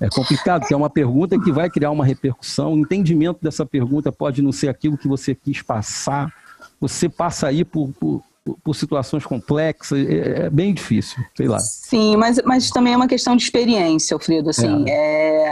É 0.00 0.08
complicado, 0.08 0.60
porque 0.60 0.72
é 0.72 0.76
uma 0.78 0.88
pergunta 0.88 1.38
que 1.38 1.52
vai 1.52 1.68
criar 1.68 1.90
uma 1.90 2.06
repercussão. 2.06 2.72
O 2.72 2.78
entendimento 2.78 3.40
dessa 3.42 3.66
pergunta 3.66 4.10
pode 4.10 4.40
não 4.40 4.50
ser 4.50 4.70
aquilo 4.70 4.96
que 4.96 5.06
você 5.06 5.34
quis 5.34 5.60
passar. 5.60 6.32
Você 6.80 7.06
passa 7.06 7.48
aí 7.48 7.66
por, 7.66 7.90
por, 8.00 8.22
por 8.62 8.74
situações 8.74 9.24
complexas, 9.24 9.98
é, 9.98 10.46
é, 10.46 10.50
bem 10.50 10.72
difícil, 10.72 11.22
sei 11.36 11.48
lá. 11.48 11.58
Sim, 11.58 12.16
mas, 12.16 12.40
mas 12.44 12.70
também 12.70 12.92
é 12.92 12.96
uma 12.96 13.08
questão 13.08 13.36
de 13.36 13.42
experiência, 13.42 14.14
Alfredo, 14.14 14.50
assim, 14.50 14.84
é. 14.88 15.48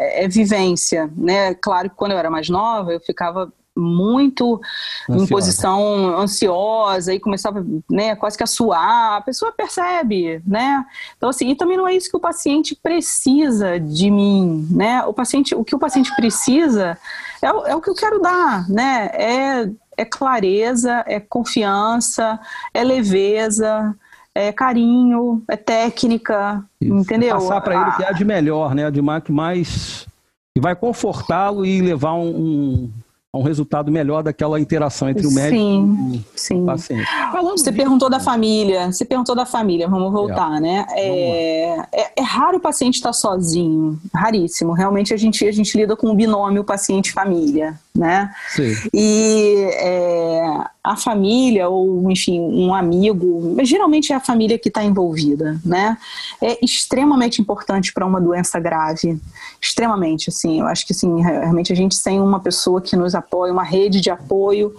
É, 0.00 0.24
é 0.24 0.28
vivência, 0.28 1.10
né? 1.16 1.54
Claro 1.54 1.90
que 1.90 1.96
quando 1.96 2.12
eu 2.12 2.18
era 2.18 2.30
mais 2.30 2.48
nova, 2.48 2.92
eu 2.92 3.00
ficava 3.00 3.52
muito 3.76 4.60
ansiosa. 5.08 5.24
em 5.24 5.26
posição 5.26 6.18
ansiosa 6.18 7.14
e 7.14 7.20
começava, 7.20 7.64
né, 7.90 8.16
quase 8.16 8.36
que 8.36 8.44
a 8.44 8.46
suar, 8.46 9.16
a 9.16 9.20
pessoa 9.20 9.52
percebe, 9.52 10.42
né? 10.46 10.84
Então 11.16 11.28
assim, 11.30 11.48
e 11.48 11.54
também 11.54 11.76
não 11.76 11.88
é 11.88 11.94
isso 11.94 12.10
que 12.10 12.16
o 12.16 12.20
paciente 12.20 12.74
precisa 12.74 13.78
de 13.78 14.10
mim, 14.10 14.66
né? 14.70 15.02
O 15.04 15.12
paciente, 15.12 15.54
o 15.54 15.64
que 15.64 15.74
o 15.74 15.78
paciente 15.78 16.14
precisa 16.16 16.98
é, 17.40 17.52
o, 17.52 17.66
é 17.66 17.74
o 17.74 17.80
que 17.80 17.90
eu 17.90 17.94
quero 17.94 18.20
dar, 18.20 18.68
né? 18.68 19.10
É 19.12 19.70
é 20.00 20.04
clareza, 20.04 21.04
é 21.06 21.20
confiança, 21.20 22.40
é 22.72 22.82
leveza, 22.82 23.94
é 24.34 24.50
carinho, 24.50 25.42
é 25.46 25.56
técnica, 25.56 26.64
Isso. 26.80 26.94
entendeu? 26.94 27.34
Passar 27.34 27.60
para 27.60 27.74
ele 27.74 27.90
o 27.90 27.96
que 27.96 28.04
há 28.04 28.12
de 28.12 28.24
melhor, 28.24 28.74
né? 28.74 28.90
De 28.90 29.00
que 29.22 29.32
mais 29.32 30.06
que 30.54 30.60
vai 30.60 30.74
confortá-lo 30.74 31.66
e 31.66 31.80
levar 31.82 32.14
um, 32.14 32.28
um, 32.28 32.92
a 33.32 33.38
um 33.38 33.42
resultado 33.42 33.92
melhor 33.92 34.22
daquela 34.24 34.58
interação 34.58 35.08
entre 35.08 35.24
o 35.24 35.30
médico 35.30 35.56
sim, 35.56 36.24
e 36.34 36.38
sim. 36.38 36.62
o 36.62 36.66
paciente. 36.66 37.06
Falando 37.30 37.58
você 37.58 37.70
perguntou 37.70 38.10
da 38.10 38.18
família, 38.18 38.90
você 38.90 39.04
perguntou 39.04 39.36
da 39.36 39.46
família, 39.46 39.88
vamos 39.88 40.12
voltar, 40.12 40.56
é. 40.56 40.60
né? 40.60 40.86
É, 40.90 41.86
é, 41.92 42.12
é, 42.16 42.22
raro 42.22 42.58
o 42.58 42.60
paciente 42.60 42.96
estar 42.96 43.12
sozinho, 43.12 44.00
raríssimo. 44.12 44.72
Realmente 44.72 45.14
a 45.14 45.16
gente, 45.16 45.46
a 45.46 45.52
gente 45.52 45.78
lida 45.78 45.94
com 45.94 46.08
o 46.08 46.14
binômio 46.14 46.64
paciente-família, 46.64 47.78
né? 47.94 48.32
Sim. 48.50 48.74
E 48.94 49.68
é, 49.74 50.64
a 50.82 50.96
família, 50.96 51.68
ou 51.68 52.10
enfim, 52.10 52.40
um 52.40 52.72
amigo, 52.74 53.56
geralmente 53.64 54.12
é 54.12 54.16
a 54.16 54.20
família 54.20 54.58
que 54.58 54.68
está 54.68 54.82
envolvida, 54.84 55.60
né? 55.64 55.98
É 56.40 56.64
extremamente 56.64 57.40
importante 57.40 57.92
para 57.92 58.06
uma 58.06 58.20
doença 58.20 58.60
grave, 58.60 59.20
extremamente, 59.60 60.30
assim. 60.30 60.60
Eu 60.60 60.66
acho 60.66 60.86
que, 60.86 60.92
assim, 60.92 61.20
realmente 61.20 61.72
a 61.72 61.76
gente 61.76 61.96
sem 61.96 62.20
uma 62.20 62.40
pessoa 62.40 62.80
que 62.80 62.96
nos 62.96 63.14
apoia, 63.14 63.52
uma 63.52 63.64
rede 63.64 64.00
de 64.00 64.08
apoio, 64.08 64.72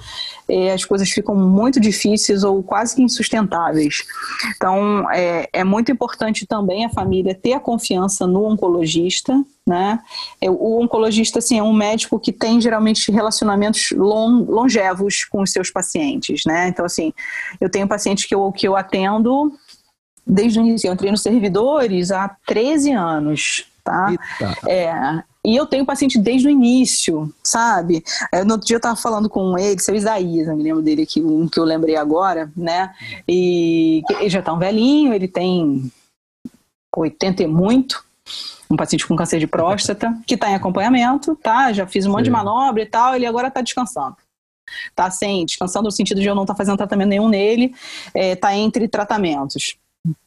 é, 0.48 0.74
as 0.74 0.84
coisas 0.86 1.10
ficam 1.10 1.36
muito 1.36 1.80
difíceis 1.80 2.44
ou 2.44 2.64
quase 2.64 2.96
que 2.96 3.02
insustentáveis. 3.02 4.04
Então, 4.56 5.10
é, 5.12 5.50
é 5.52 5.64
muito 5.64 5.92
importante 5.92 6.46
também 6.46 6.86
a 6.86 6.90
família 6.90 7.36
ter 7.36 7.54
a 7.54 7.60
confiança 7.60 8.26
no 8.26 8.46
oncologista, 8.46 9.44
né? 9.68 10.00
É, 10.40 10.50
o 10.50 10.82
oncologista, 10.82 11.40
assim, 11.40 11.60
é 11.60 11.64
um 11.64 11.74
médico 11.74 12.20
que 12.20 12.32
tem 12.32 12.60
geralmente 12.60 13.12
relacionamentos 13.12 13.92
long, 13.92 14.44
longevos 14.44 15.24
com 15.26 15.42
os 15.42 15.52
seus 15.52 15.70
pacientes, 15.70 16.42
né? 16.46 16.68
Então, 16.68 16.86
assim, 16.86 17.14
eu 17.60 17.70
tenho 17.70 17.88
pacientes 17.88 18.26
que 18.26 18.34
eu, 18.34 18.52
que 18.52 18.68
eu 18.68 18.76
atendo 18.76 19.52
desde 20.26 20.60
o 20.60 20.62
início. 20.62 20.88
Eu 20.88 20.94
entrei 20.94 21.12
nos 21.12 21.22
servidores 21.22 22.12
há 22.12 22.36
13 22.48 22.92
anos, 22.92 23.66
tá? 23.84 24.14
É, 24.68 25.24
e 25.44 25.56
eu 25.56 25.66
tenho 25.66 25.86
paciente 25.86 26.20
desde 26.20 26.48
o 26.48 26.52
início, 26.52 27.34
sabe? 27.44 28.04
É, 28.32 28.44
no 28.44 28.54
outro 28.54 28.68
dia 28.68 28.76
eu 28.76 28.80
estava 28.80 28.96
falando 28.96 29.28
com 29.28 29.58
ele, 29.58 29.82
seu 29.82 29.96
Isaías, 29.96 30.48
eu 30.48 30.56
me 30.56 30.64
lembro 30.64 30.82
dele 30.82 31.04
aqui, 31.04 31.22
um 31.22 31.48
que 31.48 31.60
eu 31.60 31.64
lembrei 31.64 31.96
agora, 31.96 32.52
né? 32.56 32.94
E 33.28 34.04
ele 34.20 34.30
já 34.30 34.42
tá 34.42 34.54
um 34.54 34.60
velhinho, 34.60 35.14
ele 35.14 35.28
tem 35.28 35.92
80 36.96 37.44
e 37.44 37.48
muito, 37.48 38.04
um 38.74 38.78
paciente 38.78 39.08
com 39.08 39.16
câncer 39.16 39.40
de 39.40 39.48
próstata, 39.48 40.14
que 40.26 40.36
está 40.36 40.50
em 40.50 40.56
acompanhamento, 40.56 41.36
tá? 41.36 41.74
Já 41.74 41.86
fiz 41.86 42.06
um 42.06 42.10
Sim. 42.10 42.14
monte 42.14 42.26
de 42.26 42.32
manobra 42.32 42.82
e 42.82 42.86
tal, 42.86 43.16
ele 43.16 43.26
agora 43.26 43.48
está 43.50 43.62
descansando. 43.62 44.16
Tá 44.96 45.12
sem, 45.12 45.46
descansando 45.46 45.86
no 45.86 45.92
sentido 45.92 46.22
de 46.22 46.28
eu 46.28 46.36
não 46.36 46.44
estar 46.44 46.54
tá 46.54 46.58
fazendo 46.58 46.78
tratamento 46.78 47.10
nenhum 47.10 47.28
nele, 47.28 47.76
é, 48.14 48.36
tá 48.36 48.56
entre 48.56 48.88
tratamentos. 48.88 49.76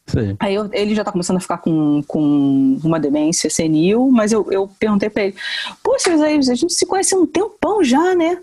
Sim. 0.06 0.36
Aí 0.38 0.54
eu, 0.54 0.68
ele 0.72 0.94
já 0.94 1.02
tá 1.02 1.10
começando 1.10 1.38
a 1.38 1.40
ficar 1.40 1.58
com, 1.58 2.02
com 2.06 2.78
uma 2.84 3.00
demência 3.00 3.50
senil, 3.50 4.10
mas 4.10 4.32
eu, 4.32 4.46
eu 4.52 4.70
perguntei 4.78 5.10
para 5.10 5.24
ele: 5.24 5.34
Poxa, 5.82 6.14
a 6.14 6.54
gente 6.54 6.72
se 6.72 6.86
conhece 6.86 7.14
um 7.16 7.26
tempão 7.26 7.82
já, 7.82 8.14
né? 8.14 8.38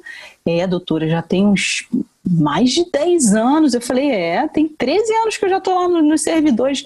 É, 0.46 0.66
doutora, 0.66 1.08
já 1.08 1.22
tem 1.22 1.46
uns 1.46 1.88
mais 2.28 2.72
de 2.72 2.90
10 2.92 3.36
anos. 3.36 3.74
Eu 3.74 3.82
falei: 3.82 4.12
É, 4.12 4.48
tem 4.48 4.68
13 4.68 5.14
anos 5.22 5.38
que 5.38 5.46
eu 5.46 5.50
já 5.50 5.62
tô 5.62 5.74
lá 5.74 5.88
nos 5.88 6.04
no 6.04 6.18
servidores. 6.18 6.86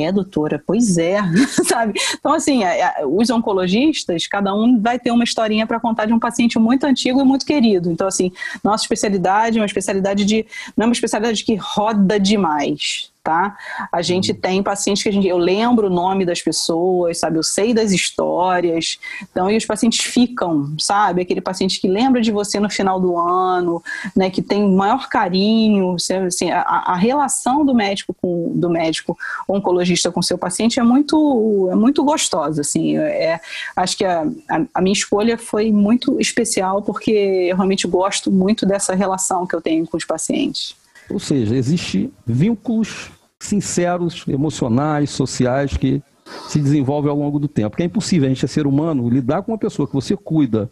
É, 0.00 0.10
doutora, 0.10 0.62
pois 0.64 0.98
é, 0.98 1.18
sabe? 1.66 1.98
Então, 2.18 2.32
assim, 2.32 2.60
os 3.06 3.30
oncologistas, 3.30 4.26
cada 4.26 4.54
um 4.54 4.80
vai 4.80 4.98
ter 4.98 5.10
uma 5.10 5.24
historinha 5.24 5.66
para 5.66 5.80
contar 5.80 6.06
de 6.06 6.12
um 6.12 6.18
paciente 6.18 6.58
muito 6.58 6.84
antigo 6.84 7.20
e 7.20 7.24
muito 7.24 7.46
querido. 7.46 7.90
Então, 7.90 8.06
assim, 8.06 8.32
nossa 8.62 8.84
especialidade 8.84 9.58
é 9.58 9.60
uma 9.60 9.66
especialidade 9.66 10.24
de. 10.24 10.46
Não 10.76 10.84
é 10.84 10.86
uma 10.86 10.92
especialidade 10.92 11.44
que 11.44 11.54
roda 11.54 12.18
demais 12.18 13.13
tá? 13.24 13.56
A 13.90 14.02
gente 14.02 14.32
uhum. 14.32 14.38
tem 14.38 14.62
pacientes 14.62 15.02
que 15.02 15.08
a 15.08 15.12
gente, 15.12 15.26
eu 15.26 15.38
lembro 15.38 15.86
o 15.86 15.90
nome 15.90 16.26
das 16.26 16.42
pessoas, 16.42 17.18
sabe? 17.18 17.38
Eu 17.38 17.42
sei 17.42 17.72
das 17.72 17.90
histórias. 17.90 18.98
Então, 19.22 19.50
e 19.50 19.56
os 19.56 19.64
pacientes 19.64 20.04
ficam, 20.04 20.74
sabe? 20.78 21.22
Aquele 21.22 21.40
paciente 21.40 21.80
que 21.80 21.88
lembra 21.88 22.20
de 22.20 22.30
você 22.30 22.60
no 22.60 22.68
final 22.68 23.00
do 23.00 23.16
ano, 23.16 23.82
né? 24.14 24.28
Que 24.28 24.42
tem 24.42 24.68
maior 24.70 25.08
carinho, 25.08 25.96
assim, 26.26 26.50
a, 26.50 26.60
a 26.60 26.94
relação 26.94 27.64
do 27.64 27.74
médico 27.74 28.14
com 28.20 28.52
do 28.54 28.68
médico 28.68 29.16
oncologista 29.48 30.12
com 30.12 30.20
seu 30.20 30.36
paciente 30.36 30.78
é 30.78 30.82
muito 30.82 31.68
é 31.72 31.74
muito 31.74 32.04
gostosa, 32.04 32.60
assim. 32.60 32.98
É, 32.98 33.40
acho 33.74 33.96
que 33.96 34.04
a, 34.04 34.22
a, 34.50 34.64
a 34.74 34.82
minha 34.82 34.92
escolha 34.92 35.38
foi 35.38 35.72
muito 35.72 36.20
especial 36.20 36.82
porque 36.82 37.48
eu 37.50 37.56
realmente 37.56 37.86
gosto 37.86 38.30
muito 38.30 38.66
dessa 38.66 38.94
relação 38.94 39.46
que 39.46 39.56
eu 39.56 39.62
tenho 39.62 39.86
com 39.86 39.96
os 39.96 40.04
pacientes. 40.04 40.83
Ou 41.10 41.18
seja, 41.18 41.54
existem 41.54 42.12
vínculos 42.26 43.10
sinceros, 43.38 44.24
emocionais, 44.26 45.10
sociais 45.10 45.76
que 45.76 46.02
se 46.48 46.58
desenvolvem 46.58 47.10
ao 47.10 47.18
longo 47.18 47.38
do 47.38 47.48
tempo. 47.48 47.70
Porque 47.70 47.82
é 47.82 47.86
impossível 47.86 48.26
a 48.26 48.28
gente, 48.28 48.44
é 48.44 48.48
ser 48.48 48.66
humano, 48.66 49.08
lidar 49.08 49.42
com 49.42 49.52
uma 49.52 49.58
pessoa 49.58 49.86
que 49.86 49.94
você 49.94 50.16
cuida. 50.16 50.70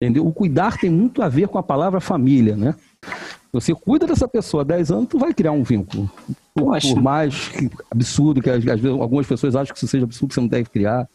Entendeu? 0.00 0.26
O 0.26 0.32
cuidar 0.32 0.78
tem 0.78 0.90
muito 0.90 1.22
a 1.22 1.28
ver 1.28 1.48
com 1.48 1.58
a 1.58 1.62
palavra 1.62 2.00
família, 2.00 2.56
né? 2.56 2.74
Você 3.52 3.74
cuida 3.74 4.06
dessa 4.06 4.28
pessoa 4.28 4.62
há 4.62 4.64
10 4.64 4.90
anos, 4.92 5.08
tu 5.08 5.18
vai 5.18 5.34
criar 5.34 5.52
um 5.52 5.62
vínculo. 5.62 6.10
Por, 6.54 6.80
por 6.80 7.02
mais 7.02 7.48
que, 7.48 7.70
absurdo 7.90 8.40
que 8.40 8.48
às 8.48 8.62
vezes 8.62 8.86
algumas 8.86 9.26
pessoas 9.26 9.56
acham 9.56 9.72
que 9.72 9.78
isso 9.78 9.88
seja 9.88 10.04
absurdo, 10.04 10.28
que 10.28 10.34
você 10.34 10.40
não 10.40 10.48
deve 10.48 10.70
criar. 10.70 11.08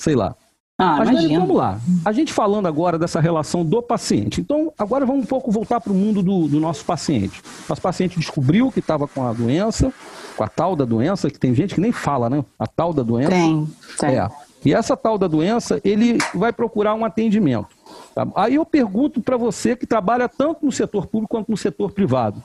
Sei 0.00 0.14
lá. 0.14 0.34
Ah, 0.80 0.96
Mas 1.04 1.28
vamos 1.28 1.56
lá. 1.56 1.78
A 2.04 2.10
gente 2.10 2.32
falando 2.32 2.66
agora 2.66 2.98
dessa 2.98 3.20
relação 3.20 3.62
do 3.64 3.82
paciente. 3.82 4.40
Então, 4.40 4.72
agora 4.78 5.04
vamos 5.04 5.24
um 5.24 5.26
pouco 5.26 5.50
voltar 5.50 5.78
para 5.78 5.92
o 5.92 5.94
mundo 5.94 6.22
do, 6.22 6.48
do, 6.48 6.58
nosso 6.58 6.84
paciente. 6.86 7.42
Nosso 7.68 7.82
paciente 7.82 8.18
descobriu 8.18 8.72
que 8.72 8.80
estava 8.80 9.06
com 9.06 9.26
a 9.26 9.32
doença, 9.34 9.92
com 10.36 10.42
a 10.42 10.48
tal 10.48 10.74
da 10.74 10.86
doença, 10.86 11.28
que 11.30 11.38
tem 11.38 11.54
gente 11.54 11.74
que 11.74 11.80
nem 11.82 11.92
fala, 11.92 12.30
né? 12.30 12.42
A 12.58 12.66
tal 12.66 12.94
da 12.94 13.02
doença. 13.02 13.30
Tem, 13.30 13.68
tem. 13.98 14.18
É. 14.18 14.28
E 14.64 14.72
essa 14.72 14.96
tal 14.96 15.18
da 15.18 15.26
doença, 15.26 15.80
ele 15.84 16.16
vai 16.34 16.52
procurar 16.52 16.94
um 16.94 17.04
atendimento. 17.04 17.68
Tá? 18.14 18.26
Aí 18.34 18.54
eu 18.54 18.64
pergunto 18.64 19.20
para 19.20 19.36
você 19.36 19.76
que 19.76 19.86
trabalha 19.86 20.28
tanto 20.28 20.64
no 20.64 20.72
setor 20.72 21.06
público 21.06 21.34
quanto 21.34 21.50
no 21.50 21.56
setor 21.58 21.92
privado. 21.92 22.42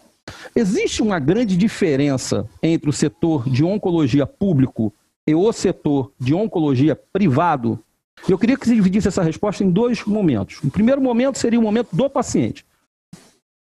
Existe 0.54 1.02
uma 1.02 1.20
grande 1.20 1.56
diferença 1.56 2.46
entre 2.62 2.90
o 2.90 2.94
setor 2.94 3.48
de 3.50 3.64
oncologia 3.64 4.26
público 4.26 4.94
e 5.28 5.34
o 5.34 5.52
setor 5.54 6.12
de 6.20 6.34
oncologia 6.34 7.00
privado? 7.14 7.80
Eu 8.28 8.38
queria 8.38 8.58
que 8.58 8.66
você 8.66 8.76
dividisse 8.76 9.08
essa 9.08 9.22
resposta 9.22 9.64
em 9.64 9.70
dois 9.70 10.04
momentos. 10.04 10.60
O 10.64 10.70
primeiro 10.70 11.02
momento 11.02 11.38
seria 11.38 11.60
o 11.60 11.64
momento 11.64 11.90
do 11.94 12.10
paciente. 12.10 12.66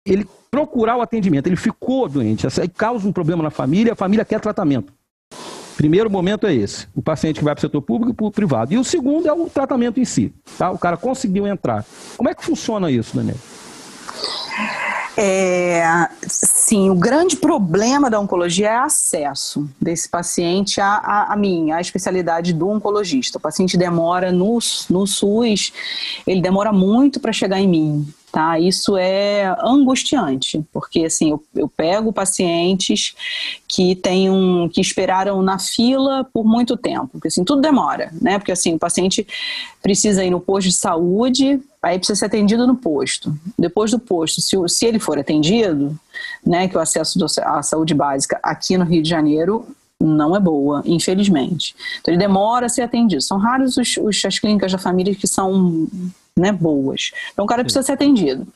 Ele 0.05 0.27
procurar 0.49 0.97
o 0.97 1.01
atendimento, 1.01 1.47
ele 1.47 1.55
ficou 1.55 2.09
doente, 2.09 2.45
causa 2.75 3.07
um 3.07 3.11
problema 3.11 3.41
na 3.41 3.49
família, 3.49 3.93
a 3.93 3.95
família 3.95 4.25
quer 4.25 4.39
tratamento. 4.39 4.93
Primeiro 5.77 6.11
momento 6.11 6.45
é 6.45 6.53
esse, 6.53 6.87
o 6.93 7.01
paciente 7.01 7.39
que 7.39 7.43
vai 7.43 7.55
para 7.55 7.59
o 7.59 7.61
setor 7.61 7.81
público 7.81 8.11
e 8.11 8.13
para 8.13 8.25
o 8.25 8.31
privado. 8.31 8.73
E 8.73 8.77
o 8.77 8.83
segundo 8.83 9.27
é 9.27 9.33
o 9.33 9.49
tratamento 9.49 9.99
em 9.99 10.05
si. 10.05 10.33
Tá? 10.57 10.69
O 10.69 10.77
cara 10.77 10.97
conseguiu 10.97 11.47
entrar. 11.47 11.85
Como 12.17 12.29
é 12.29 12.35
que 12.35 12.43
funciona 12.43 12.91
isso, 12.91 13.15
Daniel? 13.15 13.37
É, 15.17 15.83
sim, 16.27 16.89
o 16.89 16.95
grande 16.95 17.35
problema 17.35 18.09
da 18.09 18.19
oncologia 18.19 18.69
é 18.69 18.77
acesso 18.77 19.69
desse 19.79 20.07
paciente 20.07 20.79
a, 20.79 20.87
a, 20.87 21.33
a 21.33 21.35
mim, 21.35 21.71
a 21.71 21.81
especialidade 21.81 22.53
do 22.53 22.69
oncologista. 22.69 23.37
O 23.37 23.41
paciente 23.41 23.77
demora 23.77 24.31
no, 24.31 24.57
no 24.89 25.05
SUS, 25.05 25.73
ele 26.25 26.41
demora 26.41 26.71
muito 26.71 27.19
para 27.19 27.33
chegar 27.33 27.59
em 27.59 27.67
mim 27.67 28.13
tá? 28.31 28.57
Isso 28.59 28.95
é 28.97 29.55
angustiante, 29.61 30.63
porque 30.71 31.05
assim, 31.05 31.31
eu, 31.31 31.43
eu 31.55 31.67
pego 31.67 32.13
pacientes 32.13 33.13
que 33.67 33.95
tenham, 33.95 34.69
que 34.71 34.79
esperaram 34.79 35.41
na 35.41 35.59
fila 35.59 36.23
por 36.33 36.45
muito 36.45 36.77
tempo, 36.77 37.09
porque 37.11 37.27
assim, 37.27 37.43
tudo 37.43 37.61
demora, 37.61 38.11
né? 38.21 38.39
Porque 38.39 38.51
assim, 38.51 38.75
o 38.75 38.79
paciente 38.79 39.27
precisa 39.81 40.23
ir 40.23 40.29
no 40.29 40.39
posto 40.39 40.69
de 40.69 40.75
saúde, 40.75 41.59
aí 41.81 41.97
precisa 41.97 42.19
ser 42.19 42.25
atendido 42.25 42.65
no 42.65 42.75
posto. 42.75 43.35
Depois 43.57 43.91
do 43.91 43.99
posto, 43.99 44.39
se, 44.39 44.55
se 44.67 44.85
ele 44.85 44.99
for 44.99 45.19
atendido, 45.19 45.99
né, 46.45 46.67
que 46.67 46.77
o 46.77 46.79
acesso 46.79 47.19
à 47.43 47.61
saúde 47.61 47.93
básica 47.93 48.39
aqui 48.41 48.77
no 48.77 48.85
Rio 48.85 49.03
de 49.03 49.09
Janeiro 49.09 49.65
não 50.01 50.35
é 50.35 50.39
boa, 50.39 50.81
infelizmente. 50.85 51.75
Então 51.99 52.13
ele 52.13 52.19
demora 52.19 52.65
a 52.65 52.69
ser 52.69 52.81
atendido. 52.81 53.21
São 53.21 53.37
raros 53.37 53.77
os, 53.77 53.97
os, 53.97 54.25
as 54.25 54.39
clínicas 54.39 54.71
da 54.71 54.77
família 54.77 55.15
que 55.15 55.27
são 55.27 55.87
né, 56.35 56.51
boas. 56.51 57.11
Então 57.33 57.45
o 57.45 57.47
cara 57.47 57.63
precisa 57.63 57.83
ser 57.83 57.93
atendido. 57.93 58.47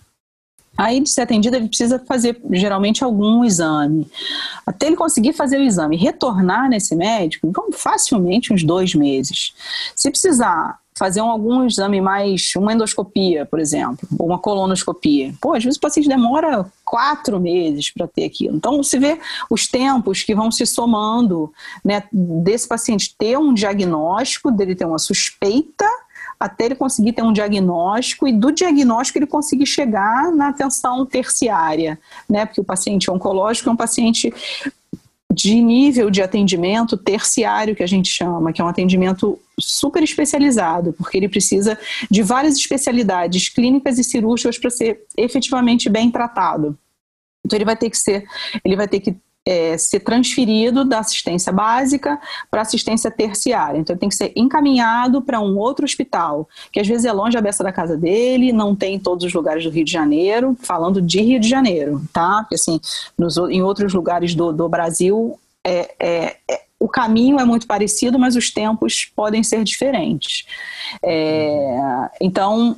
Aí, 0.78 1.00
de 1.00 1.10
ser 1.10 1.22
atendido, 1.22 1.56
ele 1.56 1.70
precisa 1.70 2.00
fazer 2.00 2.38
geralmente 2.52 3.02
algum 3.02 3.46
exame. 3.46 4.06
Até 4.66 4.88
ele 4.88 4.98
conseguir 4.98 5.32
fazer 5.32 5.58
o 5.58 5.62
exame 5.62 5.96
e 5.96 6.00
retornar 6.00 6.70
nesse 6.70 6.96
médico, 6.96 7.48
então, 7.48 7.72
facilmente 7.72 8.52
uns 8.52 8.62
dois 8.62 8.94
meses. 8.94 9.54
Se 9.96 10.12
precisar 10.12 10.78
fazer 10.98 11.22
um, 11.22 11.30
algum 11.30 11.66
exame 11.66 12.00
mais, 12.00 12.54
uma 12.56 12.74
endoscopia, 12.74 13.46
por 13.46 13.60
exemplo, 13.60 14.08
ou 14.18 14.28
uma 14.28 14.40
colonoscopia, 14.40 15.34
pô, 15.42 15.54
às 15.54 15.64
vezes 15.64 15.78
o 15.78 15.82
paciente 15.82 16.08
demora 16.08 16.66
quatro 16.86 17.40
meses 17.40 17.92
para 17.92 18.08
ter 18.08 18.24
aquilo. 18.24 18.56
Então, 18.56 18.82
se 18.82 18.98
vê 18.98 19.20
os 19.50 19.68
tempos 19.68 20.24
que 20.24 20.34
vão 20.34 20.50
se 20.50 20.66
somando, 20.66 21.52
né, 21.84 22.04
desse 22.12 22.68
paciente 22.68 23.14
ter 23.18 23.38
um 23.38 23.54
diagnóstico, 23.54 24.52
dele 24.52 24.76
ter 24.76 24.86
uma 24.86 25.00
suspeita 25.00 25.86
até 26.40 26.66
ele 26.66 26.76
conseguir 26.76 27.14
ter 27.14 27.24
um 27.24 27.32
diagnóstico 27.32 28.28
e 28.28 28.34
do 28.34 28.52
diagnóstico 28.52 29.20
ele 29.20 29.26
conseguir 29.26 29.66
chegar 29.66 30.32
na 30.32 30.50
atenção 30.50 31.06
terciária, 31.06 31.98
né? 32.30 32.46
Porque 32.46 32.60
o 32.60 32.64
paciente 32.64 33.10
oncológico 33.10 33.70
é 33.70 33.72
um 33.72 33.78
paciente 33.78 34.34
de 35.34 35.56
nível 35.62 36.10
de 36.10 36.22
atendimento 36.22 36.96
terciário, 36.96 37.76
que 37.76 37.84
a 37.84 37.88
gente 37.88 38.10
chama, 38.10 38.54
que 38.54 38.62
é 38.62 38.64
um 38.64 38.68
atendimento 38.68 39.40
super 39.60 40.04
especializado, 40.04 40.94
porque 40.94 41.18
ele 41.18 41.30
precisa 41.30 41.78
de 42.10 42.22
várias 42.22 42.56
especialidades 42.56 43.50
clínicas 43.50 43.98
e 43.98 44.04
cirúrgicas 44.04 44.58
para 44.58 44.70
ser 44.70 45.04
efetivamente 45.18 45.90
bem 45.90 46.12
tratado. 46.12 46.78
Então 47.46 47.58
ele 47.58 47.66
vai 47.66 47.76
ter 47.76 47.90
que 47.90 47.98
ser, 47.98 48.26
ele 48.64 48.76
vai 48.76 48.88
ter 48.88 49.00
que 49.00 49.16
é, 49.46 49.78
ser 49.78 50.00
transferido 50.00 50.84
da 50.84 51.00
assistência 51.00 51.54
básica 51.54 52.20
para 52.50 52.62
assistência 52.62 53.12
terciária. 53.12 53.78
Então, 53.78 53.94
ele 53.94 54.00
tem 54.00 54.10
que 54.10 54.16
ser 54.16 54.34
encaminhado 54.36 55.22
para 55.22 55.40
um 55.40 55.58
outro 55.58 55.86
hospital, 55.86 56.50
que 56.72 56.80
às 56.80 56.88
vezes 56.88 57.06
é 57.06 57.12
longe 57.12 57.38
a 57.38 57.42
beça 57.42 57.64
da 57.64 57.72
casa 57.72 57.96
dele, 57.96 58.52
não 58.52 58.76
tem 58.76 58.96
em 58.96 59.00
todos 59.00 59.24
os 59.24 59.34
lugares 59.34 59.64
do 59.64 59.70
Rio 59.70 59.86
de 59.86 59.92
Janeiro, 59.92 60.58
falando 60.62 61.02
de 61.02 61.22
Rio 61.22 61.40
de 61.40 61.48
Janeiro, 61.48 62.02
tá? 62.12 62.40
Porque, 62.42 62.56
assim, 62.56 62.80
nos, 63.18 63.38
em 63.38 63.62
outros 63.62 63.94
lugares 63.94 64.34
do, 64.34 64.52
do 64.52 64.68
Brasil, 64.68 65.40
é, 65.64 65.94
é, 66.00 66.38
é, 66.50 66.62
o 66.80 66.88
caminho 66.88 67.40
é 67.40 67.46
muito 67.46 67.68
parecido, 67.68 68.18
mas 68.18 68.36
os 68.36 68.52
tempos 68.52 69.06
podem 69.16 69.44
ser 69.44 69.64
diferentes. 69.64 70.46
É, 71.04 72.10
então, 72.20 72.76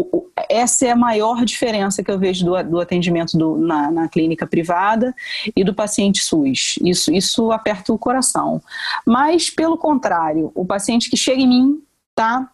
o, 0.00 0.30
essa 0.48 0.86
é 0.86 0.90
a 0.90 0.96
maior 0.96 1.44
diferença 1.44 2.02
que 2.02 2.10
eu 2.10 2.18
vejo 2.18 2.44
do, 2.44 2.62
do 2.62 2.80
atendimento 2.80 3.36
do, 3.36 3.56
na, 3.56 3.90
na, 3.90 4.08
clínica 4.08 4.46
privada 4.46 5.14
e 5.54 5.64
do 5.64 5.74
paciente 5.74 6.22
SUS. 6.22 6.78
Isso, 6.82 7.12
isso 7.12 7.52
aperta 7.52 7.92
o 7.92 7.98
coração. 7.98 8.60
Mas, 9.04 9.50
pelo 9.50 9.78
contrário, 9.78 10.50
o 10.54 10.64
paciente 10.64 11.08
que 11.10 11.16
chega 11.16 11.40
em 11.40 11.48
mim, 11.48 11.82
tá? 12.14 12.50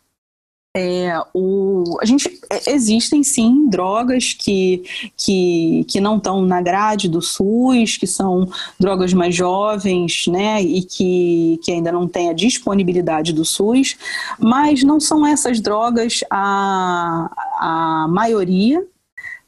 É, 0.75 1.21
o, 1.35 1.99
a 2.01 2.07
gente 2.07 2.41
é, 2.51 2.73
existem 2.73 3.23
sim 3.23 3.69
drogas 3.69 4.33
que, 4.33 4.83
que, 5.19 5.85
que 5.87 6.01
não 6.01 6.17
estão 6.17 6.41
na 6.47 6.63
grade 6.63 7.11
do 7.11 7.21
SUS, 7.21 7.99
que 7.99 8.07
são 8.07 8.49
drogas 8.81 9.13
mais 9.13 9.35
jovens, 9.35 10.27
né, 10.29 10.63
e 10.63 10.83
que, 10.83 11.61
que 11.63 11.73
ainda 11.73 11.93
não 11.93 12.09
têm 12.09 12.31
a 12.31 12.33
disponibilidade 12.33 13.35
do 13.35 13.45
SUS, 13.45 13.99
mas 14.39 14.83
não 14.83 14.99
são 14.99 15.27
essas 15.27 15.61
drogas 15.61 16.21
a, 16.31 17.31
a 17.61 18.07
maioria 18.09 18.83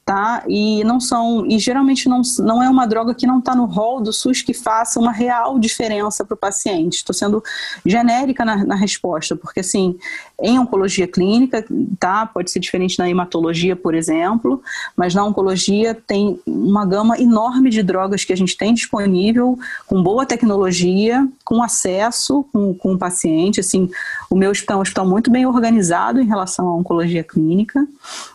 tá? 0.05 0.45
E 0.47 0.85
não 0.85 1.01
são 1.01 1.47
e 1.47 1.59
geralmente 1.59 2.09
não, 2.09 2.21
não 2.41 2.63
é 2.63 2.69
uma 2.69 2.87
droga 2.87 3.15
que 3.15 3.27
não 3.27 3.39
está 3.39 3.55
no 3.55 3.65
rol 3.65 4.01
do 4.01 4.13
SUS 4.13 4.43
que 4.43 4.53
faça 4.53 5.01
uma 5.01 5.11
real 5.11 5.59
diferença 5.59 6.25
para 6.25 6.35
o 6.35 6.37
paciente. 6.37 6.95
Estou 6.97 7.15
sendo 7.15 7.43
genérica 7.87 8.45
na, 8.45 8.65
na, 8.65 8.75
resposta, 8.75 9.35
porque 9.35 9.61
assim, 9.61 9.97
em 10.41 10.59
oncologia 10.59 11.09
clínica, 11.09 11.65
tá? 11.99 12.27
Pode 12.27 12.51
ser 12.51 12.61
diferente 12.61 12.99
na 12.99 13.09
hematologia, 13.09 13.75
por 13.75 13.95
exemplo, 13.95 14.63
mas 14.97 15.15
na 15.15 15.25
oncologia 15.25 15.95
tem 15.95 16.39
uma 16.47 16.85
gama 16.85 17.19
enorme 17.19 17.71
de 17.71 17.83
drogas 17.83 18.25
que 18.25 18.33
a 18.33 18.37
gente 18.37 18.57
tem 18.57 18.75
disponível, 18.75 19.59
com 19.87 20.03
boa 20.03 20.27
tecnologia, 20.27 21.27
com 21.45 21.63
acesso 21.63 22.45
com, 22.53 22.75
com 22.75 22.95
o 22.95 22.99
paciente. 22.99 23.61
Assim, 23.61 23.91
o 24.31 24.37
meu 24.37 24.51
hospital 24.51 24.77
é 24.77 24.79
um 24.79 24.83
hospital 24.83 25.07
muito 25.07 25.31
bem 25.31 25.47
organizado 25.47 26.21
em 26.21 26.27
relação 26.27 26.69
à 26.69 26.77
oncologia 26.77 27.23
clínica. 27.23 27.87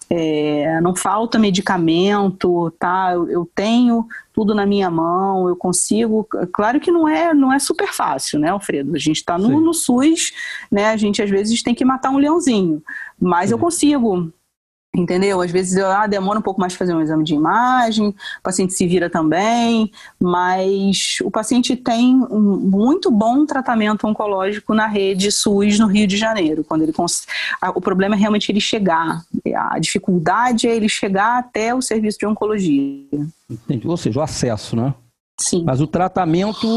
É, 0.10 0.80
não 0.82 0.96
falta 0.96 1.38
medicamento, 1.38 2.72
tá? 2.80 3.12
Eu, 3.14 3.30
eu, 3.30 3.50
tenho 3.54 4.08
tudo 4.34 4.56
na 4.56 4.66
minha 4.66 4.90
mão, 4.90 5.48
eu 5.48 5.56
consigo. 5.56 6.28
Claro 6.52 6.80
que 6.80 6.92
não 6.92 7.08
é, 7.08 7.34
não 7.34 7.54
é 7.54 7.60
super 7.60 7.94
fácil, 7.94 8.40
né, 8.40 8.50
Alfredo? 8.50 8.96
A 8.96 9.00
gente 9.00 9.18
está 9.18 9.38
no, 9.38 9.60
no, 9.60 9.74
SUS, 9.74 10.32
né? 10.72 10.88
A 10.88 10.98
gente 10.98 11.22
às 11.22 11.30
vezes 11.30 11.62
tem 11.62 11.76
que 11.76 11.86
matar 11.86 12.10
um 12.10 12.18
leãozinho, 12.18 12.82
mas 13.20 13.50
Sim. 13.50 13.56
eu 13.56 13.60
consigo 13.60 14.32
Entendeu? 15.00 15.42
Às 15.42 15.50
vezes 15.50 15.78
ah, 15.78 16.06
demora 16.08 16.40
um 16.40 16.42
pouco 16.42 16.60
mais 16.60 16.74
para 16.74 16.80
fazer 16.80 16.94
um 16.94 17.02
exame 17.02 17.24
de 17.24 17.34
imagem, 17.34 18.10
o 18.10 18.44
paciente 18.44 18.74
se 18.74 18.86
vira 18.86 19.10
também, 19.10 19.90
mas 20.20 21.20
o 21.24 21.32
paciente 21.32 21.76
tem 21.76 22.16
um 22.30 22.58
muito 22.58 23.10
bom 23.10 23.46
tratamento 23.46 24.06
oncológico 24.06 24.74
na 24.74 24.88
rede 24.88 25.32
SUS 25.32 25.80
no 25.80 25.88
Rio 25.88 26.06
de 26.06 26.18
Janeiro. 26.18 26.66
Quando 26.66 26.82
ele 26.82 26.92
cons... 26.92 27.26
O 27.74 27.80
problema 27.80 28.16
é 28.16 28.18
realmente 28.18 28.52
ele 28.52 28.60
chegar, 28.60 29.24
a 29.56 29.80
dificuldade 29.80 30.68
é 30.68 30.76
ele 30.76 30.90
chegar 30.90 31.40
até 31.40 31.74
o 31.74 31.82
serviço 31.82 32.20
de 32.20 32.26
oncologia. 32.26 33.06
Entendi. 33.50 33.88
Ou 33.88 33.96
seja, 33.96 34.20
o 34.20 34.24
acesso, 34.24 34.76
né? 34.76 34.94
Sim. 35.40 35.64
Mas 35.64 35.80
o 35.80 35.88
tratamento, 35.88 36.68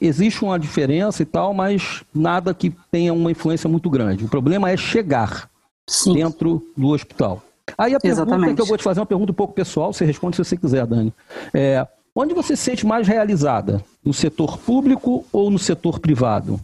existe 0.00 0.44
uma 0.44 0.58
diferença 0.58 1.22
e 1.22 1.26
tal, 1.26 1.52
mas 1.52 2.04
nada 2.14 2.54
que 2.54 2.72
tenha 2.90 3.12
uma 3.12 3.32
influência 3.32 3.68
muito 3.68 3.90
grande. 3.90 4.24
O 4.24 4.28
problema 4.28 4.70
é 4.70 4.76
chegar 4.76 5.50
Sim. 5.88 6.14
dentro 6.14 6.62
do 6.76 6.88
hospital. 6.88 7.42
Aí 7.76 7.94
a 7.94 8.00
pergunta 8.00 8.22
Exatamente. 8.22 8.54
que 8.54 8.62
eu 8.62 8.66
vou 8.66 8.76
te 8.76 8.84
fazer 8.84 9.00
é 9.00 9.02
uma 9.02 9.06
pergunta 9.06 9.32
um 9.32 9.34
pouco 9.34 9.54
pessoal, 9.54 9.92
você 9.92 10.04
responde 10.04 10.36
se 10.36 10.44
você 10.44 10.56
quiser, 10.56 10.86
Dani. 10.86 11.12
É, 11.52 11.86
onde 12.14 12.34
você 12.34 12.56
se 12.56 12.62
sente 12.62 12.86
mais 12.86 13.06
realizada? 13.08 13.84
No 14.04 14.14
setor 14.14 14.58
público 14.58 15.24
ou 15.32 15.50
no 15.50 15.58
setor 15.58 15.98
privado? 15.98 16.60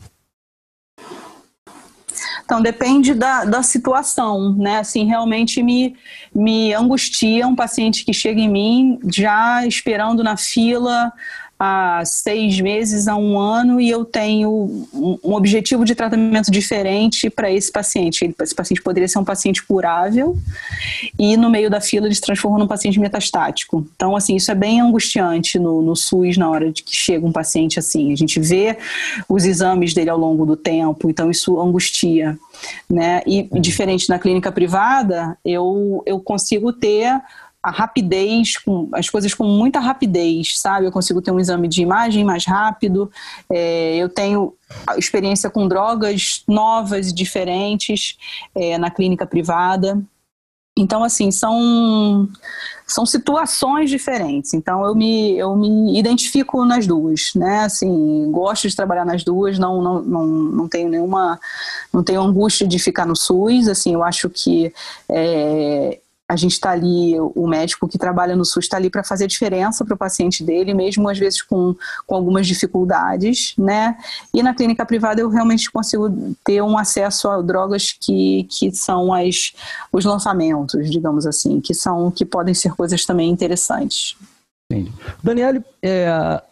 Então, 2.44 2.60
depende 2.60 3.14
da, 3.14 3.44
da 3.44 3.62
situação, 3.62 4.54
né? 4.54 4.78
Assim, 4.78 5.06
realmente 5.06 5.62
me, 5.62 5.96
me 6.34 6.74
angustia 6.74 7.46
um 7.46 7.54
paciente 7.54 8.04
que 8.04 8.12
chega 8.12 8.40
em 8.40 8.48
mim 8.48 8.98
já 9.10 9.66
esperando 9.66 10.22
na 10.22 10.36
fila 10.36 11.12
há 11.64 12.04
seis 12.04 12.60
meses 12.60 13.06
a 13.06 13.14
um 13.14 13.38
ano 13.38 13.80
e 13.80 13.88
eu 13.88 14.04
tenho 14.04 14.84
um, 14.92 15.32
objetivo 15.32 15.84
de 15.84 15.94
tratamento 15.94 16.50
diferente 16.50 17.30
para 17.30 17.52
esse 17.52 17.70
paciente. 17.70 18.34
Esse 18.40 18.52
paciente 18.52 18.82
poderia 18.82 19.06
ser 19.06 19.20
um 19.20 19.24
paciente 19.24 19.64
curável 19.64 20.36
e 21.16 21.36
no 21.36 21.48
meio 21.48 21.70
da 21.70 21.80
fila 21.80 22.08
ele 22.08 22.16
se 22.16 22.20
transforma 22.20 22.58
num 22.58 22.66
paciente 22.66 22.98
metastático. 22.98 23.86
Então, 23.94 24.16
assim, 24.16 24.34
isso 24.34 24.50
é 24.50 24.56
bem 24.56 24.80
angustiante 24.80 25.56
no, 25.56 25.80
no 25.80 25.94
SUS 25.94 26.36
na 26.36 26.50
hora 26.50 26.72
de 26.72 26.82
que 26.82 26.96
chega 26.96 27.24
um 27.24 27.30
paciente 27.30 27.78
assim. 27.78 28.12
A 28.12 28.16
gente 28.16 28.40
vê 28.40 28.76
os 29.28 29.44
exames 29.44 29.94
dele 29.94 30.10
ao 30.10 30.18
longo 30.18 30.44
do 30.44 30.56
tempo, 30.56 31.08
então 31.08 31.30
isso 31.30 31.60
angustia. 31.60 32.36
Né? 32.90 33.22
E 33.24 33.48
diferente 33.60 34.08
na 34.08 34.18
clínica 34.18 34.50
privada, 34.50 35.38
eu, 35.44 36.02
eu 36.06 36.18
consigo 36.18 36.72
ter 36.72 37.22
a 37.62 37.70
rapidez, 37.70 38.56
com, 38.58 38.88
as 38.92 39.08
coisas 39.08 39.32
com 39.32 39.44
muita 39.44 39.78
rapidez, 39.78 40.58
sabe? 40.58 40.86
Eu 40.86 40.92
consigo 40.92 41.22
ter 41.22 41.30
um 41.30 41.38
exame 41.38 41.68
de 41.68 41.80
imagem 41.80 42.24
mais 42.24 42.44
rápido, 42.44 43.10
é, 43.48 43.96
eu 43.96 44.08
tenho 44.08 44.54
experiência 44.96 45.48
com 45.48 45.68
drogas 45.68 46.42
novas 46.48 47.08
e 47.08 47.14
diferentes 47.14 48.16
é, 48.54 48.76
na 48.78 48.90
clínica 48.90 49.26
privada. 49.26 50.02
Então, 50.76 51.04
assim, 51.04 51.30
são, 51.30 52.26
são 52.86 53.04
situações 53.04 53.90
diferentes. 53.90 54.54
Então, 54.54 54.84
eu 54.86 54.94
me, 54.94 55.36
eu 55.38 55.54
me 55.54 55.98
identifico 55.98 56.64
nas 56.64 56.86
duas, 56.86 57.32
né? 57.36 57.64
Assim, 57.64 58.30
gosto 58.32 58.66
de 58.66 58.74
trabalhar 58.74 59.04
nas 59.04 59.22
duas, 59.22 59.58
não, 59.58 59.82
não, 59.82 60.02
não, 60.02 60.26
não 60.26 60.68
tenho 60.68 60.88
nenhuma... 60.88 61.38
Não 61.92 62.02
tenho 62.02 62.22
angústia 62.22 62.66
de 62.66 62.78
ficar 62.78 63.04
no 63.04 63.14
SUS, 63.14 63.68
assim, 63.68 63.92
eu 63.92 64.02
acho 64.02 64.30
que 64.30 64.72
é, 65.10 66.00
a 66.32 66.36
gente 66.36 66.52
está 66.52 66.70
ali, 66.70 67.14
o 67.20 67.46
médico 67.46 67.86
que 67.86 67.98
trabalha 67.98 68.34
no 68.34 68.42
SUS 68.42 68.64
está 68.64 68.78
ali 68.78 68.88
para 68.88 69.04
fazer 69.04 69.26
diferença 69.26 69.84
para 69.84 69.94
o 69.94 69.98
paciente 69.98 70.42
dele, 70.42 70.72
mesmo 70.72 71.06
às 71.06 71.18
vezes 71.18 71.42
com, 71.42 71.76
com 72.06 72.14
algumas 72.14 72.46
dificuldades, 72.46 73.52
né? 73.58 73.98
E 74.32 74.42
na 74.42 74.54
clínica 74.54 74.86
privada 74.86 75.20
eu 75.20 75.28
realmente 75.28 75.70
consigo 75.70 76.34
ter 76.42 76.62
um 76.62 76.78
acesso 76.78 77.28
a 77.28 77.42
drogas 77.42 77.92
que, 77.92 78.48
que 78.50 78.74
são 78.74 79.12
as, 79.12 79.52
os 79.92 80.06
lançamentos, 80.06 80.90
digamos 80.90 81.26
assim, 81.26 81.60
que 81.60 81.74
são 81.74 82.10
que 82.10 82.24
podem 82.24 82.54
ser 82.54 82.72
coisas 82.72 83.04
também 83.04 83.28
interessantes. 83.28 84.16
Entendi. 84.70 84.90
Daniele, 85.22 85.62
é, 85.82 86.42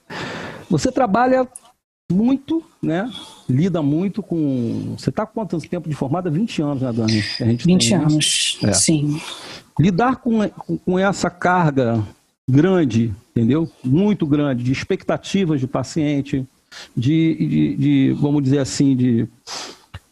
você 0.69 0.93
trabalha 0.93 1.49
muito, 2.11 2.63
né? 2.83 3.11
Lida 3.49 3.83
muito 3.83 4.23
com. 4.23 4.95
Você 4.99 5.11
está 5.11 5.25
quanto 5.25 5.59
tempo 5.61 5.89
de 5.89 5.95
formada? 5.95 6.31
20 6.31 6.63
anos, 6.63 6.83
né, 6.83 6.93
Dani? 6.93 7.25
A 7.41 7.45
gente 7.45 7.67
20 7.67 7.89
tem, 7.89 7.99
anos, 7.99 8.59
né? 8.63 8.73
sim. 8.73 9.21
Lidar 9.79 10.17
com, 10.17 10.49
com 10.85 10.99
essa 10.99 11.31
carga 11.31 12.03
grande, 12.49 13.13
entendeu? 13.31 13.71
Muito 13.83 14.27
grande, 14.27 14.65
de 14.65 14.73
expectativas 14.73 15.61
do 15.61 15.69
paciente, 15.69 16.45
de, 16.97 17.35
de, 17.35 17.77
de, 17.77 18.17
vamos 18.21 18.43
dizer 18.43 18.59
assim, 18.59 18.97
de 18.97 19.29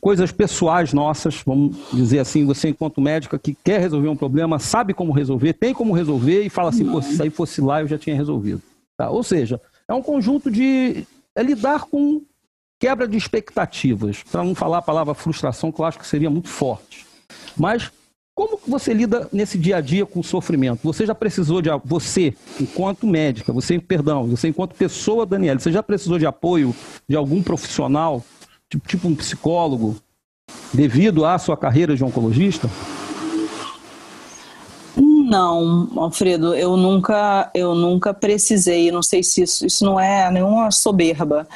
coisas 0.01 0.31
pessoais 0.31 0.93
nossas, 0.93 1.43
vamos 1.45 1.77
dizer 1.93 2.21
assim, 2.21 2.47
você 2.47 2.69
enquanto 2.69 3.01
médica 3.01 3.39
que 3.39 3.57
quer 3.65 3.81
resolver 3.81 4.09
um 4.09 4.17
problema, 4.17 4.59
sabe 4.59 4.95
como 4.95 5.13
resolver, 5.13 5.53
tem 5.53 5.75
como 5.75 5.93
resolver 5.93 6.43
e 6.43 6.49
fala 6.49 6.71
assim, 6.71 6.89
pô, 6.89 7.03
se 7.03 7.21
aí 7.21 7.31
fosse 7.31 7.61
lá 7.61 7.81
eu 7.81 7.89
já 7.89 7.99
tinha 7.99 8.15
resolvido. 8.15 8.63
Tá? 8.97 9.11
Ou 9.11 9.23
seja, 9.23 9.61
é 9.89 9.95
um 9.95 10.03
conjunto 10.03 10.51
de... 10.51 11.05
é 11.39 11.43
lidar 11.43 11.85
com 11.85 12.21
quebra 12.81 13.07
de 13.07 13.17
expectativas, 13.17 14.25
para 14.25 14.43
não 14.43 14.57
falar 14.57 14.79
a 14.79 14.83
palavra 14.83 15.15
frustração, 15.15 15.71
que 15.71 15.81
eu 15.81 15.85
acho 15.85 15.99
que 15.99 16.07
seria 16.07 16.29
muito 16.29 16.49
forte. 16.49 17.07
Mas 17.57 17.93
como 18.35 18.59
você 18.67 18.93
lida 18.93 19.29
nesse 19.33 19.57
dia 19.57 19.77
a 19.77 19.81
dia 19.81 20.05
com 20.05 20.19
o 20.19 20.25
sofrimento? 20.25 20.81
Você 20.83 21.07
já 21.07 21.15
precisou 21.15 21.63
de 21.63 21.69
você, 21.85 22.35
enquanto 22.61 23.07
médica, 23.07 23.53
você, 23.53 23.79
perdão, 23.79 24.27
você 24.27 24.49
enquanto 24.49 24.75
pessoa, 24.75 25.25
Daniela, 25.25 25.61
você 25.61 25.71
já 25.71 25.83
precisou 25.83 26.19
de 26.19 26.27
apoio 26.27 26.75
de 27.09 27.15
algum 27.15 27.41
profissional, 27.41 28.25
tipo, 28.69 28.89
tipo 28.89 29.09
um 29.09 29.15
psicólogo, 29.15 29.97
devido 30.75 31.25
à 31.25 31.39
sua 31.39 31.57
carreira 31.57 31.95
de 31.95 32.03
oncologista? 32.03 32.69
Não, 35.29 35.91
Alfredo, 35.95 36.55
eu 36.55 36.75
nunca, 36.75 37.51
eu 37.55 37.75
nunca 37.75 38.15
precisei. 38.15 38.91
Não 38.91 39.03
sei 39.03 39.23
se 39.23 39.43
isso, 39.43 39.67
isso 39.67 39.85
não 39.85 40.01
é 40.01 40.31
nenhuma 40.31 40.71
soberba. 40.71 41.47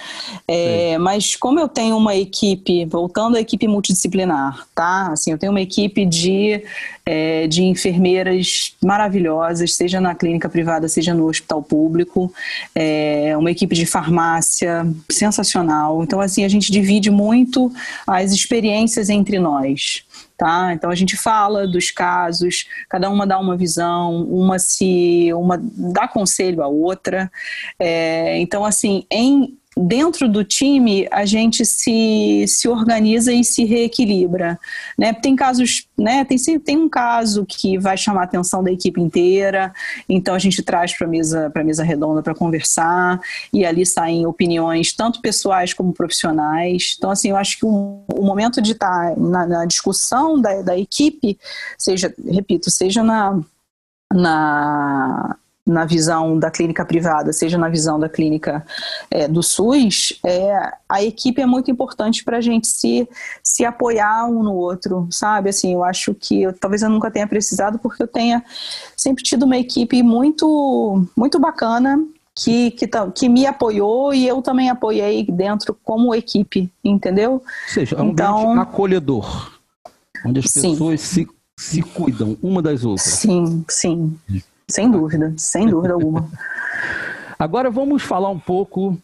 É, 0.47 0.99
mas 0.99 1.35
como 1.37 1.59
eu 1.59 1.67
tenho 1.67 1.97
uma 1.97 2.15
equipe, 2.15 2.85
voltando 2.85 3.39
à 3.39 3.41
equipe 3.41 3.67
multidisciplinar, 3.67 4.67
tá? 4.75 5.13
Assim, 5.13 5.33
eu 5.33 5.39
tenho 5.39 5.51
uma 5.51 5.61
equipe 5.63 6.05
de, 6.05 6.63
é, 7.07 7.47
de 7.47 7.63
enfermeiras 7.63 8.77
maravilhosas, 8.85 9.75
seja 9.75 10.03
na 10.03 10.15
clínica 10.15 10.51
privada, 10.51 10.87
seja 10.87 11.15
no 11.15 11.27
hospital 11.27 11.63
público. 11.63 12.31
É, 12.75 13.35
uma 13.39 13.51
equipe 13.51 13.75
de 13.75 13.87
farmácia 13.87 14.87
sensacional. 15.11 16.03
Então, 16.03 16.21
assim, 16.21 16.45
a 16.45 16.49
gente 16.49 16.71
divide 16.71 17.11
muito 17.11 17.73
as 18.07 18.33
experiências 18.33 19.09
entre 19.09 19.39
nós. 19.39 20.05
Tá? 20.43 20.73
Então 20.73 20.91
a 20.91 20.95
gente 20.97 21.17
fala 21.17 21.69
dos 21.69 21.93
casos, 21.93 22.67
cada 22.89 23.09
uma 23.09 23.25
dá 23.25 23.39
uma 23.39 23.57
visão, 23.57 24.25
uma 24.25 24.59
se 24.59 25.33
uma 25.35 25.57
dá 25.57 26.09
conselho 26.09 26.65
à 26.65 26.67
outra. 26.67 27.31
É, 27.79 28.41
então 28.41 28.65
assim, 28.65 29.07
em 29.09 29.57
dentro 29.77 30.29
do 30.29 30.45
time 30.45 31.09
a 31.11 31.25
gente 31.25 31.65
se, 31.65 32.45
se 32.47 32.69
organiza 32.69 33.33
e 33.33 33.43
se 33.43 33.65
reequilibra, 33.65 34.59
né? 34.99 35.13
Tem 35.13 35.35
casos, 35.35 35.87
né? 35.97 36.25
Tem 36.25 36.39
tem 36.59 36.77
um 36.77 36.89
caso 36.89 37.47
que 37.47 37.79
vai 37.79 37.97
chamar 37.97 38.23
a 38.23 38.25
atenção 38.25 38.63
da 38.63 38.71
equipe 38.71 39.01
inteira, 39.01 39.73
então 40.09 40.35
a 40.35 40.39
gente 40.39 40.63
traz 40.63 40.97
para 40.97 41.07
mesa 41.07 41.51
para 41.51 41.65
mesa 41.65 41.83
redonda 41.83 42.23
para 42.23 42.35
conversar 42.35 43.21
e 43.53 43.65
ali 43.65 43.87
saem 43.87 44.27
opiniões 44.27 44.93
tanto 44.93 45.21
pessoais 45.21 45.73
como 45.73 45.93
profissionais. 45.93 46.95
Então 46.97 47.11
assim, 47.11 47.31
eu 47.31 47.37
acho 47.37 47.59
que 47.59 47.65
o, 47.65 48.05
o 48.15 48.23
momento 48.23 48.61
de 48.61 48.73
estar 48.73 49.15
tá 49.15 49.21
na, 49.21 49.47
na 49.47 49.65
discussão 49.65 50.41
da, 50.41 50.63
da 50.63 50.79
equipe, 50.79 51.39
seja, 51.79 52.15
repito, 52.27 52.71
seja 52.71 53.03
na 53.03 53.41
na 54.13 55.37
na 55.67 55.85
visão 55.85 56.39
da 56.39 56.51
clínica 56.51 56.85
privada, 56.85 57.33
seja 57.33 57.57
na 57.57 57.69
visão 57.69 57.99
da 57.99 58.09
clínica 58.09 58.65
é, 59.11 59.29
do 59.29 59.43
SUS, 59.43 60.19
é, 60.25 60.73
a 60.89 61.03
equipe 61.03 61.41
é 61.41 61.47
muito 61.47 61.71
importante 61.71 62.25
para 62.25 62.39
a 62.39 62.41
gente 62.41 62.67
se, 62.67 63.09
se 63.43 63.65
apoiar 63.65 64.27
um 64.27 64.43
no 64.43 64.55
outro, 64.55 65.07
sabe? 65.11 65.51
Assim, 65.51 65.73
eu 65.73 65.85
acho 65.85 66.15
que 66.15 66.43
eu, 66.43 66.53
talvez 66.53 66.83
eu 66.83 66.91
nunca 66.91 67.11
tenha 67.11 67.29
precisado, 67.29 67.79
porque 67.79 68.03
eu 68.03 68.09
tenha 68.09 68.45
sempre 68.97 69.23
tido 69.23 69.45
uma 69.45 69.57
equipe 69.57 70.03
muito, 70.03 71.07
muito 71.17 71.39
bacana, 71.39 71.99
que, 72.35 72.71
que, 72.73 72.89
que, 73.15 73.29
me 73.29 73.47
apoiou 73.47 74.13
e 74.15 74.27
eu 74.27 74.41
também 74.41 74.71
apoiei 74.71 75.25
dentro 75.27 75.77
como 75.85 76.15
equipe, 76.15 76.73
entendeu? 76.83 77.33
Ou 77.33 77.43
seja, 77.69 77.97
é 77.97 78.03
um 78.03 78.09
então, 78.09 78.59
acolhedor, 78.59 79.59
onde 80.25 80.41
as 80.41 80.51
pessoas 80.51 81.03
se, 81.03 81.29
se 81.59 81.83
cuidam 81.83 82.37
uma 82.43 82.63
das 82.63 82.85
outras. 82.85 83.07
Sim, 83.07 83.65
sim. 83.69 84.19
Sem 84.73 84.91
dúvida, 84.91 85.35
sem 85.37 85.67
dúvida 85.67 85.93
alguma. 85.93 86.31
Agora 87.39 87.71
vamos 87.71 88.03
falar 88.03 88.31
um 88.31 88.39
pouco 88.39 88.97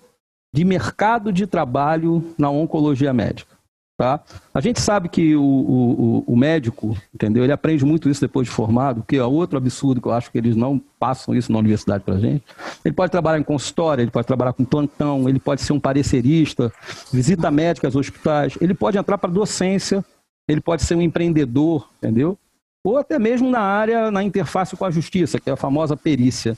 de 0.55 0.65
mercado 0.65 1.31
de 1.31 1.47
trabalho 1.47 2.35
na 2.39 2.49
oncologia 2.49 3.13
médica. 3.13 3.59
Tá? 3.99 4.23
A 4.55 4.61
gente 4.61 4.81
sabe 4.81 5.11
que 5.11 5.37
o, 5.37 5.43
o, 5.43 6.25
o, 6.27 6.37
médico, 6.37 6.97
entendeu? 7.13 7.43
Ele 7.45 7.53
aprende 7.53 7.85
muito 7.85 8.09
isso 8.09 8.21
depois 8.21 8.47
de 8.47 8.55
formado, 8.55 9.05
que 9.07 9.17
é 9.17 9.25
outro 9.25 9.59
absurdo 9.59 10.01
que 10.01 10.07
eu 10.07 10.13
acho 10.13 10.31
que 10.31 10.39
eles 10.39 10.57
não 10.57 10.81
passam 10.99 11.35
isso 11.35 11.53
na 11.53 11.59
universidade 11.59 12.03
para 12.03 12.17
gente. 12.17 12.45
Ele 12.83 12.95
pode 12.95 13.11
trabalhar 13.11 13.39
em 13.39 13.43
consultório, 13.43 14.01
ele 14.01 14.11
pode 14.11 14.27
trabalhar 14.27 14.55
com 14.55 14.65
plantão, 14.65 15.29
ele 15.29 15.41
pode 15.41 15.61
ser 15.61 15.75
um 15.75 15.81
parecerista, 15.81 16.73
visita 17.13 17.51
médica 17.51 17.89
hospitais, 17.89 18.57
ele 18.61 18.73
pode 18.73 18.97
entrar 18.97 19.19
para 19.19 19.29
docência, 19.29 20.03
ele 20.49 20.61
pode 20.61 20.85
ser 20.85 20.95
um 20.95 21.03
empreendedor, 21.03 21.91
entendeu? 21.99 22.39
Ou 22.89 22.99
até 22.99 23.19
mesmo 23.19 23.51
na 23.51 23.61
área, 23.61 24.11
na 24.11 24.23
interface 24.23 24.77
com 24.77 24.85
a 24.85 24.91
justiça, 24.91 25.39
que 25.39 25.51
é 25.51 25.53
a 25.53 25.57
famosa 25.57 25.97
perícia. 25.97 26.57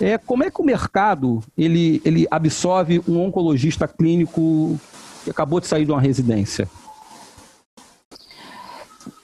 É, 0.00 0.18
como 0.18 0.44
é 0.44 0.50
que 0.50 0.60
o 0.60 0.64
mercado 0.64 1.42
ele, 1.56 2.00
ele 2.04 2.26
absorve 2.30 3.02
um 3.08 3.20
oncologista 3.20 3.88
clínico 3.88 4.78
que 5.24 5.30
acabou 5.30 5.60
de 5.60 5.66
sair 5.66 5.84
de 5.84 5.92
uma 5.92 6.00
residência? 6.00 6.68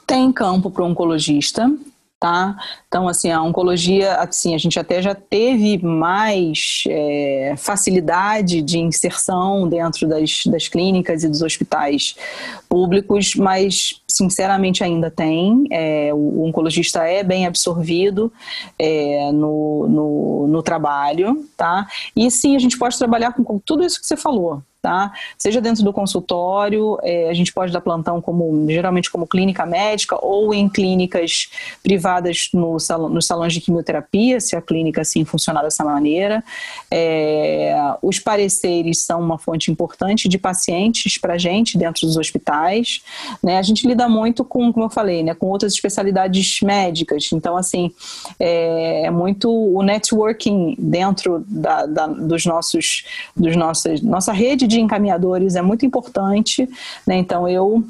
Tem 0.06 0.32
campo 0.32 0.70
para 0.70 0.84
o 0.84 0.86
oncologista, 0.86 1.70
tá? 2.18 2.56
Então, 2.88 3.08
assim, 3.08 3.30
a 3.30 3.42
oncologia, 3.42 4.14
assim, 4.14 4.54
a 4.54 4.58
gente 4.58 4.78
até 4.78 5.02
já 5.02 5.14
teve 5.14 5.84
mais 5.84 6.84
é, 6.88 7.54
facilidade 7.58 8.62
de 8.62 8.78
inserção 8.78 9.68
dentro 9.68 10.08
das, 10.08 10.44
das 10.46 10.66
clínicas 10.66 11.24
e 11.24 11.28
dos 11.28 11.42
hospitais 11.42 12.16
públicos, 12.68 13.34
mas, 13.34 14.02
sinceramente, 14.08 14.82
ainda 14.82 15.10
tem. 15.10 15.64
É, 15.70 16.10
o, 16.14 16.44
oncologista 16.44 17.04
é 17.04 17.22
bem 17.22 17.46
absorvido 17.46 18.32
é, 18.78 19.30
no, 19.32 19.86
no, 19.88 20.46
no 20.48 20.62
trabalho, 20.62 21.46
tá? 21.56 21.86
E, 22.14 22.30
sim, 22.30 22.56
a 22.56 22.58
gente 22.58 22.78
pode 22.78 22.96
trabalhar 22.96 23.32
com, 23.32 23.44
com 23.44 23.58
tudo 23.58 23.84
isso 23.84 24.00
que 24.00 24.06
você 24.06 24.16
falou, 24.16 24.62
tá? 24.86 25.10
Seja 25.36 25.60
dentro 25.60 25.82
do 25.82 25.92
consultório, 25.92 26.96
é, 27.02 27.28
a 27.28 27.34
gente 27.34 27.52
pode 27.52 27.72
dar 27.72 27.80
plantão 27.80 28.22
como 28.22 28.64
geralmente 28.70 29.10
como 29.10 29.26
clínica 29.26 29.66
médica 29.66 30.16
ou 30.24 30.54
em 30.54 30.68
clínicas 30.68 31.48
privadas 31.82 32.50
no 32.54 32.78
salão, 32.78 33.08
nos 33.08 33.26
salões 33.26 33.52
de 33.52 33.60
quimioterapia, 33.60 34.40
se 34.40 34.54
a 34.54 34.62
clínica 34.62 35.00
assim 35.00 35.24
funcionar 35.24 35.64
dessa 35.64 35.84
maneira. 35.84 36.44
É, 36.88 37.74
os 38.00 38.20
pareceres 38.20 39.02
são 39.02 39.20
uma 39.20 39.38
fonte 39.38 39.72
importante 39.72 40.28
de 40.28 40.38
pacientes 40.38 41.18
para 41.18 41.34
a 41.34 41.38
gente 41.38 41.76
dentro 41.76 42.06
dos 42.06 42.16
hospitais. 42.16 43.02
Né? 43.42 43.58
A 43.58 43.62
gente 43.62 43.88
lida 43.88 44.08
muito 44.08 44.44
com, 44.44 44.72
como 44.72 44.86
eu 44.86 44.90
falei, 44.90 45.24
né, 45.24 45.34
com 45.34 45.46
outras 45.48 45.72
especialidades 45.72 46.60
médicas. 46.60 47.28
Então, 47.32 47.56
assim, 47.56 47.90
é, 48.38 49.06
é 49.06 49.10
muito 49.10 49.50
o 49.50 49.82
networking 49.82 50.76
dentro 50.78 51.44
da, 51.48 51.86
da, 51.86 52.06
dos 52.06 52.46
nossos, 52.46 53.04
dos 53.36 53.56
nossos, 53.56 54.00
nossa 54.00 54.32
rede 54.32 54.68
de 54.68 54.75
de 54.76 54.82
encaminhadores 54.82 55.56
é 55.56 55.62
muito 55.62 55.84
importante, 55.84 56.68
né? 57.06 57.16
Então 57.16 57.48
eu 57.48 57.84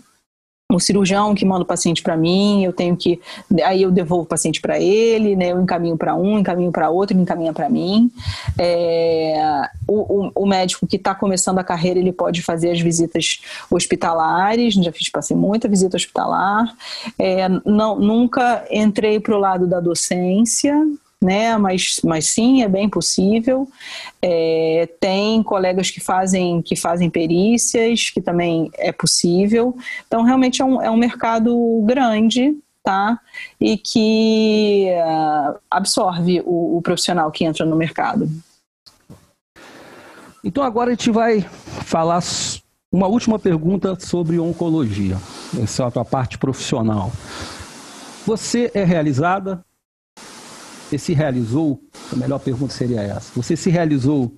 o 0.73 0.81
cirurgião 0.81 1.33
que 1.33 1.45
manda 1.45 1.63
o 1.63 1.67
paciente 1.67 2.03
para 2.03 2.17
mim, 2.17 2.65
eu 2.65 2.73
tenho 2.73 2.97
que 2.97 3.21
aí 3.65 3.83
eu 3.83 3.91
devolvo 3.91 4.25
o 4.25 4.27
paciente 4.27 4.61
para 4.61 4.81
ele, 4.81 5.37
né? 5.37 5.53
Eu 5.53 5.61
encaminho 5.61 5.97
para 5.97 6.15
um, 6.17 6.41
encaminho 6.41 6.73
para 6.73 6.91
outro, 6.91 7.17
encaminha 7.17 7.53
para 7.53 7.69
mim. 7.69 8.11
É, 8.59 9.69
o, 9.87 10.27
o, 10.27 10.33
o, 10.35 10.47
médico 10.47 10.85
que 10.87 10.97
está 10.97 11.15
começando 11.15 11.61
a 11.61 11.65
carreira 11.65 12.01
ele 12.01 12.13
pode 12.13 12.43
fazer 12.43 12.73
as 12.73 12.81
visitas 12.81 13.41
hospitalares, 13.71 14.75
já 14.75 14.91
fiz 14.91 15.09
passei 15.09 15.37
muita 15.37 15.69
visita 15.69 15.97
hospitalar. 15.97 16.75
É, 17.17 17.49
não, 17.65 17.97
nunca 18.01 18.67
entrei 18.69 19.21
para 19.21 19.37
o 19.37 19.39
lado 19.39 19.69
da 19.69 19.79
docência, 19.79 20.75
né? 21.23 21.57
Mas, 21.57 22.01
mas 22.05 22.27
sim, 22.27 22.63
é 22.63 22.69
bem 22.69 22.89
possível. 22.89 23.69
É, 24.21 24.89
tem 25.01 25.43
colegas 25.43 25.91
que 25.91 26.01
fazem 26.01 26.63
que 26.63 26.77
fazem 26.77 27.11
perícias, 27.11 28.11
que 28.11 28.21
também 28.21 28.71
é 28.75 28.93
possível. 28.93 29.77
Então, 30.07 30.23
realmente 30.23 30.63
é 30.63 30.65
um, 30.65 30.83
é 30.83 30.91
um 30.91 30.97
mercado 30.97 31.83
grande, 31.85 32.57
tá? 32.83 33.19
E 33.61 33.77
que 33.77 34.89
uh, 34.91 35.59
absorve 35.71 36.41
o, 36.45 36.77
o 36.77 36.83
profissional 36.83 37.31
que 37.31 37.45
entra 37.45 37.65
no 37.65 37.77
mercado. 37.77 38.31
Então 40.47 40.63
agora 40.63 40.91
a 40.91 40.95
gente 40.95 41.11
vai 41.11 41.41
falar 41.41 42.23
uma 42.93 43.09
última 43.09 43.37
pergunta 43.37 43.99
sobre 43.99 44.39
oncologia. 44.39 45.17
Essa 45.61 45.83
é 45.83 45.99
a 45.99 46.05
parte 46.05 46.39
profissional. 46.39 47.11
Você 48.25 48.71
é 48.73 48.85
realizada? 48.85 49.66
Você 50.89 50.99
se 50.99 51.13
realizou? 51.13 51.81
A 52.13 52.17
melhor 52.17 52.39
pergunta 52.39 52.73
seria 52.73 53.01
essa. 53.01 53.33
Você 53.35 53.57
se 53.57 53.71
realizou 53.71 54.33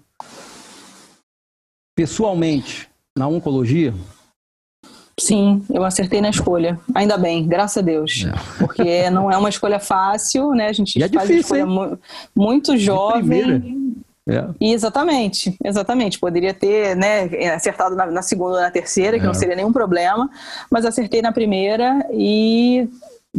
pessoalmente 1.94 2.88
na 3.16 3.28
oncologia? 3.28 3.92
Sim, 5.20 5.64
eu 5.68 5.84
acertei 5.84 6.20
na 6.20 6.30
escolha. 6.30 6.78
Ainda 6.94 7.18
bem, 7.18 7.46
graças 7.46 7.78
a 7.78 7.82
Deus. 7.82 8.24
É. 8.24 8.58
Porque 8.58 9.10
não 9.10 9.30
é 9.30 9.36
uma 9.36 9.48
escolha 9.48 9.78
fácil, 9.78 10.52
né? 10.52 10.68
A 10.68 10.72
gente 10.72 11.02
é 11.02 11.08
faz 11.08 11.28
difícil, 11.28 11.56
escolha 11.56 11.98
muito 12.34 12.76
jovem. 12.78 13.94
É. 14.26 14.44
Exatamente, 14.60 15.56
exatamente. 15.64 16.18
Poderia 16.18 16.54
ter 16.54 16.94
né, 16.94 17.24
acertado 17.54 17.96
na, 17.96 18.06
na 18.06 18.22
segunda 18.22 18.56
ou 18.56 18.60
na 18.60 18.70
terceira, 18.70 19.18
que 19.18 19.24
é. 19.24 19.26
não 19.26 19.34
seria 19.34 19.56
nenhum 19.56 19.72
problema, 19.72 20.30
mas 20.70 20.84
acertei 20.84 21.20
na 21.20 21.32
primeira 21.32 22.06
e 22.12 22.88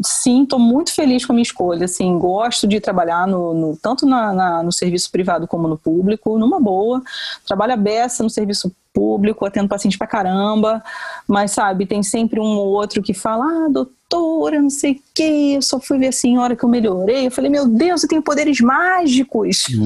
sim, 0.03 0.43
estou 0.43 0.59
muito 0.59 0.93
feliz 0.93 1.25
com 1.25 1.33
a 1.33 1.35
minha 1.35 1.43
escolha. 1.43 1.85
Assim, 1.85 2.17
gosto 2.17 2.67
de 2.67 2.79
trabalhar 2.79 3.27
no, 3.27 3.53
no 3.53 3.77
tanto 3.77 4.05
na, 4.05 4.33
na, 4.33 4.63
no 4.63 4.71
serviço 4.71 5.11
privado 5.11 5.47
como 5.47 5.67
no 5.67 5.77
público, 5.77 6.37
numa 6.37 6.59
boa. 6.59 7.01
Trabalho 7.45 7.73
a 7.73 7.77
beça 7.77 8.23
no 8.23 8.29
serviço 8.29 8.71
público, 8.93 9.45
atendo 9.45 9.69
paciente 9.69 9.97
pra 9.97 10.07
caramba, 10.07 10.83
mas 11.27 11.51
sabe, 11.51 11.85
tem 11.85 12.01
sempre 12.03 12.39
um 12.39 12.57
ou 12.57 12.69
outro 12.69 13.01
que 13.01 13.13
fala, 13.13 13.45
ah, 13.45 13.69
doutora, 14.09 14.59
não 14.61 14.69
sei 14.69 14.93
o 14.93 15.01
quê, 15.13 15.53
eu 15.55 15.61
só 15.61 15.79
fui 15.79 15.99
ver 15.99 16.07
a 16.07 16.11
senhora 16.11 16.55
que 16.55 16.63
eu 16.63 16.69
melhorei. 16.69 17.27
Eu 17.27 17.31
falei, 17.31 17.49
meu 17.49 17.67
Deus, 17.67 18.01
eu 18.01 18.09
tenho 18.09 18.23
poderes 18.23 18.59
mágicos. 18.59 19.67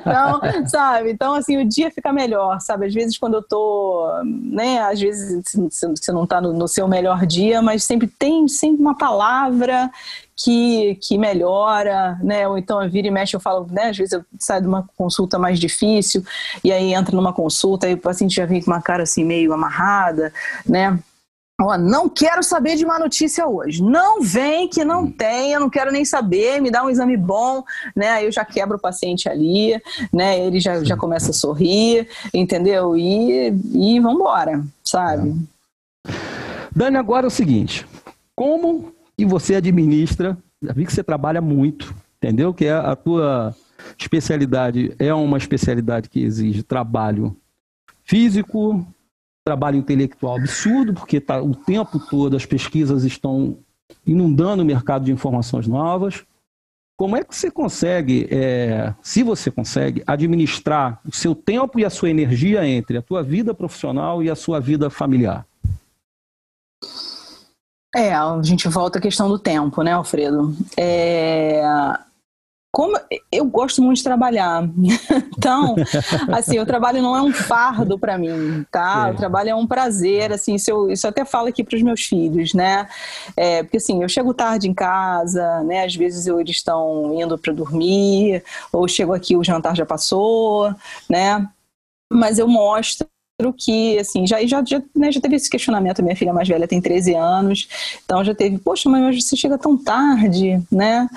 então, 0.00 0.40
sabe, 0.68 1.10
então 1.10 1.34
assim, 1.34 1.58
o 1.58 1.68
dia 1.68 1.90
fica 1.90 2.12
melhor, 2.12 2.60
sabe? 2.60 2.86
Às 2.86 2.94
vezes 2.94 3.18
quando 3.18 3.34
eu 3.34 3.42
tô, 3.42 4.08
né, 4.24 4.80
às 4.80 5.00
vezes 5.00 5.42
você 5.52 6.12
não 6.12 6.26
tá 6.26 6.40
no, 6.40 6.52
no 6.52 6.68
seu 6.68 6.86
melhor 6.86 7.26
dia, 7.26 7.60
mas 7.60 7.82
sempre 7.82 8.06
tem 8.06 8.46
sempre 8.46 8.80
uma 8.80 8.96
palavra 8.96 9.90
que, 10.36 10.96
que 11.02 11.18
melhora, 11.18 12.18
né? 12.22 12.48
Ou 12.48 12.56
então 12.56 12.88
vira 12.88 13.08
e 13.08 13.10
mexe, 13.10 13.36
eu 13.36 13.40
falo, 13.40 13.66
né? 13.70 13.90
Às 13.90 13.98
vezes 13.98 14.12
eu 14.12 14.24
saio 14.38 14.62
de 14.62 14.68
uma 14.68 14.88
consulta 14.96 15.38
mais 15.38 15.58
difícil 15.58 16.24
e 16.64 16.72
aí 16.72 16.94
entra 16.94 17.14
numa 17.14 17.32
consulta 17.32 17.88
e 17.88 17.94
o 17.94 17.98
paciente 17.98 18.36
já 18.36 18.46
vem 18.46 18.62
com 18.62 18.70
uma 18.70 18.80
cara 18.80 19.02
assim 19.02 19.24
meio 19.24 19.52
amarrada, 19.52 20.32
né? 20.66 20.98
Ó, 21.60 21.76
não 21.76 22.08
quero 22.08 22.42
saber 22.42 22.76
de 22.76 22.86
má 22.86 22.98
notícia 22.98 23.46
hoje. 23.46 23.82
Não 23.82 24.22
vem 24.22 24.66
que 24.66 24.84
não 24.84 25.04
hum. 25.04 25.12
tem, 25.12 25.52
eu 25.52 25.60
não 25.60 25.68
quero 25.68 25.92
nem 25.92 26.04
saber, 26.04 26.60
me 26.60 26.70
dá 26.70 26.82
um 26.82 26.90
exame 26.90 27.16
bom, 27.16 27.62
né? 27.94 28.08
Aí 28.12 28.24
eu 28.24 28.32
já 28.32 28.44
quebro 28.44 28.76
o 28.76 28.80
paciente 28.80 29.28
ali, 29.28 29.80
né? 30.12 30.38
Ele 30.38 30.58
já, 30.58 30.82
já 30.82 30.96
começa 30.96 31.30
a 31.30 31.34
sorrir, 31.34 32.08
entendeu? 32.32 32.96
E, 32.96 33.52
e 33.74 34.00
vambora, 34.00 34.64
sabe? 34.82 35.34
É. 36.08 36.12
Dani, 36.74 36.96
agora 36.96 37.26
é 37.26 37.28
o 37.28 37.30
seguinte: 37.30 37.86
como 38.34 38.94
que 39.16 39.26
você 39.26 39.56
administra? 39.56 40.38
Já 40.62 40.72
vi 40.72 40.86
que 40.86 40.92
você 40.92 41.04
trabalha 41.04 41.40
muito, 41.40 41.94
entendeu? 42.16 42.54
Que 42.54 42.66
é 42.66 42.72
a 42.72 42.96
tua 42.96 43.54
especialidade 43.98 44.94
é 44.98 45.12
uma 45.12 45.38
especialidade 45.38 46.08
que 46.08 46.22
exige 46.22 46.62
trabalho 46.62 47.36
físico, 48.04 48.86
trabalho 49.50 49.76
intelectual 49.76 50.36
absurdo, 50.36 50.94
porque 50.94 51.20
tá, 51.20 51.42
o 51.42 51.54
tempo 51.54 51.98
todo 51.98 52.36
as 52.36 52.46
pesquisas 52.46 53.02
estão 53.02 53.58
inundando 54.06 54.62
o 54.62 54.66
mercado 54.66 55.04
de 55.04 55.12
informações 55.12 55.66
novas. 55.66 56.24
Como 56.96 57.16
é 57.16 57.24
que 57.24 57.34
você 57.34 57.50
consegue, 57.50 58.28
é, 58.30 58.94
se 59.02 59.24
você 59.24 59.50
consegue, 59.50 60.04
administrar 60.06 61.00
o 61.04 61.12
seu 61.12 61.34
tempo 61.34 61.80
e 61.80 61.84
a 61.84 61.90
sua 61.90 62.10
energia 62.10 62.64
entre 62.64 62.98
a 62.98 63.02
tua 63.02 63.22
vida 63.24 63.52
profissional 63.52 64.22
e 64.22 64.30
a 64.30 64.36
sua 64.36 64.60
vida 64.60 64.88
familiar? 64.88 65.44
É, 67.96 68.14
a 68.14 68.40
gente 68.42 68.68
volta 68.68 68.98
à 68.98 69.02
questão 69.02 69.28
do 69.28 69.38
tempo, 69.38 69.82
né, 69.82 69.92
Alfredo? 69.92 70.54
É, 70.76 71.62
como 72.72 72.96
eu 73.32 73.44
gosto 73.44 73.82
muito 73.82 73.98
de 73.98 74.04
trabalhar, 74.04 74.62
então, 75.36 75.74
assim, 76.32 76.58
o 76.58 76.66
trabalho 76.66 77.02
não 77.02 77.16
é 77.16 77.22
um 77.22 77.32
fardo 77.32 77.98
para 77.98 78.16
mim, 78.16 78.64
tá? 78.70 79.08
É. 79.08 79.12
O 79.12 79.16
trabalho 79.16 79.50
é 79.50 79.54
um 79.54 79.66
prazer, 79.66 80.32
assim, 80.32 80.54
isso 80.54 80.70
eu, 80.70 80.90
isso 80.90 81.06
eu 81.06 81.10
até 81.10 81.24
falo 81.24 81.48
aqui 81.48 81.64
para 81.64 81.76
os 81.76 81.82
meus 81.82 82.02
filhos, 82.02 82.54
né? 82.54 82.88
É, 83.36 83.62
porque 83.62 83.78
assim, 83.78 84.02
eu 84.02 84.08
chego 84.08 84.32
tarde 84.32 84.68
em 84.68 84.74
casa, 84.74 85.62
né? 85.64 85.84
Às 85.84 85.96
vezes 85.96 86.26
eu, 86.26 86.40
eles 86.40 86.56
estão 86.56 87.12
indo 87.20 87.36
para 87.36 87.52
dormir, 87.52 88.44
ou 88.72 88.86
chego 88.86 89.12
aqui 89.12 89.36
o 89.36 89.44
jantar 89.44 89.74
já 89.74 89.84
passou, 89.84 90.72
né? 91.08 91.48
Mas 92.12 92.38
eu 92.38 92.46
mostro 92.46 93.06
que, 93.52 93.98
assim, 93.98 94.26
já, 94.26 94.44
já, 94.46 94.62
já, 94.64 94.82
né, 94.94 95.10
já 95.10 95.20
teve 95.20 95.36
esse 95.36 95.48
questionamento, 95.48 96.02
minha 96.02 96.16
filha 96.16 96.32
mais 96.32 96.48
velha 96.48 96.68
tem 96.68 96.80
13 96.80 97.14
anos, 97.14 97.68
então 98.04 98.24
já 98.24 98.34
teve, 98.34 98.58
poxa, 98.58 98.88
mas 98.88 99.24
você 99.24 99.36
chega 99.36 99.58
tão 99.58 99.76
tarde, 99.76 100.60
né? 100.70 101.08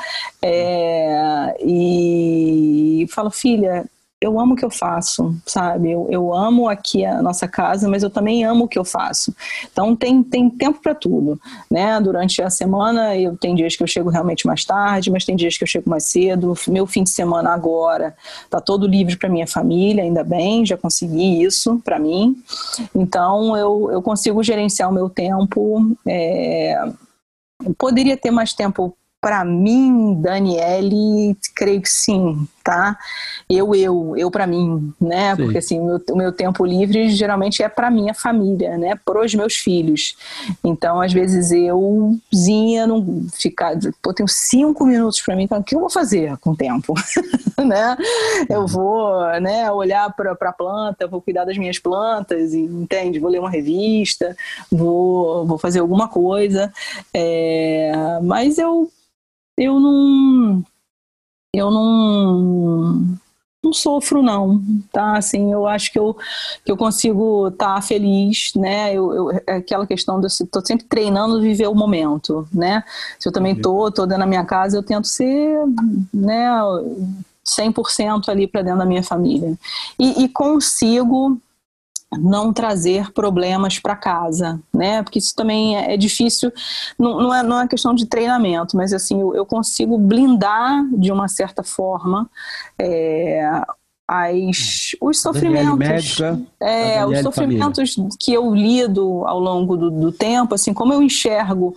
É, 0.42 1.56
e 1.62 3.06
falo, 3.10 3.30
filha, 3.30 3.86
eu 4.24 4.40
amo 4.40 4.54
o 4.54 4.56
que 4.56 4.64
eu 4.64 4.70
faço, 4.70 5.36
sabe? 5.46 5.92
Eu, 5.92 6.08
eu 6.10 6.34
amo 6.34 6.70
aqui 6.70 7.06
a 7.06 7.22
nossa 7.22 7.46
casa, 7.46 7.90
mas 7.90 8.04
eu 8.04 8.10
também 8.10 8.46
amo 8.46 8.64
o 8.64 8.68
que 8.68 8.80
eu 8.80 8.86
faço. 8.86 9.36
Então 9.70 9.94
tem, 9.96 10.24
tem 10.24 10.50
tempo 10.50 10.82
para 10.82 10.96
tudo, 10.96 11.38
né? 11.70 12.00
Durante 12.00 12.42
a 12.42 12.50
semana 12.50 13.18
eu 13.18 13.36
tem 13.36 13.54
dias 13.54 13.76
que 13.76 13.84
eu 13.84 13.88
chego 13.88 14.10
realmente 14.10 14.48
mais 14.48 14.64
tarde, 14.64 15.12
mas 15.12 15.26
tem 15.26 15.36
dias 15.36 15.58
que 15.58 15.64
eu 15.64 15.68
chego 15.68 15.90
mais 15.90 16.06
cedo. 16.06 16.54
Meu 16.70 16.88
fim 16.88 17.04
de 17.04 17.10
semana 17.10 17.54
agora 17.54 18.16
tá 18.50 18.62
todo 18.62 18.88
livre 18.88 19.18
para 19.18 19.28
minha 19.28 19.46
família, 19.46 20.04
ainda 20.04 20.24
bem, 20.24 20.66
já 20.66 20.78
consegui 20.78 21.44
isso 21.44 21.82
para 21.84 22.00
mim. 22.00 22.42
Então 22.96 23.58
eu, 23.58 23.90
eu 23.92 24.02
consigo 24.02 24.42
gerenciar 24.42 24.90
o 24.90 24.94
meu 24.94 25.10
tempo. 25.10 25.98
É... 26.08 26.82
Poderia 27.78 28.16
ter 28.16 28.32
mais 28.32 28.54
tempo 28.54 28.96
para 29.24 29.46
mim, 29.46 30.20
Daniele, 30.20 31.38
creio 31.56 31.82
que 31.82 31.90
sim, 31.90 32.46
tá? 32.62 32.98
Eu, 33.50 33.74
eu, 33.74 34.18
eu 34.18 34.30
para 34.30 34.46
mim, 34.46 34.94
né? 35.00 35.34
Sim. 35.34 35.44
Porque 35.44 35.58
assim, 35.60 35.80
o 35.80 35.86
meu, 35.86 36.02
o 36.12 36.18
meu, 36.18 36.32
tempo 36.34 36.66
livre 36.66 37.08
geralmente 37.10 37.64
é 37.64 37.70
para 37.70 37.90
minha 37.90 38.14
família, 38.14 38.78
né? 38.78 39.00
Para 39.06 39.24
os 39.24 39.34
meus 39.34 39.56
filhos. 39.56 40.18
Então, 40.62 41.00
às 41.00 41.14
vezes 41.14 41.54
euzinha 41.54 42.86
não 42.86 43.26
ficar, 43.32 43.78
pô, 44.02 44.14
tenho 44.14 44.28
cinco 44.28 44.86
minutos 44.86 45.22
para 45.22 45.38
mim, 45.38 45.44
então 45.44 45.60
o 45.60 45.64
que 45.64 45.74
eu 45.74 45.80
vou 45.80 45.90
fazer 45.90 46.38
com 46.40 46.50
o 46.50 46.58
tempo, 46.58 46.94
né? 47.64 47.96
Eu 48.50 48.68
vou, 48.68 49.22
né? 49.40 49.72
Olhar 49.72 50.14
para 50.14 50.34
a 50.34 50.54
planta, 50.54 51.08
vou 51.08 51.22
cuidar 51.22 51.46
das 51.46 51.58
minhas 51.58 51.80
plantas, 51.80 52.54
entende? 52.54 53.20
Vou 53.20 53.32
ler 53.32 53.40
uma 53.40 53.50
revista, 53.50 54.36
vou, 54.70 55.46
vou 55.46 55.58
fazer 55.58 55.80
alguma 55.80 56.10
coisa, 56.10 56.74
é, 57.14 58.20
mas 58.22 58.58
eu 58.58 58.92
eu 59.58 59.80
não 59.80 60.64
eu 61.56 61.70
não 61.70 63.20
não 63.64 63.72
sofro 63.72 64.22
não, 64.22 64.62
tá? 64.92 65.18
Assim, 65.18 65.54
eu 65.54 65.66
acho 65.66 65.92
que 65.92 65.98
eu, 65.98 66.18
que 66.66 66.72
eu 66.72 66.76
consigo 66.76 67.48
estar 67.48 67.76
tá 67.76 67.82
feliz, 67.82 68.52
né? 68.56 68.94
Eu, 68.94 69.14
eu, 69.14 69.32
é 69.48 69.56
aquela 69.56 69.88
questão 69.88 70.20
de 70.20 70.28
eu 70.28 70.48
tô 70.48 70.66
sempre 70.66 70.86
treinando 70.86 71.40
viver 71.40 71.68
o 71.68 71.76
momento, 71.76 72.46
né? 72.54 72.84
Se 73.18 73.30
eu 73.30 73.32
também 73.32 73.56
tô, 73.56 73.90
tô 73.90 74.06
dentro 74.06 74.20
da 74.20 74.28
minha 74.28 74.44
casa, 74.44 74.78
eu 74.78 74.84
tento 74.84 75.08
ser, 75.08 75.58
né, 76.14 76.50
100% 77.46 78.28
ali 78.28 78.48
para 78.48 78.64
dentro 78.64 78.80
da 78.80 78.86
minha 78.86 79.04
família. 79.04 79.58
E, 79.98 80.24
e 80.24 80.30
consigo 80.30 81.40
não 82.20 82.54
trazer 82.54 83.12
problemas 83.12 83.80
para 83.80 83.96
casa, 83.96 84.60
né? 84.74 85.04
Porque 85.04 85.20
isso 85.20 85.36
também 85.36 85.78
é, 85.78 85.94
é 85.94 85.98
difícil, 85.98 86.52
não, 86.98 87.20
não, 87.20 87.34
é, 87.34 87.44
não 87.44 87.60
é 87.62 87.68
questão 87.68 87.94
de 87.94 88.06
treinamento, 88.06 88.76
mas 88.78 88.94
assim, 88.94 89.20
eu, 89.20 89.36
eu 89.36 89.46
consigo 89.46 89.98
blindar 89.98 90.86
de 90.98 91.12
uma 91.12 91.28
certa 91.28 91.64
forma 91.64 92.30
é, 92.80 93.64
as, 94.08 94.96
os 95.02 95.22
sofrimentos, 95.22 95.78
médica, 95.78 96.40
é, 96.60 97.06
os 97.06 97.20
sofrimentos 97.20 97.94
família. 97.94 98.18
que 98.20 98.34
eu 98.34 98.54
lido 98.54 99.26
ao 99.26 99.40
longo 99.40 99.78
do, 99.78 99.90
do, 99.90 100.12
tempo, 100.12 100.54
assim, 100.54 100.74
como 100.74 100.94
eu 100.94 101.02
enxergo 101.02 101.76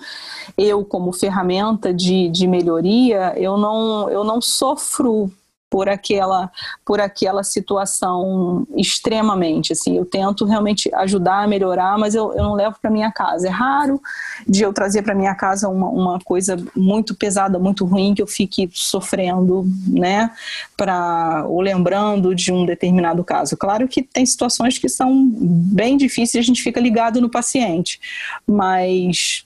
eu 0.58 0.84
como 0.84 1.12
ferramenta 1.12 1.94
de, 1.94 2.28
de 2.28 2.46
melhoria, 2.46 3.32
eu 3.36 3.56
não, 3.56 4.10
eu 4.10 4.24
não 4.24 4.40
sofro 4.40 5.30
por 5.76 5.90
aquela 5.90 6.50
por 6.86 7.02
aquela 7.02 7.44
situação 7.44 8.66
extremamente 8.74 9.74
assim. 9.74 9.98
Eu 9.98 10.06
tento 10.06 10.46
realmente 10.46 10.90
ajudar 10.94 11.42
a 11.42 11.46
melhorar 11.46 11.98
mas 11.98 12.14
eu, 12.14 12.32
eu 12.32 12.42
não 12.42 12.54
levo 12.54 12.78
para 12.80 12.90
minha 12.90 13.12
casa. 13.12 13.48
É 13.48 13.50
raro 13.50 14.00
de 14.48 14.62
eu 14.62 14.72
trazer 14.72 15.02
para 15.02 15.14
minha 15.14 15.34
casa 15.34 15.68
uma, 15.68 15.86
uma 15.90 16.18
coisa 16.20 16.56
muito 16.74 17.14
pesada 17.14 17.58
muito 17.58 17.84
ruim 17.84 18.14
que 18.14 18.22
eu 18.22 18.26
fique 18.26 18.70
sofrendo 18.72 19.66
né 19.86 20.30
para 20.78 21.44
ou 21.46 21.60
lembrando 21.60 22.34
de 22.34 22.50
um 22.50 22.64
determinado 22.64 23.22
caso. 23.22 23.54
Claro 23.54 23.86
que 23.86 24.02
tem 24.02 24.24
situações 24.24 24.78
que 24.78 24.88
são 24.88 25.28
bem 25.30 25.98
difíceis 25.98 26.42
a 26.42 26.46
gente 26.46 26.62
fica 26.62 26.80
ligado 26.80 27.20
no 27.20 27.28
paciente 27.28 28.00
mas 28.46 29.44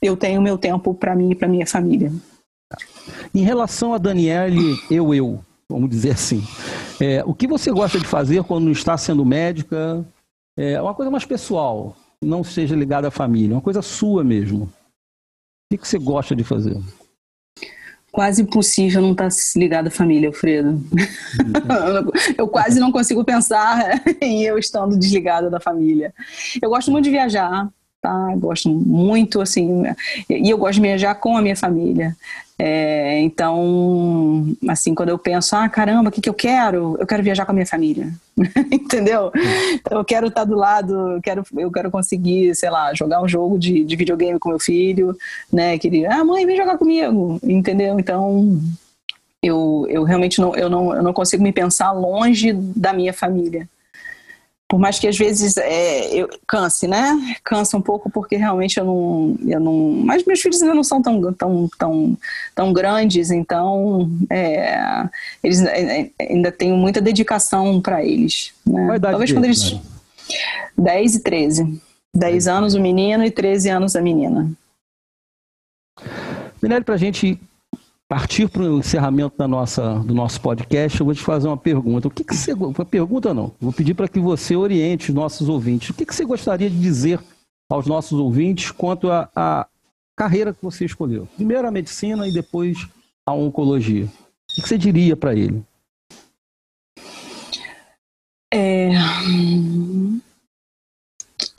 eu 0.00 0.16
tenho 0.16 0.40
meu 0.40 0.56
tempo 0.56 0.94
para 0.94 1.14
mim 1.14 1.32
e 1.32 1.34
para 1.34 1.46
minha 1.46 1.66
família 1.66 2.10
em 3.34 3.42
relação 3.42 3.94
a 3.94 3.98
Daniele, 3.98 4.76
eu, 4.90 5.14
eu, 5.14 5.40
vamos 5.68 5.90
dizer 5.90 6.12
assim, 6.12 6.42
é, 7.00 7.22
o 7.24 7.34
que 7.34 7.46
você 7.46 7.70
gosta 7.70 7.98
de 7.98 8.06
fazer 8.06 8.42
quando 8.44 8.70
está 8.70 8.96
sendo 8.96 9.24
médica? 9.24 10.04
É 10.56 10.80
uma 10.80 10.94
coisa 10.94 11.10
mais 11.10 11.24
pessoal, 11.24 11.94
não 12.22 12.42
seja 12.42 12.74
ligada 12.74 13.08
à 13.08 13.10
família, 13.10 13.54
uma 13.54 13.60
coisa 13.60 13.82
sua 13.82 14.24
mesmo. 14.24 14.64
O 15.70 15.76
que, 15.76 15.86
você 15.86 15.98
gosta 15.98 16.34
de 16.34 16.44
fazer? 16.44 16.80
Quase 18.12 18.40
impossível 18.40 19.02
não 19.02 19.12
estar 19.12 19.28
ligado 19.56 19.88
à 19.88 19.90
família, 19.90 20.28
Alfredo. 20.28 20.80
eu 22.38 22.48
quase 22.48 22.80
não 22.80 22.90
consigo 22.90 23.24
pensar 23.24 24.00
em 24.22 24.44
eu 24.44 24.56
estando 24.58 24.96
desligada 24.96 25.50
da 25.50 25.60
família. 25.60 26.14
Eu 26.62 26.70
gosto 26.70 26.90
muito 26.90 27.04
de 27.04 27.10
viajar, 27.10 27.68
tá? 28.00 28.34
Gosto 28.36 28.70
muito, 28.70 29.40
assim, 29.40 29.82
e 30.30 30.48
eu 30.48 30.56
gosto 30.56 30.76
de 30.76 30.82
viajar 30.82 31.16
com 31.16 31.36
a 31.36 31.42
minha 31.42 31.56
família. 31.56 32.16
É, 32.58 33.20
então, 33.20 34.46
assim, 34.68 34.94
quando 34.94 35.10
eu 35.10 35.18
penso, 35.18 35.54
ah, 35.54 35.68
caramba, 35.68 36.08
o 36.08 36.12
que, 36.12 36.22
que 36.22 36.28
eu 36.28 36.34
quero? 36.34 36.96
Eu 36.98 37.06
quero 37.06 37.22
viajar 37.22 37.44
com 37.44 37.52
a 37.52 37.54
minha 37.54 37.66
família, 37.66 38.10
entendeu? 38.72 39.30
Então, 39.74 39.98
eu 39.98 40.04
quero 40.04 40.28
estar 40.28 40.44
do 40.44 40.56
lado, 40.56 41.12
eu 41.12 41.22
quero, 41.22 41.44
eu 41.56 41.70
quero 41.70 41.90
conseguir, 41.90 42.54
sei 42.54 42.70
lá, 42.70 42.94
jogar 42.94 43.22
um 43.22 43.28
jogo 43.28 43.58
de, 43.58 43.84
de 43.84 43.96
videogame 43.96 44.38
com 44.38 44.48
meu 44.48 44.58
filho, 44.58 45.14
né? 45.52 45.78
Queria, 45.78 46.14
ah, 46.14 46.24
mãe, 46.24 46.46
vem 46.46 46.56
jogar 46.56 46.78
comigo, 46.78 47.38
entendeu? 47.42 48.00
Então, 48.00 48.58
eu, 49.42 49.86
eu 49.90 50.02
realmente 50.04 50.40
não, 50.40 50.56
eu 50.56 50.70
não, 50.70 50.94
eu 50.94 51.02
não 51.02 51.12
consigo 51.12 51.42
me 51.42 51.52
pensar 51.52 51.92
longe 51.92 52.54
da 52.54 52.92
minha 52.92 53.12
família 53.12 53.68
por 54.68 54.80
mais 54.80 54.98
que 54.98 55.06
às 55.06 55.16
vezes 55.16 55.56
é, 55.56 56.12
eu 56.14 56.28
canse, 56.46 56.88
né? 56.88 57.36
Cansa 57.44 57.76
um 57.76 57.80
pouco 57.80 58.10
porque 58.10 58.36
realmente 58.36 58.78
eu 58.78 58.84
não, 58.84 59.38
eu 59.46 59.60
não. 59.60 59.74
Mas 60.04 60.24
meus 60.24 60.40
filhos 60.40 60.60
ainda 60.60 60.74
não 60.74 60.82
são 60.82 61.00
tão, 61.00 61.32
tão, 61.32 61.68
tão, 61.78 62.18
tão 62.54 62.72
grandes, 62.72 63.30
então 63.30 64.10
é, 64.28 65.08
eles 65.42 65.62
é, 65.62 66.00
é, 66.00 66.10
ainda 66.20 66.50
tenho 66.50 66.76
muita 66.76 67.00
dedicação 67.00 67.80
para 67.80 68.04
eles. 68.04 68.52
Né? 68.66 68.98
Talvez 69.00 69.32
quando 69.32 69.44
eles. 69.44 69.72
Né? 69.72 69.80
10 70.76 71.14
e 71.14 71.22
13. 71.22 71.82
10 72.14 72.48
anos 72.48 72.74
o 72.74 72.80
menino 72.80 73.24
e 73.24 73.30
13 73.30 73.68
anos 73.70 73.94
a 73.94 74.00
menina. 74.00 74.50
Daniele, 76.60 76.84
para 76.84 76.94
a 76.94 76.98
gente 76.98 77.38
partir 78.08 78.48
para 78.48 78.62
o 78.62 78.78
encerramento 78.78 79.36
da 79.36 79.48
nossa, 79.48 79.98
do 80.00 80.14
nosso 80.14 80.40
podcast, 80.40 80.98
eu 80.98 81.06
vou 81.06 81.14
te 81.14 81.20
fazer 81.20 81.48
uma 81.48 81.56
pergunta. 81.56 82.08
O 82.08 82.10
que, 82.10 82.24
que 82.24 82.34
você. 82.34 82.52
Uma 82.52 82.84
pergunta 82.84 83.34
não. 83.34 83.52
Vou 83.60 83.72
pedir 83.72 83.94
para 83.94 84.08
que 84.08 84.18
você 84.18 84.54
oriente 84.56 85.10
os 85.10 85.14
nossos 85.14 85.48
ouvintes. 85.48 85.90
O 85.90 85.94
que, 85.94 86.06
que 86.06 86.14
você 86.14 86.24
gostaria 86.24 86.70
de 86.70 86.78
dizer 86.78 87.20
aos 87.68 87.86
nossos 87.86 88.18
ouvintes 88.18 88.70
quanto 88.70 89.10
à 89.10 89.66
carreira 90.16 90.54
que 90.54 90.62
você 90.62 90.84
escolheu? 90.84 91.28
Primeiro 91.36 91.66
a 91.66 91.70
medicina 91.70 92.28
e 92.28 92.32
depois 92.32 92.86
a 93.26 93.32
oncologia. 93.32 94.04
O 94.04 94.62
que 94.62 94.68
você 94.68 94.78
diria 94.78 95.16
para 95.16 95.34
ele? 95.34 95.62
É 98.54 98.90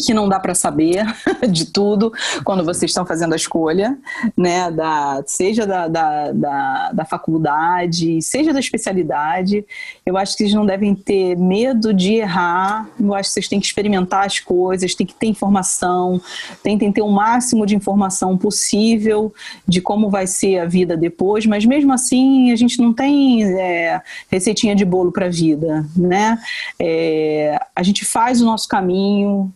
que 0.08 0.14
não 0.14 0.30
dá 0.30 0.40
para 0.40 0.56
saber 0.56 1.06
de 1.52 1.66
tudo 1.66 2.14
quando 2.46 2.64
vocês 2.64 2.90
estão 2.90 3.06
fazendo 3.06 3.34
a 3.34 3.36
escolha, 3.36 3.98
né? 4.38 4.72
Da, 4.72 5.22
seja 5.26 5.68
da, 5.68 5.90
da, 5.90 6.32
da, 6.32 6.92
da, 6.94 7.06
faculdade, 7.06 8.22
seja 8.22 8.54
da 8.54 8.60
especialidade. 8.60 9.66
Eu 10.06 10.18
acho 10.18 10.32
que 10.32 10.38
vocês 10.40 10.54
não 10.54 10.66
devem 10.66 10.96
ter 10.96 11.36
medo 11.36 11.94
de 11.94 12.14
errar. 12.14 12.88
Eu 12.98 13.14
acho 13.14 13.30
que 13.30 13.34
vocês 13.34 13.50
têm 13.50 13.60
que 13.60 13.66
experimentar 13.66 14.26
as 14.26 14.40
coisas, 14.40 14.96
têm 14.96 15.06
que 15.06 15.14
ter 15.14 15.28
informação, 15.28 16.22
tentem 16.64 16.90
ter 16.90 17.02
o 17.02 17.12
máximo 17.12 17.66
de 17.66 17.76
informação 17.76 18.38
possível 18.38 19.34
de 19.68 19.82
como 19.82 20.10
vai 20.10 20.26
ser 20.26 20.60
a 20.60 20.66
vida 20.66 20.96
depois, 20.96 21.46
mas 21.46 21.66
mesmo 21.66 21.92
assim 21.92 22.50
a 22.54 22.56
gente 22.56 22.82
não 22.82 22.94
tem 22.94 23.44
é, 23.44 24.02
receitinha 24.32 24.74
de 24.74 24.86
bolo 24.86 25.12
para 25.12 25.26
a 25.26 25.30
vida, 25.30 25.86
né? 25.96 26.40
É, 26.80 27.60
a 27.76 27.84
gente 27.84 28.06
faz 28.06 28.42
o 28.42 28.46
nosso 28.46 28.70
caminho, 28.70 29.54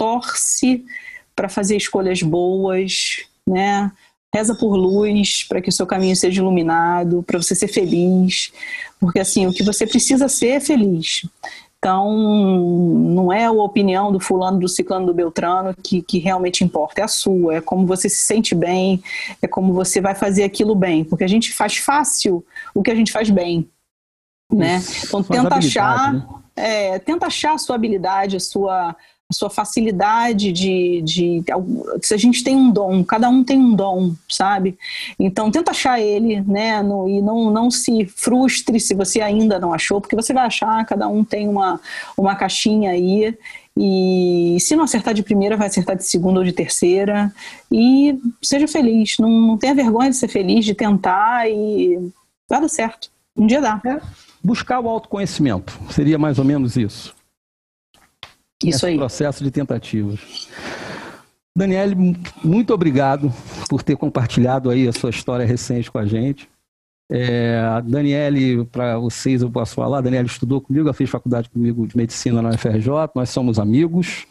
torce 0.00 0.82
para 1.36 1.50
fazer 1.50 1.76
escolhas 1.76 2.22
boas, 2.22 3.18
né? 3.46 3.92
Reza 4.34 4.54
por 4.54 4.74
luz 4.74 5.44
para 5.46 5.60
que 5.60 5.68
o 5.68 5.72
seu 5.72 5.86
caminho 5.86 6.16
seja 6.16 6.40
iluminado, 6.40 7.22
para 7.22 7.36
você 7.36 7.54
ser 7.54 7.68
feliz, 7.68 8.50
porque 8.98 9.20
assim 9.20 9.46
o 9.46 9.52
que 9.52 9.62
você 9.62 9.86
precisa 9.86 10.26
ser 10.26 10.48
é 10.48 10.60
feliz. 10.60 11.26
Então, 11.78 12.14
não 12.14 13.32
é 13.32 13.46
a 13.46 13.52
opinião 13.52 14.12
do 14.12 14.20
fulano, 14.20 14.58
do 14.58 14.68
ciclano, 14.68 15.06
do 15.06 15.14
beltrano 15.14 15.74
que, 15.82 16.02
que 16.02 16.18
realmente 16.18 16.62
importa, 16.62 17.00
é 17.00 17.04
a 17.04 17.08
sua, 17.08 17.56
é 17.56 17.60
como 17.60 17.86
você 17.86 18.08
se 18.08 18.22
sente 18.22 18.54
bem, 18.54 19.02
é 19.42 19.46
como 19.46 19.72
você 19.72 20.00
vai 20.00 20.14
fazer 20.14 20.44
aquilo 20.44 20.74
bem, 20.74 21.04
porque 21.04 21.24
a 21.24 21.28
gente 21.28 21.52
faz 21.52 21.78
fácil 21.78 22.44
o 22.74 22.82
que 22.82 22.90
a 22.90 22.94
gente 22.94 23.10
faz 23.10 23.30
bem, 23.30 23.68
né? 24.52 24.82
Então, 25.04 25.22
tenta 25.22 25.54
achar, 25.54 26.12
né? 26.12 26.26
é, 26.54 26.98
tenta 26.98 27.26
achar 27.26 27.54
a 27.54 27.58
sua 27.58 27.76
habilidade, 27.76 28.36
a 28.36 28.40
sua, 28.40 28.94
sua 29.30 29.48
facilidade 29.48 30.52
de, 30.52 31.02
de, 31.02 31.42
se 32.02 32.14
a 32.14 32.16
gente 32.16 32.42
tem 32.42 32.56
um 32.56 32.70
dom, 32.70 33.04
cada 33.04 33.28
um 33.28 33.44
tem 33.44 33.58
um 33.58 33.74
dom, 33.74 34.14
sabe? 34.28 34.76
Então 35.18 35.50
tenta 35.50 35.70
achar 35.70 36.00
ele, 36.00 36.40
né? 36.40 36.82
No, 36.82 37.08
e 37.08 37.22
não, 37.22 37.50
não 37.50 37.70
se 37.70 38.06
frustre 38.06 38.80
se 38.80 38.94
você 38.94 39.20
ainda 39.20 39.58
não 39.58 39.72
achou, 39.72 40.00
porque 40.00 40.16
você 40.16 40.32
vai 40.32 40.46
achar, 40.46 40.84
cada 40.84 41.06
um 41.08 41.24
tem 41.24 41.48
uma, 41.48 41.80
uma 42.16 42.34
caixinha 42.34 42.90
aí. 42.90 43.36
E 43.76 44.56
se 44.60 44.74
não 44.74 44.84
acertar 44.84 45.14
de 45.14 45.22
primeira, 45.22 45.56
vai 45.56 45.68
acertar 45.68 45.96
de 45.96 46.04
segunda 46.04 46.40
ou 46.40 46.44
de 46.44 46.52
terceira. 46.52 47.32
E 47.70 48.18
seja 48.42 48.66
feliz. 48.66 49.16
Não, 49.18 49.30
não 49.30 49.56
tenha 49.56 49.74
vergonha 49.74 50.10
de 50.10 50.16
ser 50.16 50.28
feliz, 50.28 50.64
de 50.64 50.74
tentar 50.74 51.48
e 51.48 52.10
vai 52.48 52.60
dar 52.60 52.68
certo. 52.68 53.10
Um 53.36 53.46
dia 53.46 53.60
dá. 53.60 53.80
É. 53.86 54.00
Buscar 54.42 54.80
o 54.80 54.88
autoconhecimento. 54.88 55.78
Seria 55.90 56.18
mais 56.18 56.38
ou 56.38 56.44
menos 56.44 56.76
isso. 56.76 57.14
Isso 58.64 58.86
aí. 58.86 58.96
processo 58.96 59.42
de 59.42 59.50
tentativas. 59.50 60.48
Daniele, 61.56 62.16
muito 62.44 62.72
obrigado 62.72 63.32
por 63.68 63.82
ter 63.82 63.96
compartilhado 63.96 64.70
aí 64.70 64.86
a 64.86 64.92
sua 64.92 65.10
história 65.10 65.44
recente 65.44 65.90
com 65.90 65.98
a 65.98 66.06
gente. 66.06 66.48
É, 67.10 67.58
a 67.58 67.80
Daniele, 67.80 68.64
para 68.66 68.96
vocês 68.98 69.42
eu 69.42 69.50
posso 69.50 69.74
falar, 69.74 69.98
a 69.98 70.00
Daniele 70.00 70.28
estudou 70.28 70.60
comigo, 70.60 70.86
ela 70.86 70.94
fez 70.94 71.10
faculdade 71.10 71.50
comigo 71.50 71.86
de 71.86 71.96
medicina 71.96 72.40
na 72.40 72.50
UFRJ, 72.50 73.10
nós 73.16 73.30
somos 73.30 73.58
amigos. 73.58 74.26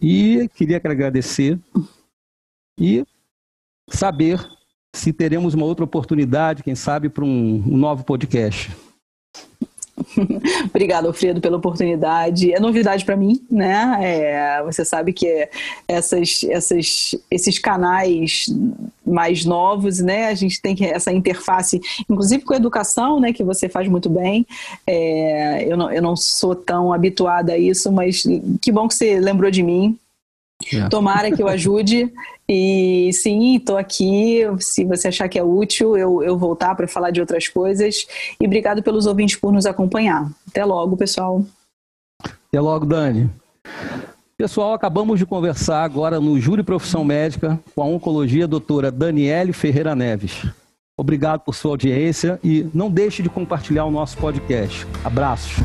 E 0.00 0.48
queria 0.54 0.76
agradecer 0.76 1.58
e 2.78 3.04
saber 3.90 4.46
se 4.94 5.12
teremos 5.12 5.54
uma 5.54 5.66
outra 5.66 5.84
oportunidade, 5.84 6.62
quem 6.62 6.76
sabe, 6.76 7.08
para 7.08 7.24
um, 7.24 7.64
um 7.66 7.76
novo 7.76 8.04
podcast. 8.04 8.70
Obrigada, 10.70 11.08
Alfredo, 11.08 11.40
pela 11.40 11.56
oportunidade. 11.56 12.52
É 12.52 12.60
novidade 12.60 13.04
para 13.04 13.16
mim, 13.16 13.40
né? 13.50 13.98
É, 14.00 14.62
você 14.62 14.84
sabe 14.84 15.12
que 15.12 15.48
essas, 15.86 16.44
essas, 16.44 17.14
esses 17.30 17.58
canais 17.58 18.46
mais 19.04 19.44
novos, 19.44 20.00
né? 20.00 20.26
A 20.26 20.34
gente 20.34 20.60
tem 20.60 20.74
que, 20.74 20.84
essa 20.84 21.12
interface, 21.12 21.80
inclusive 22.08 22.44
com 22.44 22.54
a 22.54 22.56
educação, 22.56 23.20
né? 23.20 23.32
Que 23.32 23.44
você 23.44 23.68
faz 23.68 23.88
muito 23.88 24.08
bem. 24.08 24.46
É, 24.86 25.64
eu, 25.70 25.76
não, 25.76 25.90
eu 25.90 26.02
não 26.02 26.16
sou 26.16 26.54
tão 26.54 26.92
habituada 26.92 27.52
a 27.52 27.58
isso, 27.58 27.90
mas 27.90 28.22
que 28.60 28.72
bom 28.72 28.88
que 28.88 28.94
você 28.94 29.18
lembrou 29.18 29.50
de 29.50 29.62
mim. 29.62 29.98
É. 30.72 30.88
Tomara 30.88 31.30
que 31.30 31.42
eu 31.42 31.48
ajude. 31.48 32.12
E 32.48 33.10
sim, 33.12 33.56
estou 33.56 33.76
aqui. 33.76 34.40
Se 34.58 34.84
você 34.84 35.08
achar 35.08 35.28
que 35.28 35.38
é 35.38 35.42
útil, 35.42 35.96
eu, 35.96 36.22
eu 36.22 36.38
voltar 36.38 36.74
para 36.74 36.88
falar 36.88 37.10
de 37.10 37.20
outras 37.20 37.46
coisas. 37.46 38.06
E 38.40 38.46
obrigado 38.46 38.82
pelos 38.82 39.06
ouvintes 39.06 39.36
por 39.36 39.52
nos 39.52 39.66
acompanhar. 39.66 40.30
Até 40.48 40.64
logo, 40.64 40.96
pessoal. 40.96 41.44
Até 42.22 42.60
logo, 42.60 42.86
Dani. 42.86 43.30
Pessoal, 44.38 44.72
acabamos 44.72 45.18
de 45.18 45.26
conversar 45.26 45.82
agora 45.82 46.20
no 46.20 46.40
Júri 46.40 46.62
Profissão 46.62 47.04
Médica 47.04 47.60
com 47.74 47.82
a 47.82 47.86
oncologia 47.86 48.46
doutora 48.46 48.90
Daniele 48.90 49.52
Ferreira 49.52 49.94
Neves. 49.94 50.46
Obrigado 50.96 51.40
por 51.40 51.54
sua 51.54 51.72
audiência 51.72 52.40
e 52.42 52.66
não 52.72 52.90
deixe 52.90 53.22
de 53.22 53.28
compartilhar 53.28 53.84
o 53.84 53.90
nosso 53.90 54.16
podcast. 54.16 54.86
Abraços. 55.04 55.62